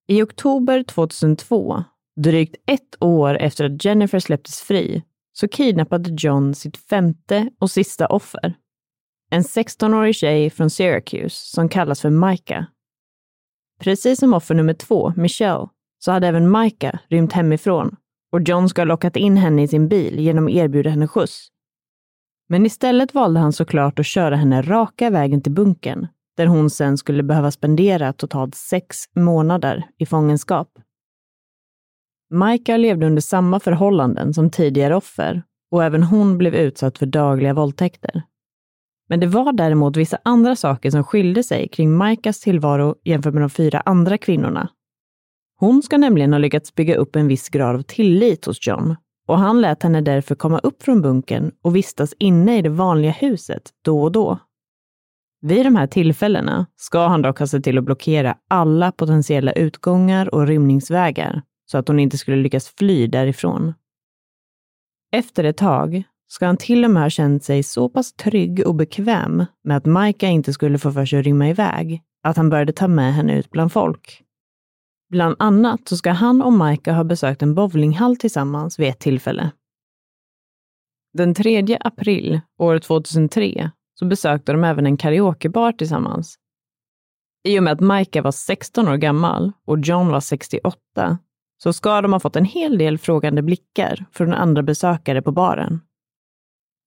I 0.08 0.22
oktober 0.22 0.84
2002, 0.84 1.84
drygt 2.16 2.56
ett 2.68 3.04
år 3.04 3.38
efter 3.38 3.66
att 3.66 3.86
Jennifer 3.86 4.20
släpptes 4.20 4.62
fri, 4.62 5.04
så 5.34 5.48
kidnappade 5.48 6.10
John 6.18 6.56
sitt 6.56 6.78
femte 6.78 7.50
och 7.60 7.72
sista 7.72 8.08
offer. 8.08 8.56
En 9.32 9.42
16-årig 9.42 10.16
tjej 10.16 10.50
från 10.50 10.70
Syracuse 10.70 11.36
som 11.36 11.70
kallas 11.70 12.02
för 12.02 12.10
Micah. 12.10 12.66
Precis 13.80 14.20
som 14.20 14.34
offer 14.34 14.56
nummer 14.56 14.74
två, 14.74 15.14
Michelle, 15.16 15.68
så 16.00 16.12
hade 16.12 16.28
även 16.28 16.52
Micah 16.52 17.00
rymt 17.10 17.34
hemifrån 17.34 17.96
och 18.32 18.42
John 18.42 18.70
ska 18.70 18.82
ha 18.82 18.86
lockat 18.86 19.16
in 19.16 19.38
henne 19.38 19.64
i 19.64 19.68
sin 19.68 19.88
bil 19.88 20.20
genom 20.20 20.48
att 20.48 20.54
erbjuda 20.54 20.90
henne 20.90 21.08
skjuts. 21.08 21.48
Men 22.50 22.66
istället 22.66 23.14
valde 23.14 23.40
han 23.40 23.54
såklart 23.54 24.00
att 24.00 24.06
köra 24.06 24.36
henne 24.36 24.62
raka 24.62 25.10
vägen 25.10 25.42
till 25.42 25.52
bunkern, 25.52 26.08
där 26.38 26.46
hon 26.46 26.70
sen 26.70 26.98
skulle 26.98 27.24
behöva 27.24 27.52
spendera 27.52 28.14
totalt 28.14 28.56
sex 28.56 28.98
månader 29.16 29.84
i 29.98 30.06
fångenskap. 30.06 30.68
Micah 32.34 32.78
levde 32.78 33.06
under 33.06 33.22
samma 33.22 33.60
förhållanden 33.60 34.34
som 34.34 34.50
tidigare 34.50 34.96
offer 34.96 35.44
och 35.72 35.84
även 35.84 36.04
hon 36.04 36.38
blev 36.38 36.56
utsatt 36.56 36.98
för 36.98 37.06
dagliga 37.06 37.54
våldtäkter. 37.54 38.24
Men 39.10 39.20
det 39.20 39.28
var 39.28 39.54
däremot 39.54 39.98
vissa 39.98 40.18
andra 40.24 40.56
saker 40.56 40.92
som 40.92 41.04
skilde 41.04 41.44
sig 41.44 41.68
kring 41.68 41.98
Micahs 41.98 42.40
tillvaro 42.40 42.96
jämfört 43.04 43.34
med 43.34 43.44
de 43.44 43.50
fyra 43.50 43.82
andra 43.86 44.18
kvinnorna. 44.18 44.70
Hon 45.60 45.84
ska 45.84 45.98
nämligen 45.98 46.34
ha 46.34 46.40
lyckats 46.40 46.76
bygga 46.76 46.96
upp 46.96 47.16
en 47.16 47.28
viss 47.28 47.50
grad 47.50 47.76
av 47.76 47.82
tillit 47.82 48.46
hos 48.46 48.68
John 48.68 48.96
och 49.28 49.40
han 49.40 49.62
lät 49.62 49.84
henne 49.84 50.02
därför 50.02 50.36
komma 50.36 50.60
upp 50.60 50.84
från 50.84 51.02
bunkern 51.02 51.52
och 51.62 51.76
vistas 51.76 52.14
inne 52.20 52.58
i 52.58 52.62
det 52.62 52.70
vanliga 52.70 53.12
huset 53.12 53.70
då 53.82 54.04
och 54.04 54.12
då. 54.12 54.40
Vid 55.42 55.66
de 55.66 55.76
här 55.76 55.88
tillfällena 55.88 56.66
ska 56.76 57.08
han 57.08 57.22
dock 57.22 57.40
ha 57.40 57.48
sett 57.48 57.64
till 57.64 57.78
att 57.78 57.84
blockera 57.84 58.38
alla 58.50 58.92
potentiella 58.92 59.52
utgångar 59.52 60.36
och 60.36 60.48
rymningsvägar 60.48 61.42
så 61.66 61.78
att 61.78 61.88
hon 61.88 62.00
inte 62.00 62.18
skulle 62.18 62.38
lyckas 62.38 62.70
fly 62.70 63.08
därifrån. 63.08 63.74
Efter 65.12 65.44
ett 65.44 65.58
tag 65.58 66.04
ska 66.28 66.46
han 66.46 66.58
till 66.58 66.86
och 66.86 66.92
med 66.92 67.04
ha 67.04 67.10
känt 67.10 67.44
sig 67.44 67.64
så 67.64 67.90
pass 67.90 68.14
trygg 68.14 68.68
och 68.68 68.76
bekväm 68.76 69.46
med 69.64 69.78
att 69.78 69.86
Maika 69.86 70.28
inte 70.28 70.54
skulle 70.54 70.78
få 70.78 70.92
för 70.92 71.06
sig 71.06 71.20
att 71.20 71.26
rymma 71.26 71.50
iväg, 71.50 72.02
att 72.24 72.38
han 72.38 72.50
började 72.50 72.74
ta 72.74 72.88
med 72.88 73.14
henne 73.14 73.40
ut 73.40 73.52
bland 73.52 73.72
folk. 73.72 74.24
Bland 75.10 75.36
annat 75.40 75.88
så 75.88 75.98
ska 75.98 76.12
han 76.12 76.42
och 76.42 76.54
Maika 76.54 76.94
ha 76.94 77.04
besökt 77.04 77.42
en 77.42 77.56
bowlinghall 77.56 78.18
tillsammans 78.18 78.80
vid 78.80 78.88
ett 78.88 79.00
tillfälle. 79.00 79.52
Den 81.14 81.34
3 81.34 81.78
april 81.80 82.42
år 82.58 82.80
2003 82.80 83.72
så 83.94 84.06
besökte 84.06 84.52
de 84.52 84.64
även 84.64 84.86
en 84.86 84.98
karaokebar 84.98 85.72
tillsammans. 85.72 86.36
I 87.44 87.60
och 87.60 87.64
med 87.64 87.74
att 87.74 87.80
Maika 87.80 88.22
var 88.22 88.32
16 88.32 88.88
år 88.88 88.98
gammal 88.98 89.52
och 89.66 89.80
John 89.80 90.08
var 90.08 90.20
68 90.20 91.18
så 91.64 91.74
ska 91.74 92.02
de 92.02 92.14
ha 92.14 92.20
fått 92.20 92.36
en 92.36 92.46
hel 92.46 92.78
del 92.78 92.98
frågande 92.98 93.42
blickar 93.42 94.06
från 94.12 94.34
andra 94.34 94.64
besökare 94.64 95.22
på 95.22 95.32
baren. 95.32 95.82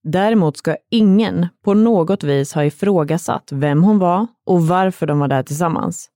Däremot 0.05 0.57
ska 0.57 0.77
ingen 0.91 1.47
på 1.64 1.74
något 1.74 2.24
vis 2.24 2.53
ha 2.53 2.64
ifrågasatt 2.64 3.49
vem 3.53 3.83
hon 3.83 3.99
var 3.99 4.27
och 4.47 4.66
varför 4.66 5.07
de 5.07 5.18
var 5.18 5.29
där 5.29 5.43
tillsammans. 5.43 6.11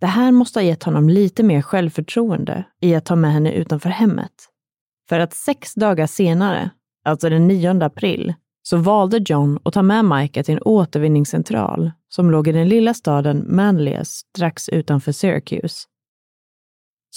Det 0.00 0.06
här 0.06 0.32
måste 0.32 0.58
ha 0.58 0.64
gett 0.64 0.82
honom 0.82 1.08
lite 1.08 1.42
mer 1.42 1.62
självförtroende 1.62 2.64
i 2.80 2.94
att 2.94 3.04
ta 3.04 3.16
med 3.16 3.32
henne 3.32 3.52
utanför 3.52 3.88
hemmet. 3.88 4.32
För 5.08 5.20
att 5.20 5.34
sex 5.34 5.74
dagar 5.74 6.06
senare, 6.06 6.70
alltså 7.04 7.28
den 7.28 7.48
9 7.48 7.84
april, 7.84 8.34
så 8.62 8.76
valde 8.76 9.24
John 9.26 9.58
att 9.64 9.74
ta 9.74 9.82
med 9.82 10.04
Micah 10.04 10.42
till 10.42 10.54
en 10.54 10.62
återvinningscentral 10.62 11.90
som 12.08 12.30
låg 12.30 12.48
i 12.48 12.52
den 12.52 12.68
lilla 12.68 12.94
staden 12.94 13.46
Manlius 13.48 14.08
strax 14.08 14.68
utanför 14.68 15.12
Syracuse. 15.12 15.86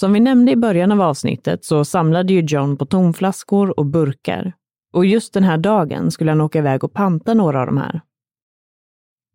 Som 0.00 0.12
vi 0.12 0.20
nämnde 0.20 0.52
i 0.52 0.56
början 0.56 0.92
av 0.92 1.00
avsnittet 1.00 1.64
så 1.64 1.84
samlade 1.84 2.32
ju 2.32 2.40
John 2.40 2.76
på 2.76 2.86
tomflaskor 2.86 3.78
och 3.78 3.86
burkar. 3.86 4.52
Och 4.92 5.06
just 5.06 5.34
den 5.34 5.44
här 5.44 5.58
dagen 5.58 6.10
skulle 6.10 6.30
han 6.30 6.40
åka 6.40 6.58
iväg 6.58 6.84
och 6.84 6.92
panta 6.92 7.34
några 7.34 7.60
av 7.60 7.66
de 7.66 7.76
här. 7.76 8.00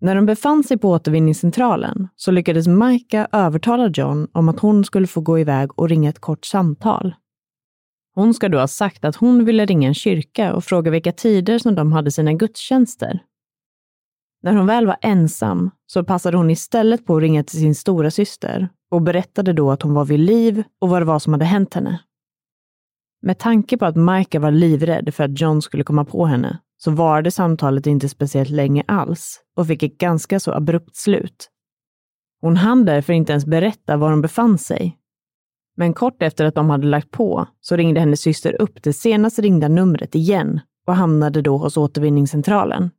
När 0.02 0.16
de 0.16 0.26
befann 0.26 0.64
sig 0.64 0.78
på 0.78 0.90
återvinningscentralen 0.90 2.08
så 2.16 2.32
lyckades 2.32 2.68
Micah 2.68 3.28
övertala 3.32 3.90
John 3.94 4.28
om 4.32 4.50
att 4.50 4.60
hon 4.60 4.86
skulle 4.86 5.08
få 5.08 5.22
gå 5.22 5.40
iväg 5.40 5.80
och 5.80 5.90
ringa 5.90 6.10
ett 6.10 6.20
kort 6.20 6.46
samtal. 6.46 7.16
Hon 8.16 8.34
ska 8.34 8.50
då 8.50 8.58
ha 8.58 8.68
sagt 8.68 9.06
att 9.06 9.16
hon 9.16 9.46
ville 9.46 9.66
ringa 9.66 9.88
en 9.88 9.94
kyrka 9.94 10.54
och 10.54 10.64
fråga 10.64 10.92
vilka 10.92 11.12
tider 11.12 11.60
som 11.60 11.76
de 11.76 11.92
hade 11.92 12.12
sina 12.12 12.34
gudstjänster. 12.34 13.20
När 14.44 14.54
hon 14.54 14.68
väl 14.68 14.88
var 14.88 14.98
ensam 15.02 15.72
så 15.86 16.04
passade 16.04 16.38
hon 16.38 16.50
istället 16.50 17.06
på 17.06 17.16
att 17.16 17.22
ringa 17.22 17.44
till 17.44 17.60
sin 17.60 17.76
stora 17.76 18.12
syster 18.12 18.70
och 18.96 19.02
berättade 19.02 19.54
då 19.54 19.72
att 19.72 19.82
hon 19.82 19.94
var 19.94 20.06
vid 20.06 20.20
liv 20.20 20.64
och 20.82 20.90
vad 20.90 21.02
det 21.02 21.06
var 21.06 21.20
som 21.20 21.34
hade 21.34 21.46
hänt 21.46 21.74
henne. 21.74 22.00
Med 23.22 23.40
tanke 23.40 23.78
på 23.78 23.86
att 23.86 23.96
Micah 23.96 24.42
var 24.42 24.52
livrädd 24.52 25.14
för 25.14 25.24
att 25.24 25.42
John 25.42 25.62
skulle 25.62 25.84
komma 25.84 26.06
på 26.06 26.26
henne 26.26 26.60
så 26.78 26.92
varade 26.92 27.32
samtalet 27.32 27.88
inte 27.88 28.10
speciellt 28.10 28.50
länge 28.50 28.84
alls 28.88 29.42
och 29.56 29.68
fick 29.68 29.84
ett 29.84 29.98
ganska 29.98 30.40
så 30.40 30.52
abrupt 30.52 30.96
slut. 30.96 31.50
Hon 32.42 32.58
hann 32.58 32.86
därför 32.86 33.14
inte 33.14 33.32
ens 33.32 33.46
berätta 33.46 33.98
var 33.98 34.10
hon 34.10 34.22
befann 34.22 34.58
sig. 34.58 34.98
Men 35.78 35.94
kort 35.94 36.22
efter 36.22 36.46
att 36.46 36.56
de 36.56 36.70
hade 36.70 36.88
lagt 36.88 37.12
på 37.12 37.48
så 37.62 37.76
ringde 37.76 38.00
hennes 38.00 38.22
syster 38.22 38.62
upp 38.62 38.84
det 38.84 38.94
senast 38.94 39.40
ringda 39.40 39.68
numret 39.68 40.16
igen 40.16 40.60
och 40.88 40.96
hamnade 40.96 41.42
då 41.42 41.58
hos 41.58 41.78
återvinningscentralen. 41.78 42.90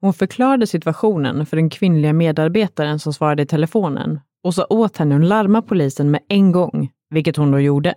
Hon 0.00 0.12
förklarade 0.12 0.66
situationen 0.66 1.46
för 1.46 1.56
den 1.56 1.70
kvinnliga 1.70 2.12
medarbetaren 2.12 2.98
som 2.98 3.12
svarade 3.12 3.42
i 3.42 3.46
telefonen 3.46 4.20
och 4.44 4.54
sa 4.54 4.66
åt 4.70 4.96
henne 4.96 5.16
att 5.16 5.24
larma 5.24 5.62
polisen 5.62 6.10
med 6.10 6.20
en 6.28 6.52
gång, 6.52 6.90
vilket 7.10 7.36
hon 7.36 7.50
då 7.50 7.60
gjorde. 7.60 7.94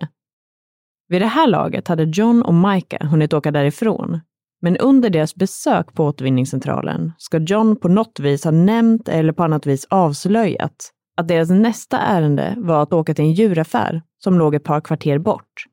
Vid 1.08 1.22
det 1.22 1.26
här 1.26 1.46
laget 1.46 1.88
hade 1.88 2.04
John 2.04 2.42
och 2.42 2.54
Micah 2.54 3.08
hunnit 3.08 3.32
åka 3.32 3.50
därifrån, 3.50 4.20
men 4.62 4.76
under 4.76 5.10
deras 5.10 5.34
besök 5.34 5.94
på 5.94 6.04
återvinningscentralen 6.04 7.12
ska 7.18 7.38
John 7.38 7.76
på 7.76 7.88
något 7.88 8.20
vis 8.20 8.44
ha 8.44 8.50
nämnt 8.50 9.08
eller 9.08 9.32
på 9.32 9.44
annat 9.44 9.66
vis 9.66 9.86
avslöjat 9.90 10.92
att 11.16 11.28
deras 11.28 11.50
nästa 11.50 11.98
ärende 11.98 12.54
var 12.56 12.82
att 12.82 12.92
åka 12.92 13.14
till 13.14 13.24
en 13.24 13.32
djuraffär 13.32 14.02
som 14.18 14.38
låg 14.38 14.54
ett 14.54 14.64
par 14.64 14.80
kvarter 14.80 15.18
bort. 15.18 15.64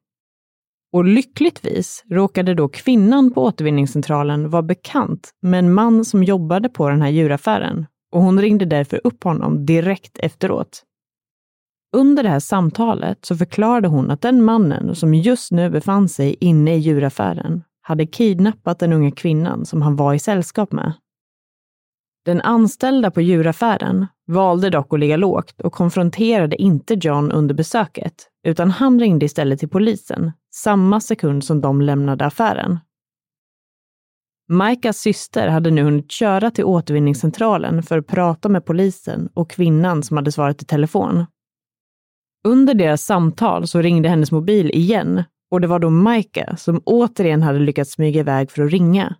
Och 0.93 1.05
lyckligtvis 1.05 2.03
råkade 2.09 2.53
då 2.53 2.67
kvinnan 2.67 3.33
på 3.33 3.43
återvinningscentralen 3.43 4.49
vara 4.49 4.61
bekant 4.61 5.31
med 5.41 5.59
en 5.59 5.73
man 5.73 6.05
som 6.05 6.23
jobbade 6.23 6.69
på 6.69 6.89
den 6.89 7.01
här 7.01 7.09
djuraffären 7.09 7.85
och 8.13 8.21
hon 8.21 8.41
ringde 8.41 8.65
därför 8.65 9.01
upp 9.03 9.23
honom 9.23 9.65
direkt 9.65 10.17
efteråt. 10.17 10.83
Under 11.95 12.23
det 12.23 12.29
här 12.29 12.39
samtalet 12.39 13.25
så 13.25 13.37
förklarade 13.37 13.87
hon 13.87 14.11
att 14.11 14.21
den 14.21 14.43
mannen 14.43 14.95
som 14.95 15.13
just 15.13 15.51
nu 15.51 15.69
befann 15.69 16.09
sig 16.09 16.35
inne 16.39 16.75
i 16.75 16.79
djuraffären 16.79 17.63
hade 17.81 18.05
kidnappat 18.05 18.79
den 18.79 18.93
unga 18.93 19.11
kvinnan 19.11 19.65
som 19.65 19.81
han 19.81 19.95
var 19.95 20.13
i 20.13 20.19
sällskap 20.19 20.71
med. 20.71 20.93
Den 22.25 22.41
anställda 22.41 23.11
på 23.11 23.21
djuraffären 23.21 24.07
valde 24.27 24.69
dock 24.69 24.93
att 24.93 24.99
ligga 24.99 25.17
lågt 25.17 25.61
och 25.61 25.73
konfronterade 25.73 26.61
inte 26.61 26.93
John 26.93 27.31
under 27.31 27.55
besöket, 27.55 28.29
utan 28.47 28.71
han 28.71 28.99
ringde 28.99 29.25
istället 29.25 29.59
till 29.59 29.69
polisen 29.69 30.31
samma 30.53 30.99
sekund 30.99 31.43
som 31.43 31.61
de 31.61 31.81
lämnade 31.81 32.25
affären. 32.25 32.79
Maikas 34.53 34.97
syster 34.97 35.47
hade 35.47 35.71
nu 35.71 35.83
hunnit 35.83 36.11
köra 36.11 36.51
till 36.51 36.63
återvinningscentralen 36.63 37.83
för 37.83 37.97
att 37.97 38.07
prata 38.07 38.49
med 38.49 38.65
polisen 38.65 39.29
och 39.33 39.49
kvinnan 39.49 40.03
som 40.03 40.17
hade 40.17 40.31
svarat 40.31 40.61
i 40.61 40.65
telefon. 40.65 41.25
Under 42.47 42.73
deras 42.73 43.01
samtal 43.01 43.67
så 43.67 43.81
ringde 43.81 44.09
hennes 44.09 44.31
mobil 44.31 44.71
igen 44.73 45.23
och 45.51 45.61
det 45.61 45.67
var 45.67 45.79
då 45.79 45.89
Maika 45.89 46.55
som 46.57 46.81
återigen 46.85 47.41
hade 47.41 47.59
lyckats 47.59 47.91
smyga 47.91 48.19
iväg 48.19 48.51
för 48.51 48.63
att 48.63 48.71
ringa. 48.71 49.15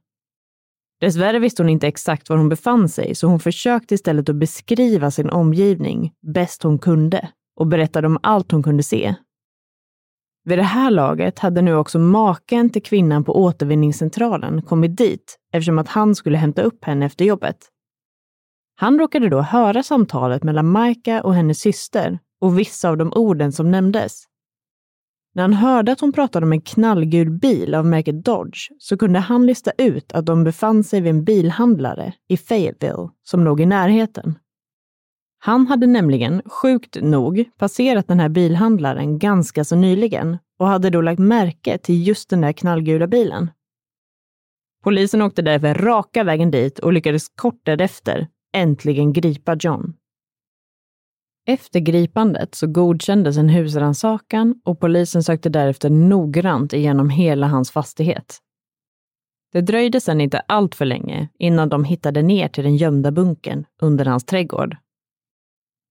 Dessvärre 0.99 1.39
visste 1.39 1.63
hon 1.63 1.69
inte 1.69 1.88
exakt 1.88 2.29
var 2.29 2.38
hon 2.38 2.49
befann 2.49 2.89
sig, 2.89 3.15
så 3.15 3.27
hon 3.27 3.39
försökte 3.39 3.95
istället 3.95 4.29
att 4.29 4.36
beskriva 4.36 5.11
sin 5.11 5.29
omgivning 5.29 6.13
bäst 6.34 6.63
hon 6.63 6.79
kunde 6.79 7.29
och 7.59 7.67
berättade 7.67 8.07
om 8.07 8.19
allt 8.23 8.51
hon 8.51 8.63
kunde 8.63 8.84
se. 8.84 9.15
Vid 10.45 10.57
det 10.57 10.63
här 10.63 10.91
laget 10.91 11.39
hade 11.39 11.61
nu 11.61 11.75
också 11.75 11.99
maken 11.99 12.69
till 12.69 12.83
kvinnan 12.83 13.23
på 13.23 13.35
återvinningscentralen 13.35 14.61
kommit 14.61 14.97
dit 14.97 15.39
eftersom 15.53 15.79
att 15.79 15.87
han 15.87 16.15
skulle 16.15 16.37
hämta 16.37 16.61
upp 16.61 16.85
henne 16.85 17.05
efter 17.05 17.25
jobbet. 17.25 17.57
Han 18.75 18.99
råkade 18.99 19.29
då 19.29 19.41
höra 19.41 19.83
samtalet 19.83 20.43
mellan 20.43 20.71
Maika 20.71 21.23
och 21.23 21.35
hennes 21.35 21.59
syster 21.59 22.19
och 22.41 22.59
vissa 22.59 22.89
av 22.89 22.97
de 22.97 23.13
orden 23.13 23.51
som 23.51 23.71
nämndes. 23.71 24.23
När 25.35 25.43
han 25.43 25.53
hörde 25.53 25.91
att 25.91 26.01
hon 26.01 26.13
pratade 26.13 26.45
om 26.45 26.51
en 26.51 26.61
knallgul 26.61 27.29
bil 27.29 27.75
av 27.75 27.85
märket 27.85 28.25
Dodge 28.25 28.69
så 28.77 28.97
kunde 28.97 29.19
han 29.19 29.45
lista 29.45 29.71
ut 29.77 30.11
att 30.13 30.25
de 30.25 30.43
befann 30.43 30.83
sig 30.83 31.01
vid 31.01 31.09
en 31.09 31.23
bilhandlare 31.23 32.13
i 32.27 32.37
Fayetteville 32.37 33.09
som 33.23 33.43
låg 33.43 33.61
i 33.61 33.65
närheten. 33.65 34.35
Han 35.45 35.67
hade 35.67 35.87
nämligen, 35.87 36.41
sjukt 36.45 36.97
nog, 37.01 37.49
passerat 37.57 38.07
den 38.07 38.19
här 38.19 38.29
bilhandlaren 38.29 39.19
ganska 39.19 39.63
så 39.63 39.75
nyligen 39.75 40.37
och 40.59 40.67
hade 40.67 40.89
då 40.89 41.01
lagt 41.01 41.19
märke 41.19 41.77
till 41.77 42.07
just 42.07 42.29
den 42.29 42.41
där 42.41 42.51
knallgula 42.51 43.07
bilen. 43.07 43.51
Polisen 44.83 45.21
åkte 45.21 45.41
därför 45.41 45.73
raka 45.73 46.23
vägen 46.23 46.51
dit 46.51 46.79
och 46.79 46.93
lyckades 46.93 47.29
kort 47.29 47.61
därefter 47.63 48.27
äntligen 48.53 49.13
gripa 49.13 49.57
John. 49.59 49.93
Efter 51.47 51.79
gripandet 51.79 52.55
så 52.55 52.67
godkändes 52.67 53.37
en 53.37 53.49
husrannsakan 53.49 54.61
och 54.65 54.79
polisen 54.79 55.23
sökte 55.23 55.49
därefter 55.49 55.89
noggrant 55.89 56.73
igenom 56.73 57.09
hela 57.09 57.47
hans 57.47 57.71
fastighet. 57.71 58.39
Det 59.53 59.61
dröjde 59.61 60.01
sedan 60.01 60.21
inte 60.21 60.39
allt 60.39 60.75
för 60.75 60.85
länge 60.85 61.29
innan 61.39 61.69
de 61.69 61.83
hittade 61.83 62.21
ner 62.21 62.47
till 62.47 62.63
den 62.63 62.77
gömda 62.77 63.11
bunkern 63.11 63.65
under 63.81 64.05
hans 64.05 64.25
trädgård. 64.25 64.77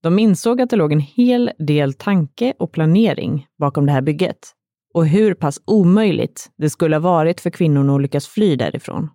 De 0.03 0.19
insåg 0.19 0.61
att 0.61 0.69
det 0.69 0.75
låg 0.75 0.91
en 0.91 0.99
hel 0.99 1.51
del 1.57 1.93
tanke 1.93 2.53
och 2.59 2.71
planering 2.71 3.47
bakom 3.59 3.85
det 3.85 3.91
här 3.91 4.01
bygget 4.01 4.51
och 4.93 5.07
hur 5.07 5.33
pass 5.33 5.61
omöjligt 5.65 6.51
det 6.57 6.69
skulle 6.69 6.95
ha 6.95 7.01
varit 7.01 7.41
för 7.41 7.49
kvinnorna 7.49 7.95
att 7.95 8.01
lyckas 8.01 8.27
fly 8.27 8.55
därifrån. 8.55 9.09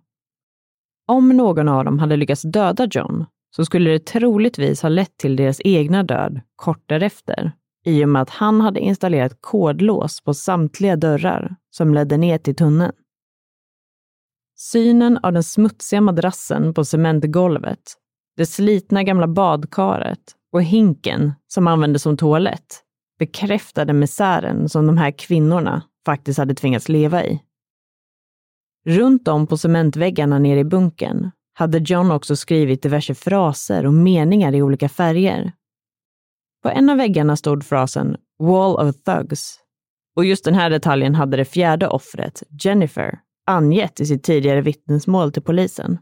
Om 1.07 1.29
någon 1.29 1.67
av 1.67 1.85
dem 1.85 1.99
hade 1.99 2.15
lyckats 2.15 2.41
döda 2.41 2.87
John 2.91 3.25
så 3.55 3.65
skulle 3.65 3.89
det 3.89 4.05
troligtvis 4.05 4.81
ha 4.81 4.89
lett 4.89 5.17
till 5.17 5.35
deras 5.35 5.61
egna 5.63 6.03
död 6.03 6.41
kort 6.55 6.83
därefter 6.85 7.51
i 7.85 8.05
och 8.05 8.09
med 8.09 8.21
att 8.21 8.29
han 8.29 8.61
hade 8.61 8.79
installerat 8.79 9.37
kodlås 9.41 10.21
på 10.21 10.33
samtliga 10.33 10.95
dörrar 10.95 11.55
som 11.71 11.93
ledde 11.93 12.17
ner 12.17 12.37
till 12.37 12.55
tunneln. 12.55 12.93
Synen 14.55 15.17
av 15.17 15.33
den 15.33 15.43
smutsiga 15.43 16.01
madrassen 16.01 16.73
på 16.73 16.85
cementgolvet, 16.85 17.93
det 18.37 18.45
slitna 18.45 19.03
gamla 19.03 19.27
badkaret 19.27 20.35
och 20.51 20.63
hinken 20.63 21.33
som 21.47 21.67
användes 21.67 22.01
som 22.01 22.17
toalett 22.17 22.83
bekräftade 23.19 23.93
misären 23.93 24.69
som 24.69 24.87
de 24.87 24.97
här 24.97 25.11
kvinnorna 25.11 25.83
faktiskt 26.05 26.39
hade 26.39 26.53
tvingats 26.53 26.89
leva 26.89 27.25
i. 27.25 27.41
Runt 28.85 29.27
om 29.27 29.47
på 29.47 29.57
cementväggarna 29.57 30.39
nere 30.39 30.59
i 30.59 30.63
bunkern 30.63 31.31
hade 31.53 31.77
John 31.77 32.11
också 32.11 32.35
skrivit 32.35 32.81
diverse 32.81 33.15
fraser 33.15 33.85
och 33.85 33.93
meningar 33.93 34.55
i 34.55 34.61
olika 34.61 34.89
färger. 34.89 35.51
På 36.63 36.69
en 36.69 36.89
av 36.89 36.97
väggarna 36.97 37.35
stod 37.35 37.65
frasen 37.65 38.17
“Wall 38.39 38.87
of 38.87 39.03
Thugs” 39.03 39.59
och 40.15 40.25
just 40.25 40.45
den 40.45 40.55
här 40.55 40.69
detaljen 40.69 41.15
hade 41.15 41.37
det 41.37 41.45
fjärde 41.45 41.87
offret, 41.87 42.43
Jennifer, 42.63 43.19
angett 43.47 43.99
i 43.99 44.05
sitt 44.05 44.23
tidigare 44.23 44.61
vittnesmål 44.61 45.31
till 45.31 45.43
polisen. 45.43 45.97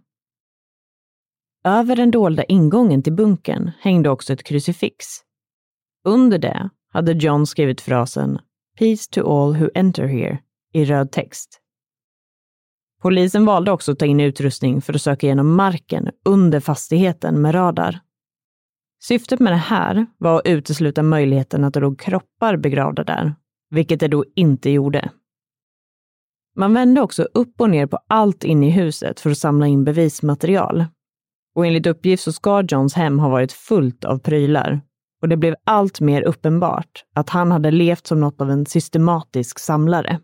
Över 1.67 1.95
den 1.95 2.11
dolda 2.11 2.43
ingången 2.43 3.03
till 3.03 3.13
bunkern 3.13 3.71
hängde 3.79 4.09
också 4.09 4.33
ett 4.33 4.43
krucifix. 4.43 5.05
Under 6.05 6.37
det 6.37 6.69
hade 6.93 7.11
John 7.11 7.47
skrivit 7.47 7.81
frasen 7.81 8.39
“Peace 8.79 9.11
to 9.11 9.21
all 9.21 9.55
who 9.55 9.69
enter 9.73 10.07
here” 10.07 10.39
i 10.73 10.85
röd 10.85 11.11
text. 11.11 11.59
Polisen 13.01 13.45
valde 13.45 13.71
också 13.71 13.91
att 13.91 13.99
ta 13.99 14.05
in 14.05 14.19
utrustning 14.19 14.81
för 14.81 14.93
att 14.93 15.01
söka 15.01 15.25
igenom 15.27 15.55
marken 15.55 16.09
under 16.25 16.59
fastigheten 16.59 17.41
med 17.41 17.55
radar. 17.55 17.99
Syftet 19.03 19.39
med 19.39 19.53
det 19.53 19.57
här 19.57 20.05
var 20.17 20.35
att 20.35 20.47
utesluta 20.47 21.03
möjligheten 21.03 21.63
att 21.63 21.73
det 21.73 21.79
låg 21.79 21.99
kroppar 21.99 22.57
begravda 22.57 23.03
där, 23.03 23.35
vilket 23.69 23.99
det 23.99 24.07
då 24.07 24.25
inte 24.35 24.69
gjorde. 24.69 25.11
Man 26.55 26.73
vände 26.73 27.01
också 27.01 27.23
upp 27.23 27.61
och 27.61 27.69
ner 27.69 27.87
på 27.87 27.99
allt 28.07 28.43
inne 28.43 28.67
i 28.67 28.71
huset 28.71 29.19
för 29.19 29.29
att 29.29 29.37
samla 29.37 29.67
in 29.67 29.83
bevismaterial. 29.83 30.85
Och 31.57 31.65
enligt 31.65 31.87
uppgift 31.87 32.23
så 32.23 32.31
ska 32.31 32.63
Johns 32.67 32.93
hem 32.93 33.19
ha 33.19 33.29
varit 33.29 33.51
fullt 33.51 34.05
av 34.05 34.19
prylar. 34.19 34.81
Och 35.21 35.29
det 35.29 35.37
blev 35.37 35.55
allt 35.63 35.99
mer 35.99 36.21
uppenbart 36.21 37.03
att 37.15 37.29
han 37.29 37.51
hade 37.51 37.71
levt 37.71 38.07
som 38.07 38.19
något 38.19 38.41
av 38.41 38.51
en 38.51 38.65
systematisk 38.65 39.59
samlare. 39.59 40.19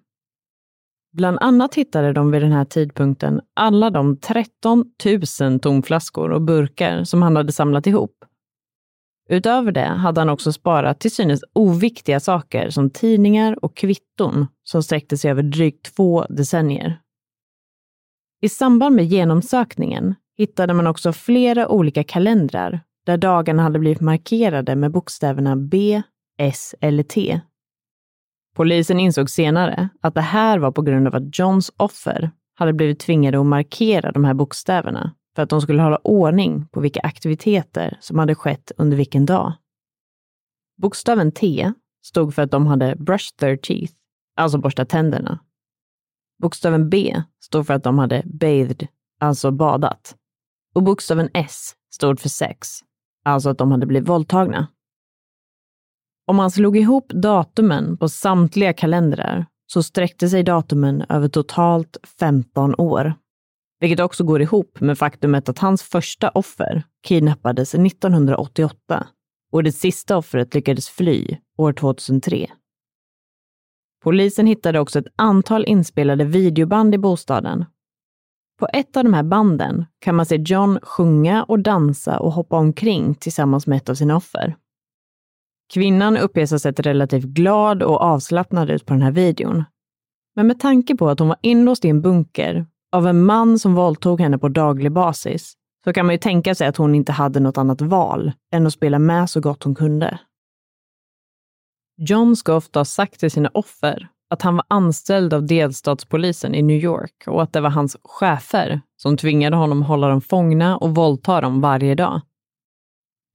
Bland 1.14 1.38
annat 1.42 1.76
hittade 1.76 2.14
de 2.14 2.32
vid 2.32 2.42
den 2.42 2.52
här 2.52 2.66
tidpunkten 2.66 3.42
alla 3.54 3.90
de 3.90 4.18
13 4.18 4.86
000 5.40 5.60
tomflaskor 5.60 6.32
och 6.32 6.42
burkar 6.42 7.04
som 7.04 7.22
han 7.22 7.36
hade 7.36 7.52
samlat 7.52 7.88
ihop. 7.88 8.26
Utöver 9.30 9.72
det 9.72 9.86
hade 9.86 10.22
han 10.22 10.30
också 10.30 10.54
sparat 10.54 11.00
till 11.00 11.12
synes 11.12 11.44
oviktiga 11.54 12.20
saker 12.20 12.70
som 12.70 12.90
tidningar 12.90 13.66
och 13.66 13.78
kvitton 13.78 14.48
som 14.64 14.84
sträckte 14.84 15.18
sig 15.18 15.32
över 15.32 15.44
drygt 15.44 15.96
två 15.96 16.26
decennier. 16.30 17.00
I 18.42 18.50
samband 18.50 18.96
med 18.96 19.06
genomsökningen 19.06 20.16
hittade 20.38 20.74
man 20.74 20.88
också 20.88 21.14
flera 21.14 21.68
olika 21.68 22.04
kalendrar 22.04 22.80
där 23.06 23.18
dagarna 23.18 23.64
hade 23.64 23.80
blivit 23.80 24.02
markerade 24.02 24.76
med 24.76 24.92
bokstäverna 24.92 25.56
B, 25.56 26.02
S 26.38 26.76
eller 26.82 27.04
T 27.04 27.42
Polisen 28.54 29.00
insåg 29.00 29.30
senare 29.30 29.90
att 30.02 30.14
det 30.14 30.22
här 30.22 30.60
var 30.60 30.72
på 30.72 30.82
grund 30.82 31.08
av 31.08 31.16
att 31.16 31.40
Johns 31.40 31.72
offer 31.78 32.32
hade 32.56 32.74
blivit 32.74 33.00
tvingade 33.00 33.40
att 33.40 33.46
markera 33.46 34.12
de 34.12 34.24
här 34.26 34.34
bokstäverna 34.34 35.16
för 35.36 35.44
att 35.44 35.50
de 35.50 35.62
skulle 35.62 35.82
hålla 35.82 35.98
ordning 35.98 36.68
på 36.68 36.80
vilka 36.80 37.00
aktiviteter 37.00 37.98
som 38.02 38.20
hade 38.20 38.36
skett 38.36 38.72
under 38.78 38.98
vilken 38.98 39.26
dag. 39.26 39.54
Bokstaven 40.82 41.32
T 41.32 41.72
stod 42.06 42.36
för 42.36 42.42
att 42.42 42.52
de 42.52 42.68
hade 42.68 42.96
brushed 42.96 43.38
their 43.38 43.58
teeth, 43.58 43.94
alltså 44.36 44.58
borstat 44.58 44.90
tänderna. 44.90 45.40
Bokstaven 46.42 46.90
B 46.90 47.22
stod 47.42 47.68
för 47.68 47.74
att 47.74 47.84
de 47.84 48.00
hade 48.00 48.22
bathed, 48.26 48.88
alltså 49.20 49.52
badat. 49.52 50.16
Och 50.74 50.84
bokstaven 50.84 51.30
S 51.34 51.76
stod 51.94 52.20
för 52.20 52.30
sex, 52.30 52.70
alltså 53.26 53.50
att 53.50 53.58
de 53.58 53.72
hade 53.72 53.86
blivit 53.86 54.10
våldtagna. 54.10 54.68
Om 56.28 56.36
man 56.36 56.52
slog 56.52 56.78
ihop 56.78 57.12
datumen 57.14 57.98
på 57.98 58.10
samtliga 58.10 58.74
kalendrar 58.74 59.46
så 59.68 59.84
sträckte 59.84 60.30
sig 60.30 60.44
datumen 60.44 61.06
över 61.10 61.28
totalt 61.28 61.98
15 62.20 62.76
år. 62.78 63.14
Vilket 63.80 64.00
också 64.00 64.24
går 64.24 64.42
ihop 64.42 64.80
med 64.82 64.98
faktumet 64.98 65.50
att 65.50 65.60
hans 65.60 65.84
första 65.84 66.30
offer 66.30 66.84
kidnappades 67.04 67.76
1988 67.76 69.08
och 69.52 69.64
det 69.64 69.72
sista 69.72 70.18
offret 70.18 70.54
lyckades 70.54 70.90
fly 70.90 71.38
år 71.58 71.74
2003. 71.74 72.48
Polisen 74.04 74.48
hittade 74.48 74.80
också 74.80 75.00
ett 75.00 75.14
antal 75.16 75.66
inspelade 75.66 76.26
videoband 76.26 76.96
i 76.96 76.98
bostaden. 76.98 77.66
På 78.60 78.68
ett 78.74 78.98
av 78.98 79.04
de 79.04 79.14
här 79.14 79.24
banden 79.24 79.86
kan 80.00 80.16
man 80.16 80.26
se 80.26 80.36
John 80.36 80.80
sjunga 80.84 81.44
och 81.44 81.60
dansa 81.60 82.20
och 82.20 82.32
hoppa 82.32 82.58
omkring 82.58 83.16
tillsammans 83.16 83.68
med 83.68 83.78
ett 83.78 83.90
av 83.90 83.96
sina 83.96 84.16
offer. 84.16 84.56
Kvinnan 85.74 86.18
uppges 86.18 86.52
ha 86.52 86.60
sett 86.60 86.80
relativt 86.80 87.24
glad 87.24 87.84
och 87.84 88.02
avslappnad 88.02 88.70
ut 88.70 88.86
på 88.86 88.94
den 88.94 89.02
här 89.02 89.12
videon. 89.12 89.64
Men 90.36 90.48
med 90.48 90.60
tanke 90.60 90.96
på 90.96 91.10
att 91.10 91.20
hon 91.20 91.28
var 91.28 91.38
inlåst 91.42 91.86
i 91.86 91.90
en 91.90 92.02
bunker 92.02 92.66
av 92.92 93.08
en 93.08 93.24
man 93.24 93.60
som 93.60 93.76
våldtog 93.76 94.22
henne 94.22 94.38
på 94.38 94.50
daglig 94.50 94.92
basis 94.92 95.54
så 95.84 95.94
kan 95.94 96.06
man 96.06 96.16
ju 96.16 96.20
tänka 96.20 96.56
sig 96.56 96.68
att 96.68 96.78
hon 96.78 96.96
inte 96.96 97.12
hade 97.12 97.40
något 97.40 97.58
annat 97.58 97.82
val 97.82 98.32
än 98.54 98.68
att 98.68 98.74
spela 98.74 99.00
med 99.00 99.30
så 99.30 99.42
gott 99.42 99.64
hon 99.64 99.76
kunde. 99.76 100.20
John 101.98 102.36
ska 102.36 102.56
ofta 102.56 102.80
ha 102.80 102.86
sagt 102.86 103.20
till 103.20 103.32
sina 103.32 103.50
offer 103.54 104.10
att 104.34 104.42
han 104.42 104.56
var 104.56 104.66
anställd 104.68 105.34
av 105.34 105.46
delstatspolisen 105.46 106.56
i 106.56 106.62
New 106.62 106.84
York 106.84 107.24
och 107.28 107.44
att 107.44 107.54
det 107.54 107.62
var 107.62 107.70
hans 107.70 107.98
chefer 108.04 108.82
som 108.98 109.18
tvingade 109.18 109.56
honom 109.56 109.82
hålla 109.82 110.08
dem 110.08 110.22
fångna 110.22 110.78
och 110.78 110.96
våldta 110.96 111.42
dem 111.42 111.62
varje 111.62 111.96
dag. 111.96 112.22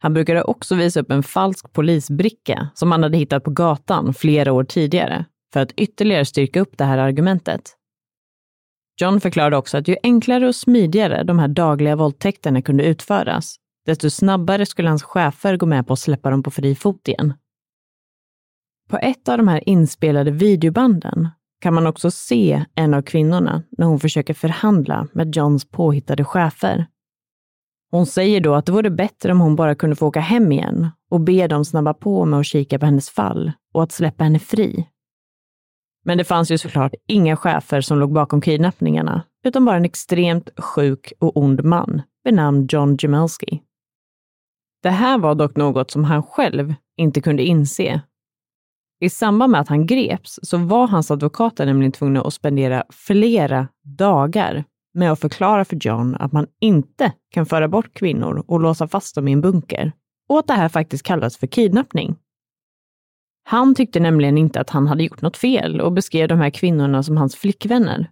Han 0.01 0.15
brukade 0.15 0.43
också 0.43 0.75
visa 0.75 1.01
upp 1.01 1.11
en 1.11 1.23
falsk 1.23 1.73
polisbricka 1.73 2.69
som 2.75 2.93
han 2.93 3.03
hade 3.03 3.19
hittat 3.19 3.45
på 3.45 3.51
gatan 3.51 4.15
flera 4.15 4.53
år 4.53 4.65
tidigare 4.65 5.25
för 5.53 5.61
att 5.61 5.73
ytterligare 5.73 6.25
styrka 6.25 6.61
upp 6.61 6.79
det 6.79 6.85
här 6.85 6.99
argumentet. 6.99 7.75
John 9.01 9.21
förklarade 9.21 9.57
också 9.57 9.79
att 9.79 9.89
ju 9.89 9.97
enklare 10.03 10.49
och 10.49 10.55
smidigare 10.55 11.23
de 11.23 11.39
här 11.39 11.49
dagliga 11.49 11.97
våldtäkterna 11.97 12.63
kunde 12.63 12.85
utföras, 12.85 13.57
desto 13.87 14.11
snabbare 14.11 14.67
skulle 14.67 14.89
hans 14.89 15.03
chefer 15.03 15.57
gå 15.57 15.67
med 15.67 15.87
på 15.87 15.93
att 15.93 15.99
släppa 15.99 16.31
dem 16.31 16.43
på 16.43 16.51
fri 16.51 16.75
fot 16.75 17.09
igen. 17.09 17.35
På 18.89 18.99
ett 18.99 19.29
av 19.29 19.39
de 19.39 19.49
här 19.49 19.69
inspelade 19.69 20.31
videobanden 20.31 21.29
kan 21.61 21.75
man 21.75 21.87
också 21.87 22.11
se 22.11 22.65
en 22.75 22.95
av 22.95 23.03
kvinnorna 23.03 23.63
när 23.71 23.87
hon 23.87 24.01
försöker 24.01 24.35
förhandla 24.35 25.09
med 25.13 25.37
Johns 25.37 25.71
påhittade 25.71 26.25
chefer 26.25 26.87
hon 27.91 28.07
säger 28.07 28.41
då 28.41 28.55
att 28.55 28.67
det 28.67 28.73
vore 28.73 28.91
bättre 28.91 29.33
om 29.33 29.41
hon 29.41 29.57
bara 29.57 29.75
kunde 29.75 29.97
få 29.97 30.07
åka 30.07 30.21
hem 30.21 30.53
igen 30.53 30.91
och 31.11 31.21
be 31.21 31.47
dem 31.47 31.65
snabba 31.65 31.95
på 31.95 32.25
med 32.25 32.41
att 32.41 32.47
kika 32.47 32.79
på 32.79 32.87
hennes 32.87 33.11
fall 33.11 33.53
och 33.75 33.83
att 33.83 33.93
släppa 33.93 34.25
henne 34.25 34.39
fri. 34.39 34.89
Men 36.05 36.19
det 36.19 36.25
fanns 36.25 36.51
ju 36.51 36.59
såklart 36.59 36.95
inga 37.07 37.37
chefer 37.37 37.81
som 37.81 37.99
låg 37.99 38.13
bakom 38.13 38.41
kidnappningarna, 38.41 39.23
utan 39.45 39.65
bara 39.65 39.77
en 39.77 39.85
extremt 39.85 40.51
sjuk 40.61 41.13
och 41.19 41.37
ond 41.37 41.65
man 41.65 42.03
vid 42.25 42.35
namn 42.35 42.67
John 42.71 42.97
Jamelski. 43.01 43.63
Det 44.83 44.91
här 44.91 45.19
var 45.19 45.35
dock 45.35 45.57
något 45.57 45.91
som 45.91 46.05
han 46.05 46.23
själv 46.23 46.75
inte 46.97 47.21
kunde 47.21 47.43
inse. 47.43 48.01
I 49.01 49.11
samband 49.11 49.53
med 49.53 49.61
att 49.61 49.69
han 49.69 49.87
greps 49.87 50.39
så 50.43 50.57
var 50.57 50.89
hans 50.89 51.11
advokater 51.11 51.67
nämligen 51.67 51.93
tvungna 51.93 52.23
att 52.23 52.35
spendera 52.35 52.85
flera 52.91 53.69
dagar 53.83 54.65
med 54.95 55.13
att 55.13 55.21
förklara 55.21 55.65
för 55.65 55.77
John 55.81 56.15
att 56.15 56.33
man 56.33 56.47
inte 56.61 57.13
kan 57.31 57.47
föra 57.47 57.69
bort 57.69 57.95
kvinnor 57.95 58.45
och 58.47 58.61
låsa 58.61 58.89
fast 58.89 59.15
dem 59.15 59.29
i 59.29 59.33
en 59.33 59.41
bunker 59.41 59.93
och 60.29 60.39
att 60.39 60.47
det 60.47 60.53
här 60.53 60.69
faktiskt 60.69 61.03
kallas 61.03 61.37
för 61.37 61.47
kidnappning. 61.47 62.17
Han 63.45 63.75
tyckte 63.75 64.01
nämligen 64.01 64.39
inte 64.39 64.61
att 64.61 64.71
han 64.71 64.87
hade 64.87 65.03
gjort 65.03 65.23
något 65.23 65.37
fel 65.37 65.81
och 65.81 65.93
beskrev 65.93 66.29
de 66.29 66.41
här 66.41 66.51
kvinnorna 66.51 67.03
som 67.03 67.17
hans 67.17 67.37
flickvänner. 67.37 68.11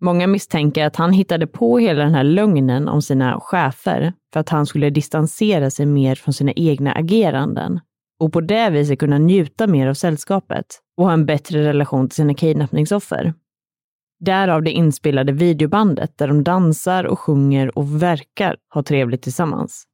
Många 0.00 0.26
misstänker 0.26 0.86
att 0.86 0.96
han 0.96 1.12
hittade 1.12 1.46
på 1.46 1.78
hela 1.78 2.02
den 2.02 2.14
här 2.14 2.24
lögnen 2.24 2.88
om 2.88 3.02
sina 3.02 3.40
chefer 3.40 4.12
för 4.32 4.40
att 4.40 4.48
han 4.48 4.66
skulle 4.66 4.90
distansera 4.90 5.70
sig 5.70 5.86
mer 5.86 6.14
från 6.14 6.34
sina 6.34 6.52
egna 6.52 6.92
ageranden 6.92 7.80
och 8.20 8.32
på 8.32 8.40
det 8.40 8.70
viset 8.70 8.98
kunna 8.98 9.18
njuta 9.18 9.66
mer 9.66 9.86
av 9.86 9.94
sällskapet 9.94 10.66
och 10.96 11.04
ha 11.04 11.12
en 11.12 11.26
bättre 11.26 11.64
relation 11.64 12.08
till 12.08 12.16
sina 12.16 12.34
kidnappningsoffer. 12.34 13.34
Därav 14.20 14.62
det 14.62 14.70
inspelade 14.70 15.32
videobandet 15.32 16.18
där 16.18 16.28
de 16.28 16.44
dansar 16.44 17.04
och 17.04 17.18
sjunger 17.18 17.78
och 17.78 18.02
verkar 18.02 18.56
ha 18.74 18.82
trevligt 18.82 19.22
tillsammans. 19.22 19.84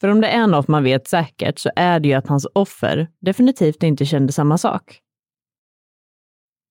För 0.00 0.08
om 0.08 0.20
det 0.20 0.28
är 0.28 0.46
något 0.46 0.68
man 0.68 0.84
vet 0.84 1.08
säkert 1.08 1.58
så 1.58 1.70
är 1.76 2.00
det 2.00 2.08
ju 2.08 2.14
att 2.14 2.28
hans 2.28 2.46
offer 2.52 3.08
definitivt 3.20 3.82
inte 3.82 4.04
kände 4.04 4.32
samma 4.32 4.58
sak. 4.58 5.00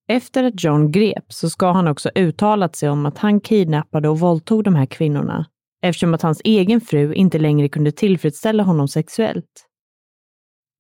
Efter 0.10 0.44
att 0.44 0.64
John 0.64 0.92
greps 0.92 1.38
så 1.38 1.50
ska 1.50 1.72
han 1.72 1.88
också 1.88 2.10
uttalat 2.16 2.76
sig 2.76 2.90
om 2.90 3.06
att 3.06 3.18
han 3.18 3.42
kidnappade 3.42 4.10
och 4.10 4.20
våldtog 4.20 4.64
de 4.64 4.76
här 4.76 4.86
kvinnorna 4.86 5.46
eftersom 5.82 6.14
att 6.14 6.22
hans 6.22 6.42
egen 6.44 6.82
fru 6.82 7.14
inte 7.14 7.40
längre 7.40 7.70
kunde 7.70 7.92
tillfredsställa 7.92 8.64
honom 8.64 8.88
sexuellt. 8.88 9.68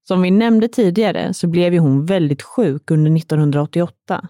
Som 0.07 0.21
vi 0.21 0.31
nämnde 0.31 0.67
tidigare 0.67 1.33
så 1.33 1.47
blev 1.47 1.73
ju 1.73 1.79
hon 1.79 2.05
väldigt 2.05 2.41
sjuk 2.41 2.91
under 2.91 3.17
1988. 3.17 4.27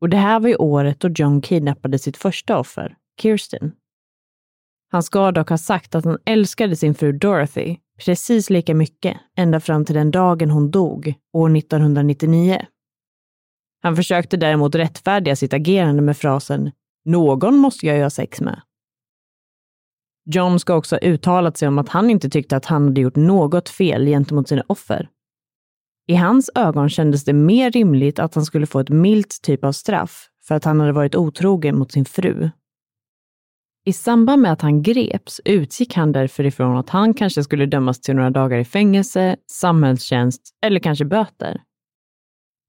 Och 0.00 0.08
det 0.08 0.16
här 0.16 0.40
var 0.40 0.48
ju 0.48 0.56
året 0.56 1.00
då 1.00 1.08
John 1.08 1.40
kidnappade 1.40 1.98
sitt 1.98 2.16
första 2.16 2.58
offer, 2.58 2.96
Kirsten. 3.20 3.72
Han 4.90 5.02
ska 5.02 5.32
dock 5.32 5.48
ha 5.48 5.58
sagt 5.58 5.94
att 5.94 6.04
han 6.04 6.18
älskade 6.24 6.76
sin 6.76 6.94
fru 6.94 7.12
Dorothy 7.12 7.76
precis 8.04 8.50
lika 8.50 8.74
mycket 8.74 9.16
ända 9.36 9.60
fram 9.60 9.84
till 9.84 9.94
den 9.94 10.10
dagen 10.10 10.50
hon 10.50 10.70
dog, 10.70 11.14
år 11.32 11.56
1999. 11.56 12.66
Han 13.82 13.96
försökte 13.96 14.36
däremot 14.36 14.74
rättfärdiga 14.74 15.36
sitt 15.36 15.52
agerande 15.52 16.02
med 16.02 16.16
frasen 16.16 16.70
“Någon 17.04 17.56
måste 17.56 17.86
jag 17.86 18.02
ha 18.02 18.10
sex 18.10 18.40
med”. 18.40 18.60
John 20.30 20.60
ska 20.60 20.74
också 20.74 20.94
ha 20.94 21.00
uttalat 21.00 21.56
sig 21.56 21.68
om 21.68 21.78
att 21.78 21.88
han 21.88 22.10
inte 22.10 22.30
tyckte 22.30 22.56
att 22.56 22.64
han 22.64 22.84
hade 22.84 23.00
gjort 23.00 23.16
något 23.16 23.68
fel 23.68 24.06
gentemot 24.06 24.48
sina 24.48 24.62
offer. 24.66 25.08
I 26.06 26.14
hans 26.14 26.50
ögon 26.54 26.88
kändes 26.88 27.24
det 27.24 27.32
mer 27.32 27.70
rimligt 27.70 28.18
att 28.18 28.34
han 28.34 28.44
skulle 28.44 28.66
få 28.66 28.80
ett 28.80 28.88
milt 28.88 29.42
typ 29.42 29.64
av 29.64 29.72
straff 29.72 30.28
för 30.48 30.54
att 30.54 30.64
han 30.64 30.80
hade 30.80 30.92
varit 30.92 31.14
otrogen 31.14 31.78
mot 31.78 31.92
sin 31.92 32.04
fru. 32.04 32.50
I 33.84 33.92
samband 33.92 34.42
med 34.42 34.52
att 34.52 34.62
han 34.62 34.82
greps 34.82 35.40
utgick 35.44 35.94
han 35.94 36.12
därför 36.12 36.44
ifrån 36.46 36.76
att 36.76 36.90
han 36.90 37.14
kanske 37.14 37.44
skulle 37.44 37.66
dömas 37.66 38.00
till 38.00 38.16
några 38.16 38.30
dagar 38.30 38.58
i 38.58 38.64
fängelse, 38.64 39.36
samhällstjänst 39.52 40.42
eller 40.62 40.80
kanske 40.80 41.04
böter. 41.04 41.62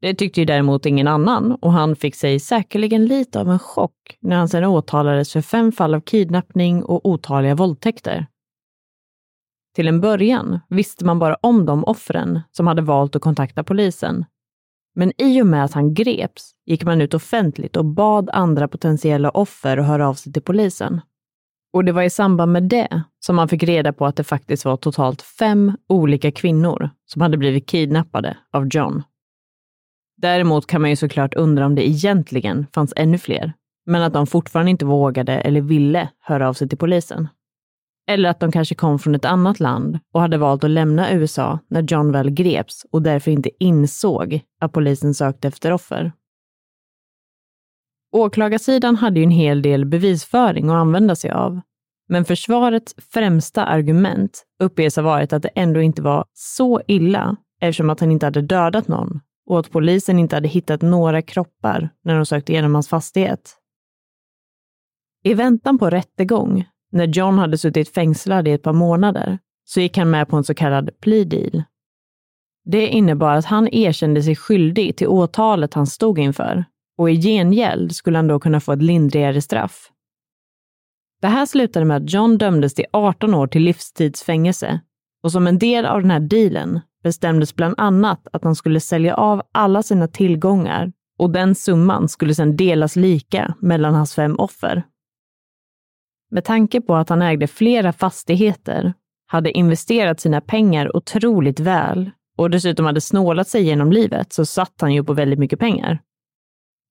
Det 0.01 0.13
tyckte 0.13 0.39
ju 0.39 0.45
däremot 0.45 0.85
ingen 0.85 1.07
annan 1.07 1.51
och 1.51 1.71
han 1.71 1.95
fick 1.95 2.15
sig 2.15 2.39
säkerligen 2.39 3.05
lite 3.05 3.39
av 3.39 3.49
en 3.49 3.59
chock 3.59 4.17
när 4.19 4.35
han 4.35 4.49
sedan 4.49 4.65
åtalades 4.65 5.33
för 5.33 5.41
fem 5.41 5.71
fall 5.71 5.95
av 5.95 6.01
kidnappning 6.01 6.83
och 6.83 7.05
otaliga 7.05 7.55
våldtäkter. 7.55 8.27
Till 9.75 9.87
en 9.87 10.01
början 10.01 10.59
visste 10.69 11.05
man 11.05 11.19
bara 11.19 11.35
om 11.35 11.65
de 11.65 11.83
offren 11.83 12.41
som 12.51 12.67
hade 12.67 12.81
valt 12.81 13.15
att 13.15 13.21
kontakta 13.21 13.63
polisen. 13.63 14.25
Men 14.95 15.21
i 15.21 15.41
och 15.41 15.47
med 15.47 15.63
att 15.63 15.73
han 15.73 15.93
greps 15.93 16.51
gick 16.65 16.83
man 16.83 17.01
ut 17.01 17.13
offentligt 17.13 17.77
och 17.77 17.85
bad 17.85 18.29
andra 18.33 18.67
potentiella 18.67 19.29
offer 19.29 19.77
att 19.77 19.87
höra 19.87 20.07
av 20.07 20.13
sig 20.13 20.33
till 20.33 20.41
polisen. 20.41 21.01
Och 21.73 21.85
det 21.85 21.91
var 21.91 22.01
i 22.01 22.09
samband 22.09 22.51
med 22.51 22.63
det 22.63 23.03
som 23.19 23.35
man 23.35 23.49
fick 23.49 23.63
reda 23.63 23.93
på 23.93 24.05
att 24.05 24.15
det 24.15 24.23
faktiskt 24.23 24.65
var 24.65 24.77
totalt 24.77 25.21
fem 25.21 25.77
olika 25.89 26.31
kvinnor 26.31 26.89
som 27.05 27.21
hade 27.21 27.37
blivit 27.37 27.67
kidnappade 27.67 28.37
av 28.51 28.67
John. 28.71 29.03
Däremot 30.21 30.67
kan 30.67 30.81
man 30.81 30.89
ju 30.89 30.95
såklart 30.95 31.33
undra 31.33 31.65
om 31.65 31.75
det 31.75 31.87
egentligen 31.87 32.67
fanns 32.73 32.93
ännu 32.95 33.17
fler, 33.17 33.53
men 33.85 34.01
att 34.01 34.13
de 34.13 34.27
fortfarande 34.27 34.71
inte 34.71 34.85
vågade 34.85 35.33
eller 35.33 35.61
ville 35.61 36.09
höra 36.19 36.49
av 36.49 36.53
sig 36.53 36.69
till 36.69 36.77
polisen. 36.77 37.27
Eller 38.07 38.29
att 38.29 38.39
de 38.39 38.51
kanske 38.51 38.75
kom 38.75 38.99
från 38.99 39.15
ett 39.15 39.25
annat 39.25 39.59
land 39.59 39.99
och 40.13 40.21
hade 40.21 40.37
valt 40.37 40.63
att 40.63 40.69
lämna 40.69 41.13
USA 41.13 41.59
när 41.67 41.81
John 41.81 42.11
väl 42.11 42.29
greps 42.29 42.85
och 42.91 43.01
därför 43.01 43.31
inte 43.31 43.49
insåg 43.59 44.41
att 44.61 44.73
polisen 44.73 45.13
sökte 45.13 45.47
efter 45.47 45.71
offer. 45.71 46.11
Åklagarsidan 48.11 48.95
hade 48.95 49.19
ju 49.19 49.23
en 49.23 49.31
hel 49.31 49.61
del 49.61 49.85
bevisföring 49.85 50.69
att 50.69 50.75
använda 50.75 51.15
sig 51.15 51.31
av, 51.31 51.61
men 52.09 52.25
försvarets 52.25 52.95
främsta 53.13 53.65
argument 53.65 54.45
uppges 54.59 54.95
ha 54.95 55.03
varit 55.03 55.33
att 55.33 55.43
det 55.43 55.49
ändå 55.55 55.81
inte 55.81 56.01
var 56.01 56.25
så 56.33 56.81
illa 56.87 57.35
eftersom 57.61 57.89
att 57.89 57.99
han 57.99 58.11
inte 58.11 58.25
hade 58.25 58.41
dödat 58.41 58.87
någon 58.87 59.19
och 59.49 59.59
att 59.59 59.71
polisen 59.71 60.19
inte 60.19 60.35
hade 60.35 60.47
hittat 60.47 60.81
några 60.81 61.21
kroppar 61.21 61.89
när 62.03 62.15
de 62.15 62.25
sökte 62.25 62.51
igenom 62.51 62.73
hans 62.73 62.87
fastighet. 62.87 63.55
I 65.23 65.33
väntan 65.33 65.77
på 65.77 65.89
rättegång, 65.89 66.65
när 66.91 67.07
John 67.07 67.37
hade 67.37 67.57
suttit 67.57 67.89
fängslad 67.89 68.47
i 68.47 68.51
ett 68.51 68.63
par 68.63 68.73
månader, 68.73 69.39
så 69.65 69.81
gick 69.81 69.97
han 69.97 70.09
med 70.09 70.27
på 70.27 70.37
en 70.37 70.43
så 70.43 70.53
kallad 70.53 70.89
plea 71.01 71.25
deal. 71.25 71.63
Det 72.65 72.87
innebar 72.87 73.35
att 73.35 73.45
han 73.45 73.67
erkände 73.67 74.23
sig 74.23 74.35
skyldig 74.35 74.95
till 74.97 75.07
åtalet 75.07 75.73
han 75.73 75.87
stod 75.87 76.19
inför 76.19 76.65
och 76.97 77.09
i 77.09 77.21
gengäld 77.21 77.95
skulle 77.95 78.17
han 78.17 78.27
då 78.27 78.39
kunna 78.39 78.59
få 78.59 78.71
ett 78.71 78.81
lindrigare 78.81 79.41
straff. 79.41 79.91
Det 81.21 81.27
här 81.27 81.45
slutade 81.45 81.85
med 81.85 81.97
att 81.97 82.13
John 82.13 82.37
dömdes 82.37 82.73
till 82.73 82.85
18 82.93 83.33
år 83.33 83.47
till 83.47 83.63
livstidsfängelse 83.63 84.79
och 85.23 85.31
som 85.31 85.47
en 85.47 85.59
del 85.59 85.85
av 85.85 86.01
den 86.01 86.11
här 86.11 86.19
dealen 86.19 86.79
bestämdes 87.03 87.55
bland 87.55 87.75
annat 87.77 88.27
att 88.33 88.43
han 88.43 88.55
skulle 88.55 88.79
sälja 88.79 89.15
av 89.15 89.41
alla 89.51 89.83
sina 89.83 90.07
tillgångar 90.07 90.91
och 91.19 91.29
den 91.29 91.55
summan 91.55 92.09
skulle 92.09 92.35
sedan 92.35 92.55
delas 92.55 92.95
lika 92.95 93.55
mellan 93.59 93.93
hans 93.93 94.15
fem 94.15 94.39
offer. 94.39 94.83
Med 96.31 96.45
tanke 96.45 96.81
på 96.81 96.95
att 96.95 97.09
han 97.09 97.21
ägde 97.21 97.47
flera 97.47 97.93
fastigheter, 97.93 98.93
hade 99.27 99.51
investerat 99.51 100.19
sina 100.19 100.41
pengar 100.41 100.95
otroligt 100.97 101.59
väl 101.59 102.11
och 102.37 102.49
dessutom 102.49 102.85
hade 102.85 103.01
snålat 103.01 103.47
sig 103.47 103.63
genom 103.63 103.91
livet 103.91 104.33
så 104.33 104.45
satt 104.45 104.81
han 104.81 104.93
ju 104.93 105.03
på 105.03 105.13
väldigt 105.13 105.39
mycket 105.39 105.59
pengar. 105.59 106.01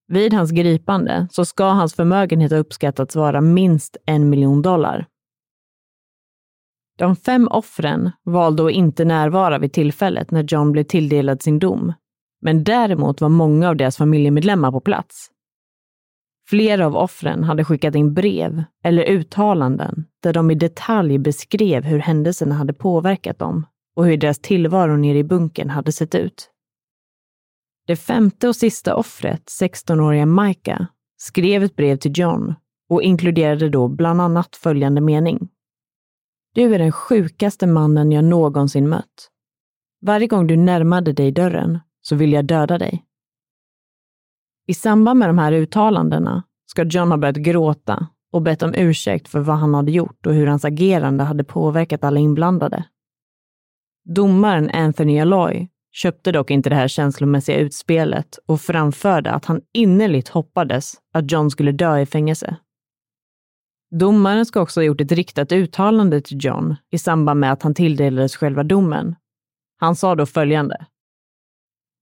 Vid 0.08 0.32
hans 0.32 0.50
gripande 0.50 1.28
så 1.30 1.44
ska 1.44 1.64
hans 1.64 1.94
förmögenhet 1.94 2.50
ha 2.50 2.58
uppskattats 2.58 3.16
vara 3.16 3.40
minst 3.40 3.96
en 4.06 4.30
miljon 4.30 4.62
dollar. 4.62 5.06
De 6.98 7.16
fem 7.16 7.48
offren 7.50 8.10
valde 8.24 8.64
att 8.64 8.72
inte 8.72 9.04
närvara 9.04 9.58
vid 9.58 9.72
tillfället 9.72 10.30
när 10.30 10.42
John 10.42 10.72
blev 10.72 10.84
tilldelad 10.84 11.42
sin 11.42 11.58
dom, 11.58 11.92
men 12.40 12.64
däremot 12.64 13.20
var 13.20 13.28
många 13.28 13.68
av 13.68 13.76
deras 13.76 13.96
familjemedlemmar 13.96 14.72
på 14.72 14.80
plats. 14.80 15.30
Flera 16.48 16.86
av 16.86 16.96
offren 16.96 17.44
hade 17.44 17.64
skickat 17.64 17.94
in 17.94 18.14
brev 18.14 18.64
eller 18.84 19.04
uttalanden 19.04 20.04
där 20.22 20.32
de 20.32 20.50
i 20.50 20.54
detalj 20.54 21.18
beskrev 21.18 21.84
hur 21.84 21.98
händelserna 21.98 22.54
hade 22.54 22.72
påverkat 22.72 23.38
dem 23.38 23.66
och 23.96 24.06
hur 24.06 24.16
deras 24.16 24.38
tillvaro 24.38 24.96
nere 24.96 25.18
i 25.18 25.24
bunkern 25.24 25.70
hade 25.70 25.92
sett 25.92 26.14
ut. 26.14 26.50
Det 27.86 27.96
femte 27.96 28.48
och 28.48 28.56
sista 28.56 28.94
offret, 28.94 29.42
16-åriga 29.60 30.26
Micah, 30.26 30.86
skrev 31.16 31.62
ett 31.62 31.76
brev 31.76 31.96
till 31.96 32.12
John 32.18 32.54
och 32.88 33.02
inkluderade 33.02 33.68
då 33.68 33.88
bland 33.88 34.20
annat 34.20 34.56
följande 34.56 35.00
mening. 35.00 35.48
Du 36.58 36.74
är 36.74 36.78
den 36.78 36.92
sjukaste 36.92 37.66
mannen 37.66 38.12
jag 38.12 38.24
någonsin 38.24 38.88
mött. 38.88 39.30
Varje 40.00 40.26
gång 40.26 40.46
du 40.46 40.56
närmade 40.56 41.12
dig 41.12 41.32
dörren 41.32 41.78
så 42.00 42.16
vill 42.16 42.32
jag 42.32 42.44
döda 42.44 42.78
dig. 42.78 43.04
I 44.66 44.74
samband 44.74 45.18
med 45.18 45.28
de 45.28 45.38
här 45.38 45.52
uttalandena 45.52 46.42
ska 46.66 46.84
John 46.84 47.10
ha 47.10 47.18
börjat 47.18 47.36
gråta 47.36 48.06
och 48.32 48.42
bett 48.42 48.62
om 48.62 48.74
ursäkt 48.74 49.28
för 49.28 49.40
vad 49.40 49.56
han 49.56 49.74
hade 49.74 49.92
gjort 49.92 50.26
och 50.26 50.34
hur 50.34 50.46
hans 50.46 50.64
agerande 50.64 51.24
hade 51.24 51.44
påverkat 51.44 52.04
alla 52.04 52.20
inblandade. 52.20 52.84
Domaren 54.04 54.70
Anthony 54.70 55.20
Alloy 55.20 55.68
köpte 55.92 56.32
dock 56.32 56.50
inte 56.50 56.70
det 56.70 56.76
här 56.76 56.88
känslomässiga 56.88 57.58
utspelet 57.58 58.38
och 58.46 58.60
framförde 58.60 59.30
att 59.30 59.44
han 59.44 59.60
innerligt 59.74 60.28
hoppades 60.28 60.94
att 61.12 61.32
John 61.32 61.50
skulle 61.50 61.72
dö 61.72 61.98
i 61.98 62.06
fängelse. 62.06 62.56
Domaren 63.90 64.46
ska 64.46 64.60
också 64.60 64.80
ha 64.80 64.84
gjort 64.84 65.00
ett 65.00 65.12
riktat 65.12 65.52
uttalande 65.52 66.20
till 66.20 66.44
John 66.44 66.76
i 66.90 66.98
samband 66.98 67.40
med 67.40 67.52
att 67.52 67.62
han 67.62 67.74
tilldelades 67.74 68.36
själva 68.36 68.62
domen. 68.62 69.14
Han 69.76 69.96
sa 69.96 70.14
då 70.14 70.26
följande. 70.26 70.86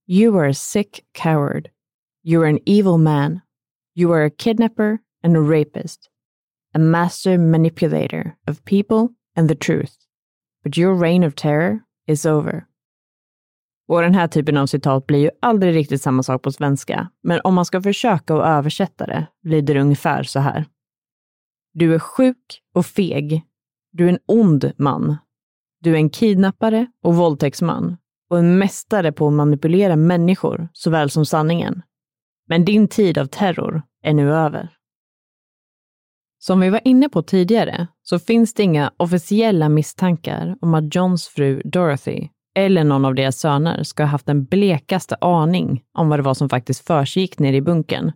You 0.07 0.39
are 0.39 0.49
a 0.49 0.53
sick 0.53 0.99
coward. 1.11 1.69
You 2.23 2.43
are 2.43 2.49
an 2.49 2.59
evil 2.65 2.97
man. 2.97 3.39
You 3.95 4.13
are 4.13 4.25
a 4.25 4.31
kidnapper 4.37 4.97
and 5.23 5.37
a 5.37 5.39
rapist. 5.39 6.09
A 6.73 6.79
master 6.79 7.37
manipulator 7.37 8.35
of 8.47 8.63
people 8.65 9.15
and 9.37 9.49
the 9.49 9.55
truth. 9.55 9.93
But 10.63 10.77
your 10.77 11.01
reign 11.01 11.23
of 11.23 11.35
terror 11.35 11.79
is 12.07 12.25
over. 12.25 12.65
Och 13.87 14.01
den 14.01 14.13
här 14.13 14.27
typen 14.27 14.57
av 14.57 14.65
citat 14.67 15.07
blir 15.07 15.19
ju 15.19 15.29
aldrig 15.41 15.75
riktigt 15.75 16.01
samma 16.01 16.23
sak 16.23 16.41
på 16.41 16.51
svenska, 16.51 17.09
men 17.23 17.41
om 17.43 17.53
man 17.53 17.65
ska 17.65 17.81
försöka 17.81 18.35
att 18.35 18.45
översätta 18.45 19.05
det 19.05 19.27
lyder 19.43 19.73
det 19.73 19.81
ungefär 19.81 20.23
så 20.23 20.39
här. 20.39 20.65
Du 21.79 21.95
är 21.95 21.99
sjuk 21.99 22.61
och 22.73 22.85
feg. 22.85 23.41
Du 23.91 24.05
är 24.05 24.09
en 24.09 24.19
ond 24.25 24.71
man. 24.77 25.17
Du 25.81 25.91
är 25.91 25.95
en 25.95 26.09
kidnappare 26.09 26.87
och 27.03 27.15
våldtäktsman 27.15 27.97
och 28.29 28.39
en 28.39 28.57
mästare 28.57 29.11
på 29.11 29.27
att 29.27 29.33
manipulera 29.33 29.95
människor 29.95 30.69
såväl 30.73 31.09
som 31.09 31.25
sanningen. 31.25 31.81
Men 32.47 32.65
din 32.65 32.87
tid 32.87 33.17
av 33.17 33.25
terror 33.25 33.81
är 34.03 34.13
nu 34.13 34.33
över. 34.33 34.69
Som 36.39 36.59
vi 36.59 36.69
var 36.69 36.81
inne 36.83 37.09
på 37.09 37.23
tidigare 37.23 37.87
så 38.03 38.19
finns 38.19 38.53
det 38.53 38.63
inga 38.63 38.91
officiella 38.97 39.69
misstankar 39.69 40.57
om 40.61 40.73
att 40.73 40.95
Johns 40.95 41.27
fru 41.27 41.61
Dorothy 41.65 42.29
eller 42.55 42.83
någon 42.83 43.05
av 43.05 43.15
deras 43.15 43.39
söner 43.39 43.83
ska 43.83 44.03
ha 44.03 44.07
haft 44.07 44.25
den 44.25 44.45
blekaste 44.45 45.15
aning 45.21 45.83
om 45.93 46.09
vad 46.09 46.19
det 46.19 46.23
var 46.23 46.33
som 46.33 46.49
faktiskt 46.49 46.87
försiggick 46.87 47.39
nere 47.39 47.55
i 47.55 47.61
bunkern 47.61 48.11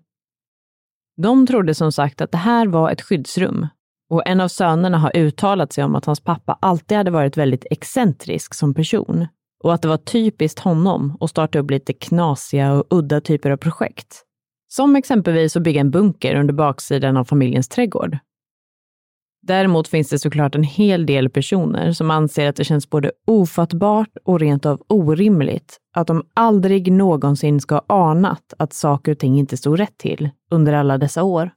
de 1.22 1.48
trodde 1.48 1.76
som 1.76 1.92
sagt 1.92 2.22
att 2.22 2.32
det 2.32 2.38
här 2.38 2.68
var 2.68 2.92
ett 2.92 3.02
skyddsrum 3.02 3.68
och 4.10 4.28
en 4.28 4.42
av 4.42 4.48
sönerna 4.48 4.98
har 4.98 5.18
uttalat 5.18 5.74
sig 5.74 5.84
om 5.84 5.96
att 5.96 6.06
hans 6.06 6.20
pappa 6.20 6.58
alltid 6.62 6.98
hade 6.98 7.12
varit 7.12 7.38
väldigt 7.38 7.66
excentrisk 7.72 8.54
som 8.54 8.74
person 8.74 9.28
och 9.64 9.74
att 9.74 9.82
det 9.82 9.88
var 9.88 9.98
typiskt 9.98 10.60
honom 10.60 11.18
att 11.20 11.30
starta 11.30 11.60
upp 11.60 11.72
lite 11.72 11.94
knasiga 11.94 12.74
och 12.74 12.86
udda 12.90 13.22
typer 13.22 13.52
av 13.52 13.58
projekt. 13.58 14.24
Som 14.68 14.96
exempelvis 14.96 15.56
att 15.56 15.64
bygga 15.64 15.82
en 15.82 15.92
bunker 15.92 16.36
under 16.36 16.54
baksidan 16.54 17.18
av 17.18 17.26
familjens 17.26 17.70
trädgård. 17.70 18.18
Däremot 19.44 19.88
finns 19.88 20.10
det 20.10 20.20
såklart 20.20 20.56
en 20.56 20.64
hel 20.64 21.06
del 21.06 21.30
personer 21.30 21.92
som 21.92 22.12
anser 22.12 22.50
att 22.50 22.56
det 22.56 22.64
känns 22.64 22.90
både 22.90 23.12
ofattbart 23.28 24.18
och 24.24 24.40
rent 24.40 24.66
av 24.66 24.82
orimligt 24.88 25.78
att 25.96 26.08
de 26.08 26.24
aldrig 26.34 26.92
någonsin 26.92 27.62
ska 27.62 27.76
ha 27.76 28.10
anat 28.10 28.54
att 28.60 28.74
saker 28.74 29.12
och 29.12 29.20
ting 29.20 29.40
inte 29.40 29.58
stod 29.58 29.80
rätt 29.80 29.98
till 29.98 30.30
under 30.52 30.74
alla 30.74 30.98
dessa 30.98 31.24
år. 31.24 31.52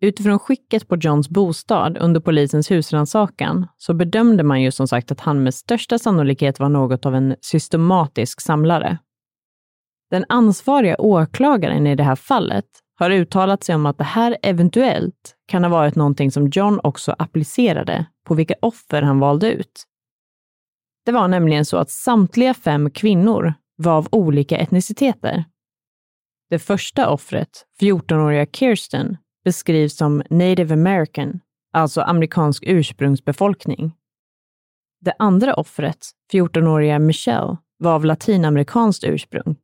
Utifrån 0.00 0.38
skicket 0.38 0.88
på 0.88 0.96
Johns 0.96 1.28
bostad 1.28 1.98
under 1.98 2.20
polisens 2.20 2.70
husrannsakan 2.70 3.66
så 3.78 3.94
bedömde 3.94 4.42
man 4.42 4.62
ju 4.62 4.70
som 4.70 4.88
sagt 4.88 5.12
att 5.12 5.20
han 5.20 5.42
med 5.42 5.54
största 5.54 5.98
sannolikhet 5.98 6.60
var 6.60 6.68
något 6.68 7.06
av 7.06 7.14
en 7.14 7.36
systematisk 7.40 8.40
samlare. 8.40 8.98
Den 10.10 10.24
ansvariga 10.28 10.96
åklagaren 10.98 11.86
i 11.86 11.96
det 11.96 12.02
här 12.02 12.16
fallet 12.16 12.64
har 12.94 13.10
uttalat 13.10 13.64
sig 13.64 13.74
om 13.74 13.86
att 13.86 13.98
det 13.98 14.04
här 14.04 14.36
eventuellt 14.42 15.36
kan 15.46 15.64
ha 15.64 15.70
varit 15.70 15.94
någonting 15.94 16.30
som 16.30 16.48
John 16.48 16.80
också 16.82 17.14
applicerade 17.18 18.06
på 18.24 18.34
vilka 18.34 18.54
offer 18.62 19.02
han 19.02 19.18
valde 19.18 19.52
ut. 19.52 19.84
Det 21.04 21.12
var 21.12 21.28
nämligen 21.28 21.64
så 21.64 21.76
att 21.76 21.90
samtliga 21.90 22.54
fem 22.54 22.90
kvinnor 22.90 23.54
var 23.76 23.92
av 23.92 24.08
olika 24.12 24.58
etniciteter. 24.58 25.44
Det 26.50 26.58
första 26.58 27.10
offret, 27.10 27.66
14-åriga 27.80 28.46
Kirsten, 28.46 29.16
beskrivs 29.44 29.96
som 29.96 30.22
native 30.30 30.74
american, 30.74 31.40
alltså 31.72 32.00
amerikansk 32.00 32.64
ursprungsbefolkning. 32.66 33.92
Det 35.00 35.14
andra 35.18 35.54
offret, 35.54 36.10
14-åriga 36.32 36.98
Michelle, 36.98 37.56
var 37.78 37.94
av 37.94 38.04
latinamerikanskt 38.04 39.04
ursprung. 39.04 39.56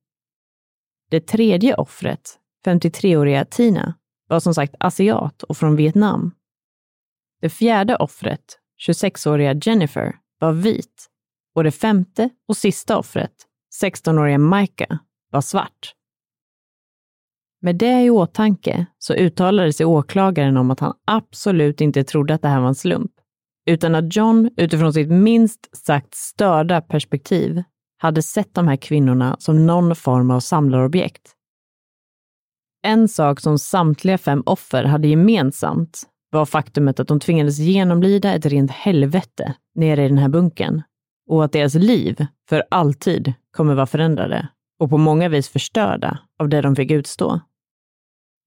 Det 1.11 1.21
tredje 1.21 1.75
offret, 1.75 2.39
53-åriga 2.69 3.45
Tina, 3.45 3.95
var 4.29 4.41
som 4.41 4.55
sagt 4.55 4.75
asiat 4.81 5.43
och 5.43 5.57
från 5.57 5.77
Vietnam. 5.77 6.31
Det 7.41 7.49
fjärde 7.49 7.97
offret, 7.97 8.59
26-åriga 8.89 9.55
Jennifer, 9.55 10.17
var 10.39 10.53
vit 10.53 11.07
och 11.55 11.65
det 11.65 11.71
femte 11.71 12.31
och 12.49 12.57
sista 12.57 12.99
offret, 12.99 13.33
16-åriga 13.83 14.39
Micah, 14.39 14.99
var 15.31 15.41
svart. 15.41 15.95
Med 17.61 17.77
det 17.77 18.03
i 18.03 18.11
åtanke 18.11 18.87
så 18.99 19.15
uttalade 19.15 19.73
sig 19.73 19.87
åklagaren 19.87 20.57
om 20.57 20.71
att 20.71 20.81
han 20.81 20.95
absolut 21.05 21.81
inte 21.81 22.05
trodde 22.05 22.35
att 22.35 22.43
det 22.43 22.49
här 22.49 22.61
var 22.61 22.69
en 22.69 22.75
slump, 22.75 23.13
utan 23.67 23.95
att 23.95 24.17
John 24.17 24.51
utifrån 24.57 24.93
sitt 24.93 25.11
minst 25.11 25.77
sagt 25.77 26.15
störda 26.15 26.81
perspektiv 26.81 27.63
hade 27.99 28.23
sett 28.23 28.55
de 28.55 28.69
här 28.69 28.77
kvinnorna 28.77 29.37
som 29.39 29.67
någon 29.67 29.97
form 29.97 30.31
av 30.31 30.41
samlarobjekt. 30.41 31.35
En 32.83 33.09
sak 33.09 33.41
som 33.41 33.59
samtliga 33.59 34.19
fem 34.19 34.43
offer 34.47 34.85
hade 34.85 35.09
gemensamt 35.09 36.03
var 36.31 36.47
faktumet 36.47 37.01
att 37.01 37.09
de 37.09 37.21
tvingades 37.21 37.59
genomlida 37.59 38.35
ett 38.35 38.47
rent 38.47 38.71
helvete 38.71 39.55
nere 39.75 40.05
i 40.05 40.09
den 40.09 40.19
här 40.19 40.29
bunkern 40.29 40.83
och 41.31 41.45
att 41.45 41.53
deras 41.53 41.75
liv 41.75 42.27
för 42.49 42.65
alltid 42.71 43.33
kommer 43.57 43.75
vara 43.75 43.87
förändrade 43.87 44.49
och 44.81 44.91
på 44.91 44.99
många 44.99 45.29
vis 45.29 45.49
förstörda 45.49 46.19
av 46.39 46.49
det 46.49 46.61
de 46.61 46.77
fick 46.77 46.91
utstå. 46.91 47.41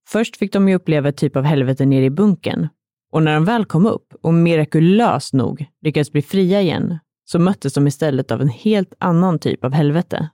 Först 0.09 0.37
fick 0.37 0.53
de 0.53 0.69
ju 0.69 0.75
uppleva 0.75 1.09
ett 1.09 1.17
typ 1.17 1.35
av 1.35 1.43
helvete 1.43 1.85
nere 1.85 2.05
i 2.05 2.09
bunkern 2.09 2.67
och 3.11 3.23
när 3.23 3.33
de 3.33 3.45
väl 3.45 3.65
kom 3.65 3.85
upp 3.85 4.13
och 4.21 4.33
mirakulöst 4.33 5.33
nog 5.33 5.65
lyckades 5.81 6.11
bli 6.11 6.21
fria 6.21 6.61
igen 6.61 6.99
så 7.25 7.39
möttes 7.39 7.73
de 7.73 7.87
istället 7.87 8.31
av 8.31 8.41
en 8.41 8.49
helt 8.49 8.93
annan 8.99 9.39
typ 9.39 9.65
av 9.65 9.73
helvete. 9.73 10.29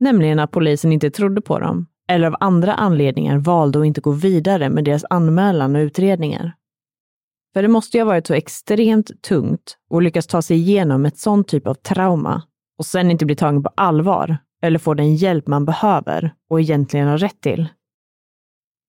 Nämligen 0.00 0.38
att 0.38 0.50
polisen 0.50 0.92
inte 0.92 1.10
trodde 1.10 1.40
på 1.40 1.58
dem 1.58 1.86
eller 2.08 2.26
av 2.26 2.36
andra 2.40 2.74
anledningar 2.74 3.38
valde 3.38 3.80
att 3.80 3.86
inte 3.86 4.00
gå 4.00 4.10
vidare 4.10 4.68
med 4.68 4.84
deras 4.84 5.04
anmälan 5.10 5.76
och 5.76 5.80
utredningar. 5.80 6.52
För 7.54 7.62
det 7.62 7.68
måste 7.68 7.96
ju 7.96 8.02
ha 8.02 8.06
varit 8.06 8.26
så 8.26 8.34
extremt 8.34 9.22
tungt 9.22 9.76
att 9.94 10.02
lyckas 10.02 10.26
ta 10.26 10.42
sig 10.42 10.56
igenom 10.56 11.06
ett 11.06 11.18
sånt 11.18 11.48
typ 11.48 11.66
av 11.66 11.74
trauma 11.74 12.42
och 12.78 12.86
sen 12.86 13.10
inte 13.10 13.26
bli 13.26 13.36
tagen 13.36 13.62
på 13.62 13.70
allvar 13.76 14.36
eller 14.62 14.78
få 14.78 14.94
den 14.94 15.16
hjälp 15.16 15.46
man 15.46 15.64
behöver 15.64 16.34
och 16.50 16.60
egentligen 16.60 17.08
har 17.08 17.18
rätt 17.18 17.40
till. 17.40 17.68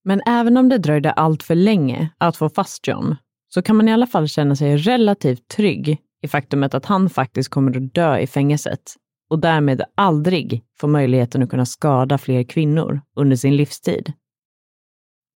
Men 0.03 0.21
även 0.25 0.57
om 0.57 0.69
det 0.69 0.77
dröjde 0.77 1.11
allt 1.11 1.43
för 1.43 1.55
länge 1.55 2.09
att 2.17 2.37
få 2.37 2.49
fast 2.49 2.87
John, 2.87 3.15
så 3.53 3.61
kan 3.61 3.75
man 3.75 3.89
i 3.89 3.93
alla 3.93 4.07
fall 4.07 4.27
känna 4.27 4.55
sig 4.55 4.77
relativt 4.77 5.47
trygg 5.47 5.97
i 6.21 6.27
faktumet 6.27 6.73
att 6.73 6.85
han 6.85 7.09
faktiskt 7.09 7.49
kommer 7.49 7.77
att 7.77 7.93
dö 7.93 8.17
i 8.17 8.27
fängelset 8.27 8.95
och 9.35 9.41
därmed 9.41 9.81
aldrig 9.95 10.63
få 10.79 10.87
möjligheten 10.87 11.43
att 11.43 11.49
kunna 11.49 11.65
skada 11.65 12.17
fler 12.17 12.43
kvinnor 12.43 13.01
under 13.15 13.35
sin 13.35 13.55
livstid. 13.55 14.13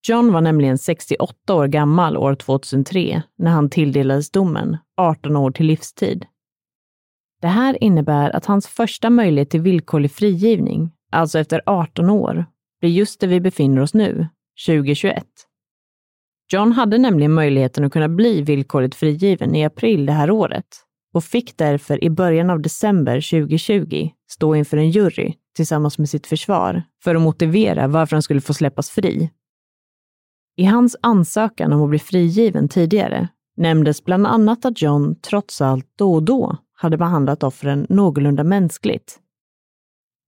John 0.08 0.34
var 0.34 0.42
nämligen 0.42 0.78
68 0.78 1.54
år 1.54 1.68
gammal 1.68 2.18
år 2.18 2.36
2003 2.36 3.22
när 3.38 3.52
han 3.52 3.70
tilldelades 3.70 4.32
domen, 4.32 4.78
18 4.98 5.36
år 5.36 5.52
till 5.52 5.66
livstid. 5.66 6.26
Det 7.42 7.48
här 7.48 7.84
innebär 7.84 8.36
att 8.36 8.46
hans 8.46 8.68
första 8.68 9.10
möjlighet 9.10 9.50
till 9.50 9.62
villkorlig 9.62 10.12
frigivning, 10.12 10.92
alltså 11.12 11.40
efter 11.40 11.62
18 11.66 12.10
år, 12.10 12.46
blir 12.82 12.92
just 12.92 13.20
där 13.20 13.28
vi 13.28 13.40
befinner 13.40 13.82
oss 13.82 13.94
nu, 13.94 14.28
2021. 14.68 15.26
John 16.54 16.72
hade 16.72 16.98
nämligen 16.98 17.34
möjligheten 17.34 17.84
att 17.84 17.92
kunna 17.92 18.10
bli 18.10 18.42
villkorligt 18.42 18.96
frigiven 18.96 19.56
i 19.56 19.66
april 19.66 20.06
det 20.06 20.14
här 20.14 20.32
året 20.32 20.86
och 21.14 21.24
fick 21.24 21.58
därför 21.58 22.04
i 22.04 22.10
början 22.10 22.50
av 22.50 22.62
december 22.62 23.16
2020 23.16 24.10
stå 24.32 24.56
inför 24.56 24.78
en 24.78 24.90
jury 24.90 25.34
tillsammans 25.56 25.98
med 25.98 26.10
sitt 26.10 26.28
försvar 26.28 26.84
för 27.04 27.16
att 27.16 27.22
motivera 27.22 27.88
varför 27.88 28.16
han 28.16 28.24
skulle 28.24 28.42
få 28.42 28.54
släppas 28.54 28.90
fri. 28.90 29.30
I 30.58 30.66
hans 30.66 30.96
ansökan 31.02 31.74
om 31.74 31.84
att 31.84 31.90
bli 31.90 32.00
frigiven 32.00 32.70
tidigare 32.70 33.28
nämndes 33.58 34.04
bland 34.04 34.28
annat 34.28 34.66
att 34.66 34.82
John 34.82 35.16
trots 35.22 35.62
allt 35.62 35.88
då 35.96 36.14
och 36.14 36.24
då 36.24 36.58
hade 36.74 36.98
behandlat 36.98 37.44
offren 37.44 37.86
någorlunda 37.90 38.44
mänskligt 38.44 39.20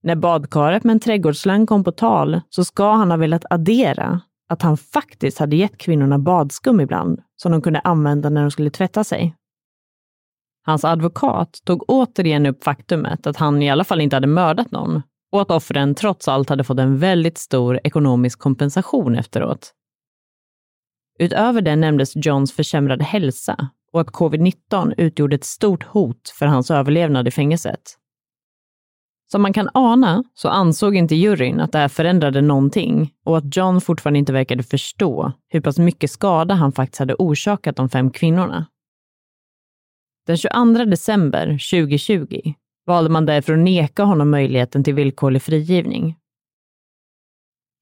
när 0.03 0.15
badkaret 0.15 0.83
med 0.83 0.93
en 0.93 0.99
trädgårdsslang 0.99 1.65
kom 1.65 1.83
på 1.83 1.91
tal 1.91 2.41
så 2.49 2.65
ska 2.65 2.93
han 2.93 3.11
ha 3.11 3.17
velat 3.17 3.45
addera 3.49 4.21
att 4.49 4.61
han 4.61 4.77
faktiskt 4.77 5.37
hade 5.37 5.55
gett 5.55 5.77
kvinnorna 5.77 6.19
badskum 6.19 6.79
ibland 6.79 7.21
som 7.35 7.51
de 7.51 7.61
kunde 7.61 7.79
använda 7.79 8.29
när 8.29 8.41
de 8.41 8.51
skulle 8.51 8.69
tvätta 8.69 9.03
sig. 9.03 9.35
Hans 10.63 10.85
advokat 10.85 11.61
tog 11.65 11.83
återigen 11.87 12.45
upp 12.45 12.63
faktumet 12.63 13.27
att 13.27 13.37
han 13.37 13.61
i 13.61 13.69
alla 13.69 13.83
fall 13.83 14.01
inte 14.01 14.15
hade 14.15 14.27
mördat 14.27 14.71
någon 14.71 15.01
och 15.31 15.41
att 15.41 15.51
offren 15.51 15.95
trots 15.95 16.27
allt 16.27 16.49
hade 16.49 16.63
fått 16.63 16.79
en 16.79 16.97
väldigt 16.97 17.37
stor 17.37 17.79
ekonomisk 17.83 18.39
kompensation 18.39 19.15
efteråt. 19.15 19.73
Utöver 21.19 21.61
det 21.61 21.75
nämndes 21.75 22.11
Johns 22.15 22.53
försämrade 22.53 23.03
hälsa 23.03 23.69
och 23.91 24.01
att 24.01 24.07
covid-19 24.07 24.93
utgjorde 24.97 25.35
ett 25.35 25.43
stort 25.43 25.83
hot 25.83 26.29
för 26.39 26.45
hans 26.45 26.71
överlevnad 26.71 27.27
i 27.27 27.31
fängelset. 27.31 27.97
Som 29.31 29.41
man 29.41 29.53
kan 29.53 29.69
ana 29.73 30.23
så 30.33 30.49
ansåg 30.49 30.95
inte 30.95 31.15
juryn 31.15 31.59
att 31.59 31.71
det 31.71 31.77
här 31.77 31.87
förändrade 31.87 32.41
någonting 32.41 33.13
och 33.25 33.37
att 33.37 33.55
John 33.57 33.81
fortfarande 33.81 34.19
inte 34.19 34.33
verkade 34.33 34.63
förstå 34.63 35.31
hur 35.49 35.61
pass 35.61 35.79
mycket 35.79 36.11
skada 36.11 36.53
han 36.53 36.71
faktiskt 36.71 36.99
hade 36.99 37.15
orsakat 37.15 37.75
de 37.75 37.89
fem 37.89 38.11
kvinnorna. 38.11 38.65
Den 40.27 40.37
22 40.37 40.85
december 40.85 41.45
2020 41.45 42.53
valde 42.85 43.09
man 43.09 43.25
därför 43.25 43.53
att 43.53 43.59
neka 43.59 44.03
honom 44.03 44.29
möjligheten 44.29 44.83
till 44.83 44.93
villkorlig 44.93 45.41
frigivning. 45.41 46.15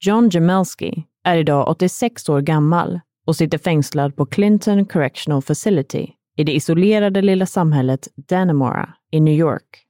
John 0.04 0.28
Jamelski 0.32 1.04
är 1.24 1.36
idag 1.36 1.68
86 1.68 2.28
år 2.28 2.40
gammal 2.40 3.00
och 3.26 3.36
sitter 3.36 3.58
fängslad 3.58 4.16
på 4.16 4.26
Clinton 4.26 4.86
Correctional 4.86 5.42
Facility 5.42 6.08
i 6.36 6.44
det 6.44 6.54
isolerade 6.54 7.22
lilla 7.22 7.46
samhället 7.46 8.08
Dannemora 8.28 8.94
i 9.10 9.20
New 9.20 9.34
York. 9.34 9.86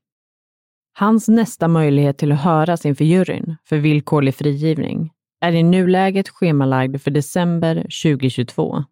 Hans 0.93 1.29
nästa 1.29 1.69
möjlighet 1.69 2.19
till 2.19 2.33
att 2.33 2.41
höras 2.41 2.87
inför 2.87 3.05
juryn 3.05 3.57
för 3.65 3.77
villkorlig 3.77 4.35
frigivning 4.35 5.11
är 5.41 5.53
i 5.53 5.63
nuläget 5.63 6.29
schemalagd 6.29 7.03
för 7.03 7.11
december 7.11 7.75
2022. 7.75 8.85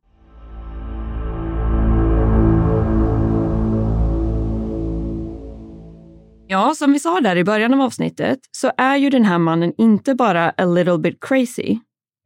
Ja, 6.50 6.74
som 6.74 6.92
vi 6.92 6.98
sa 6.98 7.20
där 7.20 7.36
i 7.36 7.44
början 7.44 7.74
av 7.74 7.80
avsnittet 7.80 8.38
så 8.50 8.72
är 8.76 8.96
ju 8.96 9.10
den 9.10 9.24
här 9.24 9.38
mannen 9.38 9.72
inte 9.78 10.14
bara 10.14 10.50
a 10.50 10.64
little 10.64 10.98
bit 10.98 11.18
crazy, 11.20 11.78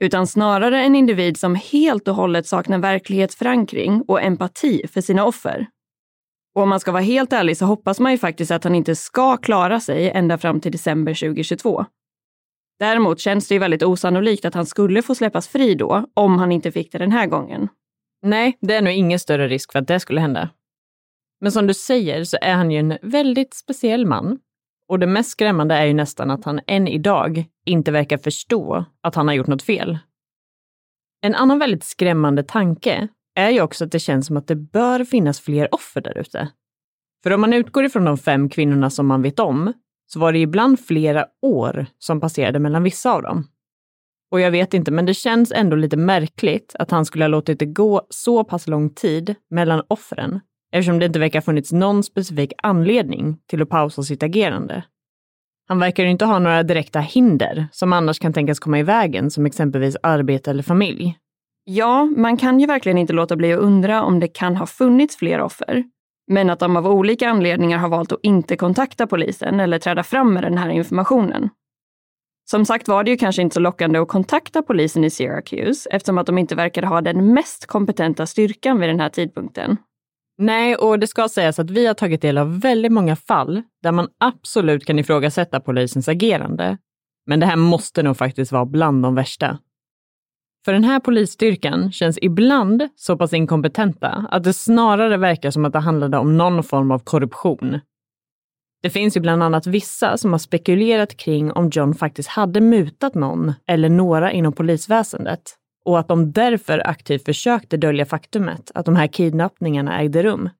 utan 0.05 0.27
snarare 0.27 0.83
en 0.83 0.97
individ 0.97 1.37
som 1.37 1.55
helt 1.55 2.09
och 2.09 2.15
hållet 2.15 2.47
saknar 2.47 2.79
verklighetsförankring 2.79 4.03
och 4.09 4.23
empati 4.23 4.87
för 4.89 5.01
sina 5.01 5.25
offer. 5.25 5.67
Och 6.55 6.63
om 6.63 6.69
man 6.69 6.81
ska 6.81 6.93
vara 6.93 7.03
helt 7.03 7.33
ärlig 7.33 7.57
så 7.57 7.65
hoppas 7.65 8.01
man 8.01 8.13
ju 8.13 8.19
faktiskt 8.19 8.51
att 8.51 8.65
han 8.65 8.75
inte 8.75 8.97
ska 8.97 9.37
klara 9.37 9.81
sig 9.81 10.11
ända 10.11 10.39
fram 10.39 10.61
till 10.61 10.73
december 10.73 11.15
2022. 11.15 11.85
Däremot 12.79 13.21
känns 13.21 13.49
det 13.49 13.55
ju 13.55 13.59
väldigt 13.59 13.83
osannolikt 13.83 14.45
att 14.45 14.55
han 14.55 14.67
skulle 14.67 15.03
få 15.03 15.15
släppas 15.15 15.49
fri 15.49 15.75
då, 15.75 16.07
om 16.15 16.39
han 16.39 16.53
inte 16.53 16.73
fick 16.73 16.93
det 16.93 16.99
den 16.99 17.13
här 17.13 17.27
gången. 17.27 17.69
Nej, 18.23 18.59
det 18.61 18.75
är 18.75 18.83
nog 18.83 18.93
ingen 18.93 19.19
större 19.19 19.49
risk 19.49 19.73
för 19.73 19.79
att 19.79 19.89
det 19.89 20.01
skulle 20.01 20.21
hända. 20.21 20.51
Men 21.43 21.53
som 21.53 21.67
du 21.67 21.75
säger 21.75 22.25
så 22.25 22.39
är 22.41 22.55
han 22.55 22.71
ju 22.71 22.79
en 22.79 22.99
väldigt 23.03 23.55
speciell 23.55 24.07
man. 24.07 24.39
Och 24.89 24.99
det 24.99 25.07
mest 25.07 25.31
skrämmande 25.31 25.75
är 25.75 25.85
ju 25.85 25.95
nästan 25.95 26.31
att 26.31 26.45
han 26.45 26.61
än 26.67 26.89
idag 26.89 27.45
inte 27.67 27.91
verkar 27.91 28.19
förstå 28.19 28.85
att 29.01 29.15
han 29.15 29.29
har 29.29 29.35
gjort 29.35 29.47
något 29.47 29.63
fel. 29.63 29.99
En 31.23 31.35
annan 31.35 31.59
väldigt 31.59 31.85
skrämmande 31.85 32.43
tanke 32.43 33.09
är 33.35 33.51
ju 33.51 33.61
också 33.61 33.85
att 33.85 33.93
det 33.93 33.99
känns 33.99 34.27
som 34.27 34.37
att 34.37 34.47
det 34.47 34.57
bör 34.57 35.05
finnas 35.05 35.41
fler 35.41 35.75
offer 35.75 36.01
där 36.01 36.19
ute. 36.19 36.49
För 37.23 37.31
om 37.33 37.41
man 37.41 37.53
utgår 37.53 37.85
ifrån 37.85 38.05
de 38.05 38.19
fem 38.19 38.49
kvinnorna 38.49 38.91
som 38.91 39.07
man 39.07 39.23
vet 39.23 39.39
om, 39.39 39.73
så 40.07 40.21
var 40.21 40.33
det 40.33 40.39
ibland 40.39 40.81
flera 40.81 41.27
år 41.43 41.87
som 41.99 42.21
passerade 42.21 42.59
mellan 42.59 42.83
vissa 42.83 43.13
av 43.13 43.23
dem. 43.23 43.49
Och 44.31 44.41
jag 44.41 44.51
vet 44.51 44.75
inte, 44.75 44.91
men 44.91 45.07
det 45.07 45.15
känns 45.15 45.53
ändå 45.53 45.77
lite 45.77 45.97
märkligt 45.97 46.77
att 46.79 46.91
han 46.91 47.05
skulle 47.05 47.25
ha 47.25 47.29
låtit 47.29 47.59
det 47.59 47.67
gå 47.67 48.07
så 48.11 48.45
pass 48.45 48.67
lång 48.67 48.91
tid 48.91 49.35
mellan 49.51 49.83
offren, 49.89 50.41
eftersom 50.73 50.99
det 50.99 51.07
inte 51.07 51.19
verkar 51.19 51.39
ha 51.39 51.45
funnits 51.45 51.73
någon 51.73 52.03
specifik 52.03 52.53
anledning 52.63 53.39
till 53.47 53.63
att 53.63 53.69
pausa 53.69 54.03
sitt 54.03 54.23
agerande. 54.23 54.85
Han 55.69 55.79
verkar 55.79 56.05
inte 56.05 56.25
ha 56.25 56.39
några 56.39 56.63
direkta 56.63 57.01
hinder 57.01 57.69
som 57.73 57.93
annars 57.93 58.19
kan 58.19 58.33
tänkas 58.33 58.59
komma 58.59 58.79
i 58.79 58.83
vägen, 58.83 59.31
som 59.31 59.47
exempelvis 59.47 59.97
arbete 60.03 60.51
eller 60.51 60.63
familj. 60.63 61.19
Ja, 61.65 62.05
man 62.05 62.37
kan 62.37 62.61
ju 62.61 62.67
verkligen 62.67 62.99
inte 62.99 63.13
låta 63.13 63.37
bli 63.37 63.53
att 63.53 63.61
undra 63.61 64.03
om 64.03 64.21
det 64.21 64.29
kan 64.29 64.57
ha 64.57 64.67
funnits 64.67 65.17
fler 65.17 65.41
offer. 65.41 65.85
Men 66.31 66.51
att 66.51 66.59
de 66.59 66.77
av 66.77 66.87
olika 66.87 67.29
anledningar 67.29 67.79
har 67.79 67.89
valt 67.89 68.13
att 68.13 68.21
inte 68.23 68.57
kontakta 68.57 69.07
polisen 69.07 69.61
eller 69.61 69.79
träda 69.79 70.03
fram 70.03 70.35
med 70.35 70.43
den 70.43 70.59
här 70.59 70.71
informationen. 70.71 71.49
Som 72.51 72.65
sagt 72.65 72.89
var 72.89 73.05
det 73.05 73.11
ju 73.11 73.17
kanske 73.17 73.43
inte 73.43 73.55
så 73.55 73.61
lockande 73.61 73.99
att 73.99 74.09
kontakta 74.09 74.63
polisen 74.63 75.05
i 75.05 75.11
Syracuse 75.11 75.91
eftersom 75.91 76.19
att 76.19 76.27
de 76.27 76.39
inte 76.39 76.55
verkade 76.55 76.87
ha 76.87 77.01
den 77.01 77.35
mest 77.35 77.67
kompetenta 77.67 78.27
styrkan 78.27 78.81
vid 78.81 78.89
den 78.89 79.01
här 79.01 79.09
tidpunkten. 79.09 79.77
Nej, 80.39 80.77
och 80.77 80.99
det 80.99 81.07
ska 81.07 81.29
sägas 81.29 81.59
att 81.59 81.71
vi 81.71 81.87
har 81.87 81.95
tagit 81.95 82.23
del 82.23 82.39
av 82.39 82.61
väldigt 82.61 82.93
många 82.93 83.17
fall 83.17 83.63
där 83.83 83.93
man 83.93 84.09
absolut 84.21 84.85
kan 84.85 84.99
ifrågasätta 84.99 85.61
polisens 85.61 86.09
agerande. 86.09 86.79
Men 87.27 87.41
det 87.41 87.47
här 87.47 87.57
måste 87.57 88.03
nog 88.03 88.17
faktiskt 88.17 88.53
vara 88.53 88.67
bland 88.67 89.03
de 89.03 89.15
värsta. 89.15 89.59
För 90.65 90.73
den 90.73 90.85
här 90.85 91.01
polisstyrkan 91.01 91.93
känns 91.93 92.19
ibland 92.23 92.89
så 92.97 93.17
pass 93.17 93.33
inkompetenta 93.33 94.27
att 94.31 94.45
det 94.45 94.53
snarare 94.53 95.17
verkar 95.17 95.51
som 95.51 95.65
att 95.65 95.73
det 95.73 95.79
handlade 95.79 96.19
om 96.19 96.37
någon 96.37 96.63
form 96.63 96.91
av 96.91 96.99
korruption. 96.99 97.81
Det 98.83 98.91
finns 98.91 99.17
ju 99.17 99.21
bland 99.21 99.43
annat 99.43 99.67
vissa 99.67 100.17
som 100.17 100.33
har 100.33 100.39
spekulerat 100.39 101.17
kring 101.17 101.53
om 101.53 101.71
John 101.73 101.95
faktiskt 101.95 102.29
hade 102.29 102.61
mutat 102.61 103.15
någon 103.15 103.53
eller 103.67 103.89
några 103.89 104.33
inom 104.33 104.53
polisväsendet 104.53 105.43
och 105.85 105.99
att 105.99 106.09
de 106.09 106.33
därför 106.33 106.87
aktivt 106.87 107.25
försökte 107.25 107.77
dölja 107.77 108.07
faktumet 108.07 108.71
att 108.75 108.87
de 108.87 108.97
här 108.97 109.07
kidnappningarna 109.07 110.01
ägde 110.01 110.23
rum. 110.23 110.51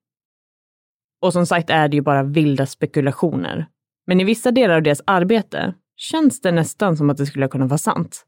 Och 1.21 1.33
som 1.33 1.45
sagt 1.45 1.69
är 1.69 1.87
det 1.87 1.95
ju 1.95 2.01
bara 2.01 2.23
vilda 2.23 2.65
spekulationer. 2.65 3.65
Men 4.07 4.21
i 4.21 4.23
vissa 4.23 4.51
delar 4.51 4.75
av 4.75 4.83
deras 4.83 5.01
arbete 5.05 5.73
känns 5.95 6.41
det 6.41 6.51
nästan 6.51 6.97
som 6.97 7.09
att 7.09 7.17
det 7.17 7.25
skulle 7.25 7.47
kunna 7.47 7.65
vara 7.65 7.77
sant. 7.77 8.25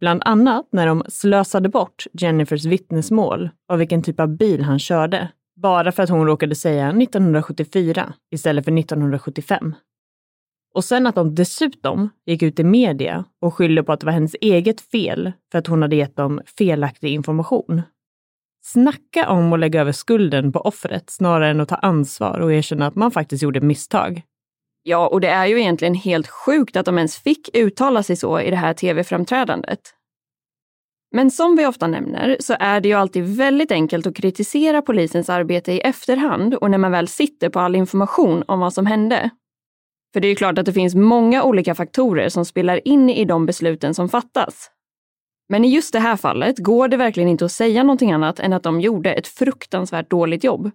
Bland 0.00 0.22
annat 0.24 0.68
när 0.72 0.86
de 0.86 1.04
slösade 1.08 1.68
bort 1.68 2.04
Jennifers 2.12 2.64
vittnesmål 2.64 3.50
av 3.68 3.78
vilken 3.78 4.02
typ 4.02 4.20
av 4.20 4.36
bil 4.36 4.62
han 4.62 4.78
körde, 4.78 5.28
bara 5.56 5.92
för 5.92 6.02
att 6.02 6.10
hon 6.10 6.26
råkade 6.26 6.54
säga 6.54 6.88
1974 6.88 8.12
istället 8.30 8.64
för 8.64 8.78
1975. 8.78 9.74
Och 10.76 10.84
sen 10.84 11.06
att 11.06 11.14
de 11.14 11.34
dessutom 11.34 12.08
gick 12.26 12.42
ut 12.42 12.58
i 12.58 12.64
media 12.64 13.24
och 13.40 13.54
skyllde 13.54 13.82
på 13.82 13.92
att 13.92 14.00
det 14.00 14.06
var 14.06 14.12
hennes 14.12 14.36
eget 14.40 14.80
fel 14.80 15.32
för 15.52 15.58
att 15.58 15.66
hon 15.66 15.82
hade 15.82 15.96
gett 15.96 16.16
dem 16.16 16.40
felaktig 16.58 17.08
information. 17.08 17.82
Snacka 18.64 19.28
om 19.28 19.52
att 19.52 19.60
lägga 19.60 19.80
över 19.80 19.92
skulden 19.92 20.52
på 20.52 20.60
offret 20.60 21.10
snarare 21.10 21.50
än 21.50 21.60
att 21.60 21.68
ta 21.68 21.74
ansvar 21.74 22.40
och 22.40 22.52
erkänna 22.52 22.86
att 22.86 22.94
man 22.94 23.10
faktiskt 23.10 23.42
gjorde 23.42 23.60
misstag. 23.60 24.22
Ja, 24.82 25.08
och 25.08 25.20
det 25.20 25.28
är 25.28 25.46
ju 25.46 25.60
egentligen 25.60 25.94
helt 25.94 26.28
sjukt 26.28 26.76
att 26.76 26.86
de 26.86 26.98
ens 26.98 27.16
fick 27.16 27.56
uttala 27.56 28.02
sig 28.02 28.16
så 28.16 28.40
i 28.40 28.50
det 28.50 28.56
här 28.56 28.74
tv-framträdandet. 28.74 29.80
Men 31.14 31.30
som 31.30 31.56
vi 31.56 31.66
ofta 31.66 31.86
nämner 31.86 32.36
så 32.40 32.56
är 32.60 32.80
det 32.80 32.88
ju 32.88 32.94
alltid 32.94 33.36
väldigt 33.36 33.72
enkelt 33.72 34.06
att 34.06 34.16
kritisera 34.16 34.82
polisens 34.82 35.30
arbete 35.30 35.72
i 35.72 35.80
efterhand 35.80 36.54
och 36.54 36.70
när 36.70 36.78
man 36.78 36.92
väl 36.92 37.08
sitter 37.08 37.48
på 37.48 37.60
all 37.60 37.76
information 37.76 38.44
om 38.46 38.60
vad 38.60 38.72
som 38.72 38.86
hände. 38.86 39.30
För 40.16 40.20
det 40.20 40.26
är 40.26 40.30
ju 40.30 40.36
klart 40.36 40.58
att 40.58 40.66
det 40.66 40.72
finns 40.72 40.94
många 40.94 41.42
olika 41.42 41.74
faktorer 41.74 42.28
som 42.28 42.44
spelar 42.44 42.88
in 42.88 43.10
i 43.10 43.24
de 43.24 43.46
besluten 43.46 43.94
som 43.94 44.08
fattas. 44.08 44.70
Men 45.48 45.64
i 45.64 45.68
just 45.68 45.92
det 45.92 45.98
här 45.98 46.16
fallet 46.16 46.58
går 46.58 46.88
det 46.88 46.96
verkligen 46.96 47.28
inte 47.28 47.44
att 47.44 47.52
säga 47.52 47.82
någonting 47.82 48.12
annat 48.12 48.40
än 48.40 48.52
att 48.52 48.62
de 48.62 48.80
gjorde 48.80 49.12
ett 49.12 49.28
fruktansvärt 49.28 50.10
dåligt 50.10 50.44
jobb. 50.44 50.70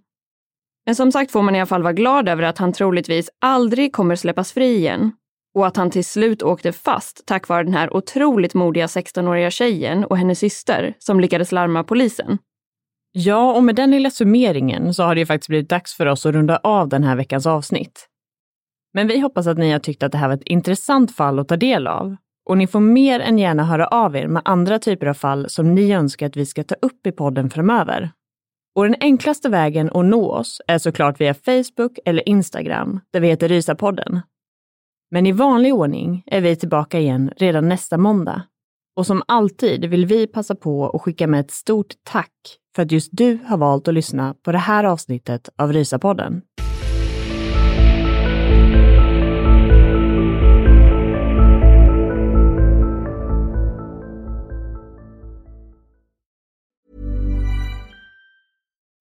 Men 0.86 0.96
som 0.96 1.12
sagt 1.12 1.32
får 1.32 1.42
man 1.42 1.56
i 1.56 1.60
alla 1.60 1.66
fall 1.66 1.84
vara 1.84 1.94
glad 1.94 2.30
över 2.30 2.44
att 2.44 2.58
han 2.58 2.74
troligtvis 2.74 3.30
aldrig 3.40 3.94
kommer 3.94 4.16
släppas 4.16 4.52
fri 4.52 4.76
igen 4.76 5.12
och 5.56 5.68
att 5.68 5.78
han 5.78 5.92
till 5.92 6.06
slut 6.06 6.44
åkte 6.44 6.72
fast 6.72 7.26
tack 7.26 7.48
vare 7.48 7.64
den 7.64 7.74
här 7.74 7.96
otroligt 7.96 8.54
modiga 8.54 8.86
16-åriga 8.86 9.52
tjejen 9.52 10.06
och 10.06 10.18
hennes 10.18 10.40
syster 10.40 10.94
som 11.00 11.20
lyckades 11.20 11.52
larma 11.52 11.84
polisen. 11.84 12.38
Ja, 13.12 13.54
och 13.54 13.64
med 13.64 13.76
den 13.76 13.92
lilla 13.92 14.10
summeringen 14.10 14.94
så 14.94 15.04
har 15.04 15.16
det 15.16 15.20
ju 15.20 15.26
faktiskt 15.26 15.50
blivit 15.50 15.70
dags 15.70 15.98
för 15.98 16.06
oss 16.06 16.26
att 16.26 16.34
runda 16.34 16.58
av 16.58 16.90
den 16.90 17.04
här 17.04 17.16
veckans 17.16 17.46
avsnitt. 17.46 18.08
Men 18.94 19.08
vi 19.08 19.20
hoppas 19.20 19.48
att 19.48 19.58
ni 19.58 19.72
har 19.72 19.80
tyckt 19.80 20.04
att 20.04 20.12
det 20.12 20.18
här 20.18 20.28
var 20.28 20.36
ett 20.36 20.44
intressant 20.46 21.16
fall 21.16 21.40
att 21.40 21.48
ta 21.48 21.58
del 21.58 21.88
av. 21.88 22.16
Och 22.46 22.58
ni 22.58 22.68
får 22.68 22.80
mer 22.80 23.20
än 23.20 23.40
gärna 23.40 23.64
höra 23.64 23.88
av 23.88 24.16
er 24.16 24.28
med 24.28 24.42
andra 24.46 24.80
typer 24.80 25.08
av 25.08 25.14
fall 25.14 25.50
som 25.50 25.76
ni 25.76 25.92
önskar 25.92 26.26
att 26.26 26.38
vi 26.38 26.46
ska 26.46 26.64
ta 26.64 26.76
upp 26.82 27.08
i 27.08 27.12
podden 27.12 27.50
framöver. 27.50 28.12
Och 28.76 28.84
den 28.84 28.96
enklaste 29.00 29.50
vägen 29.50 29.90
att 29.94 30.06
nå 30.06 30.32
oss 30.32 30.62
är 30.68 30.78
såklart 30.78 31.22
via 31.22 31.34
Facebook 31.34 32.00
eller 32.06 32.30
Instagram, 32.30 33.00
där 33.14 33.20
vi 33.20 33.28
heter 33.28 33.48
Rysapodden. 33.48 34.22
Men 35.12 35.26
i 35.26 35.32
vanlig 35.32 35.74
ordning 35.74 36.24
är 36.26 36.42
vi 36.42 36.56
tillbaka 36.56 37.00
igen 37.00 37.32
redan 37.38 37.70
nästa 37.70 37.98
måndag. 37.98 38.44
Och 38.96 39.08
som 39.08 39.24
alltid 39.28 39.86
vill 39.86 40.06
vi 40.06 40.28
passa 40.28 40.56
på 40.56 40.90
att 40.90 41.02
skicka 41.02 41.28
med 41.28 41.40
ett 41.40 41.52
stort 41.52 41.94
tack 42.04 42.32
för 42.76 42.84
att 42.84 42.92
just 42.92 43.10
du 43.12 43.40
har 43.46 43.58
valt 43.58 43.88
att 43.88 43.94
lyssna 43.94 44.36
på 44.44 44.52
det 44.52 44.58
här 44.58 44.84
avsnittet 44.84 45.50
av 45.58 45.74
Rysapodden. 45.74 46.42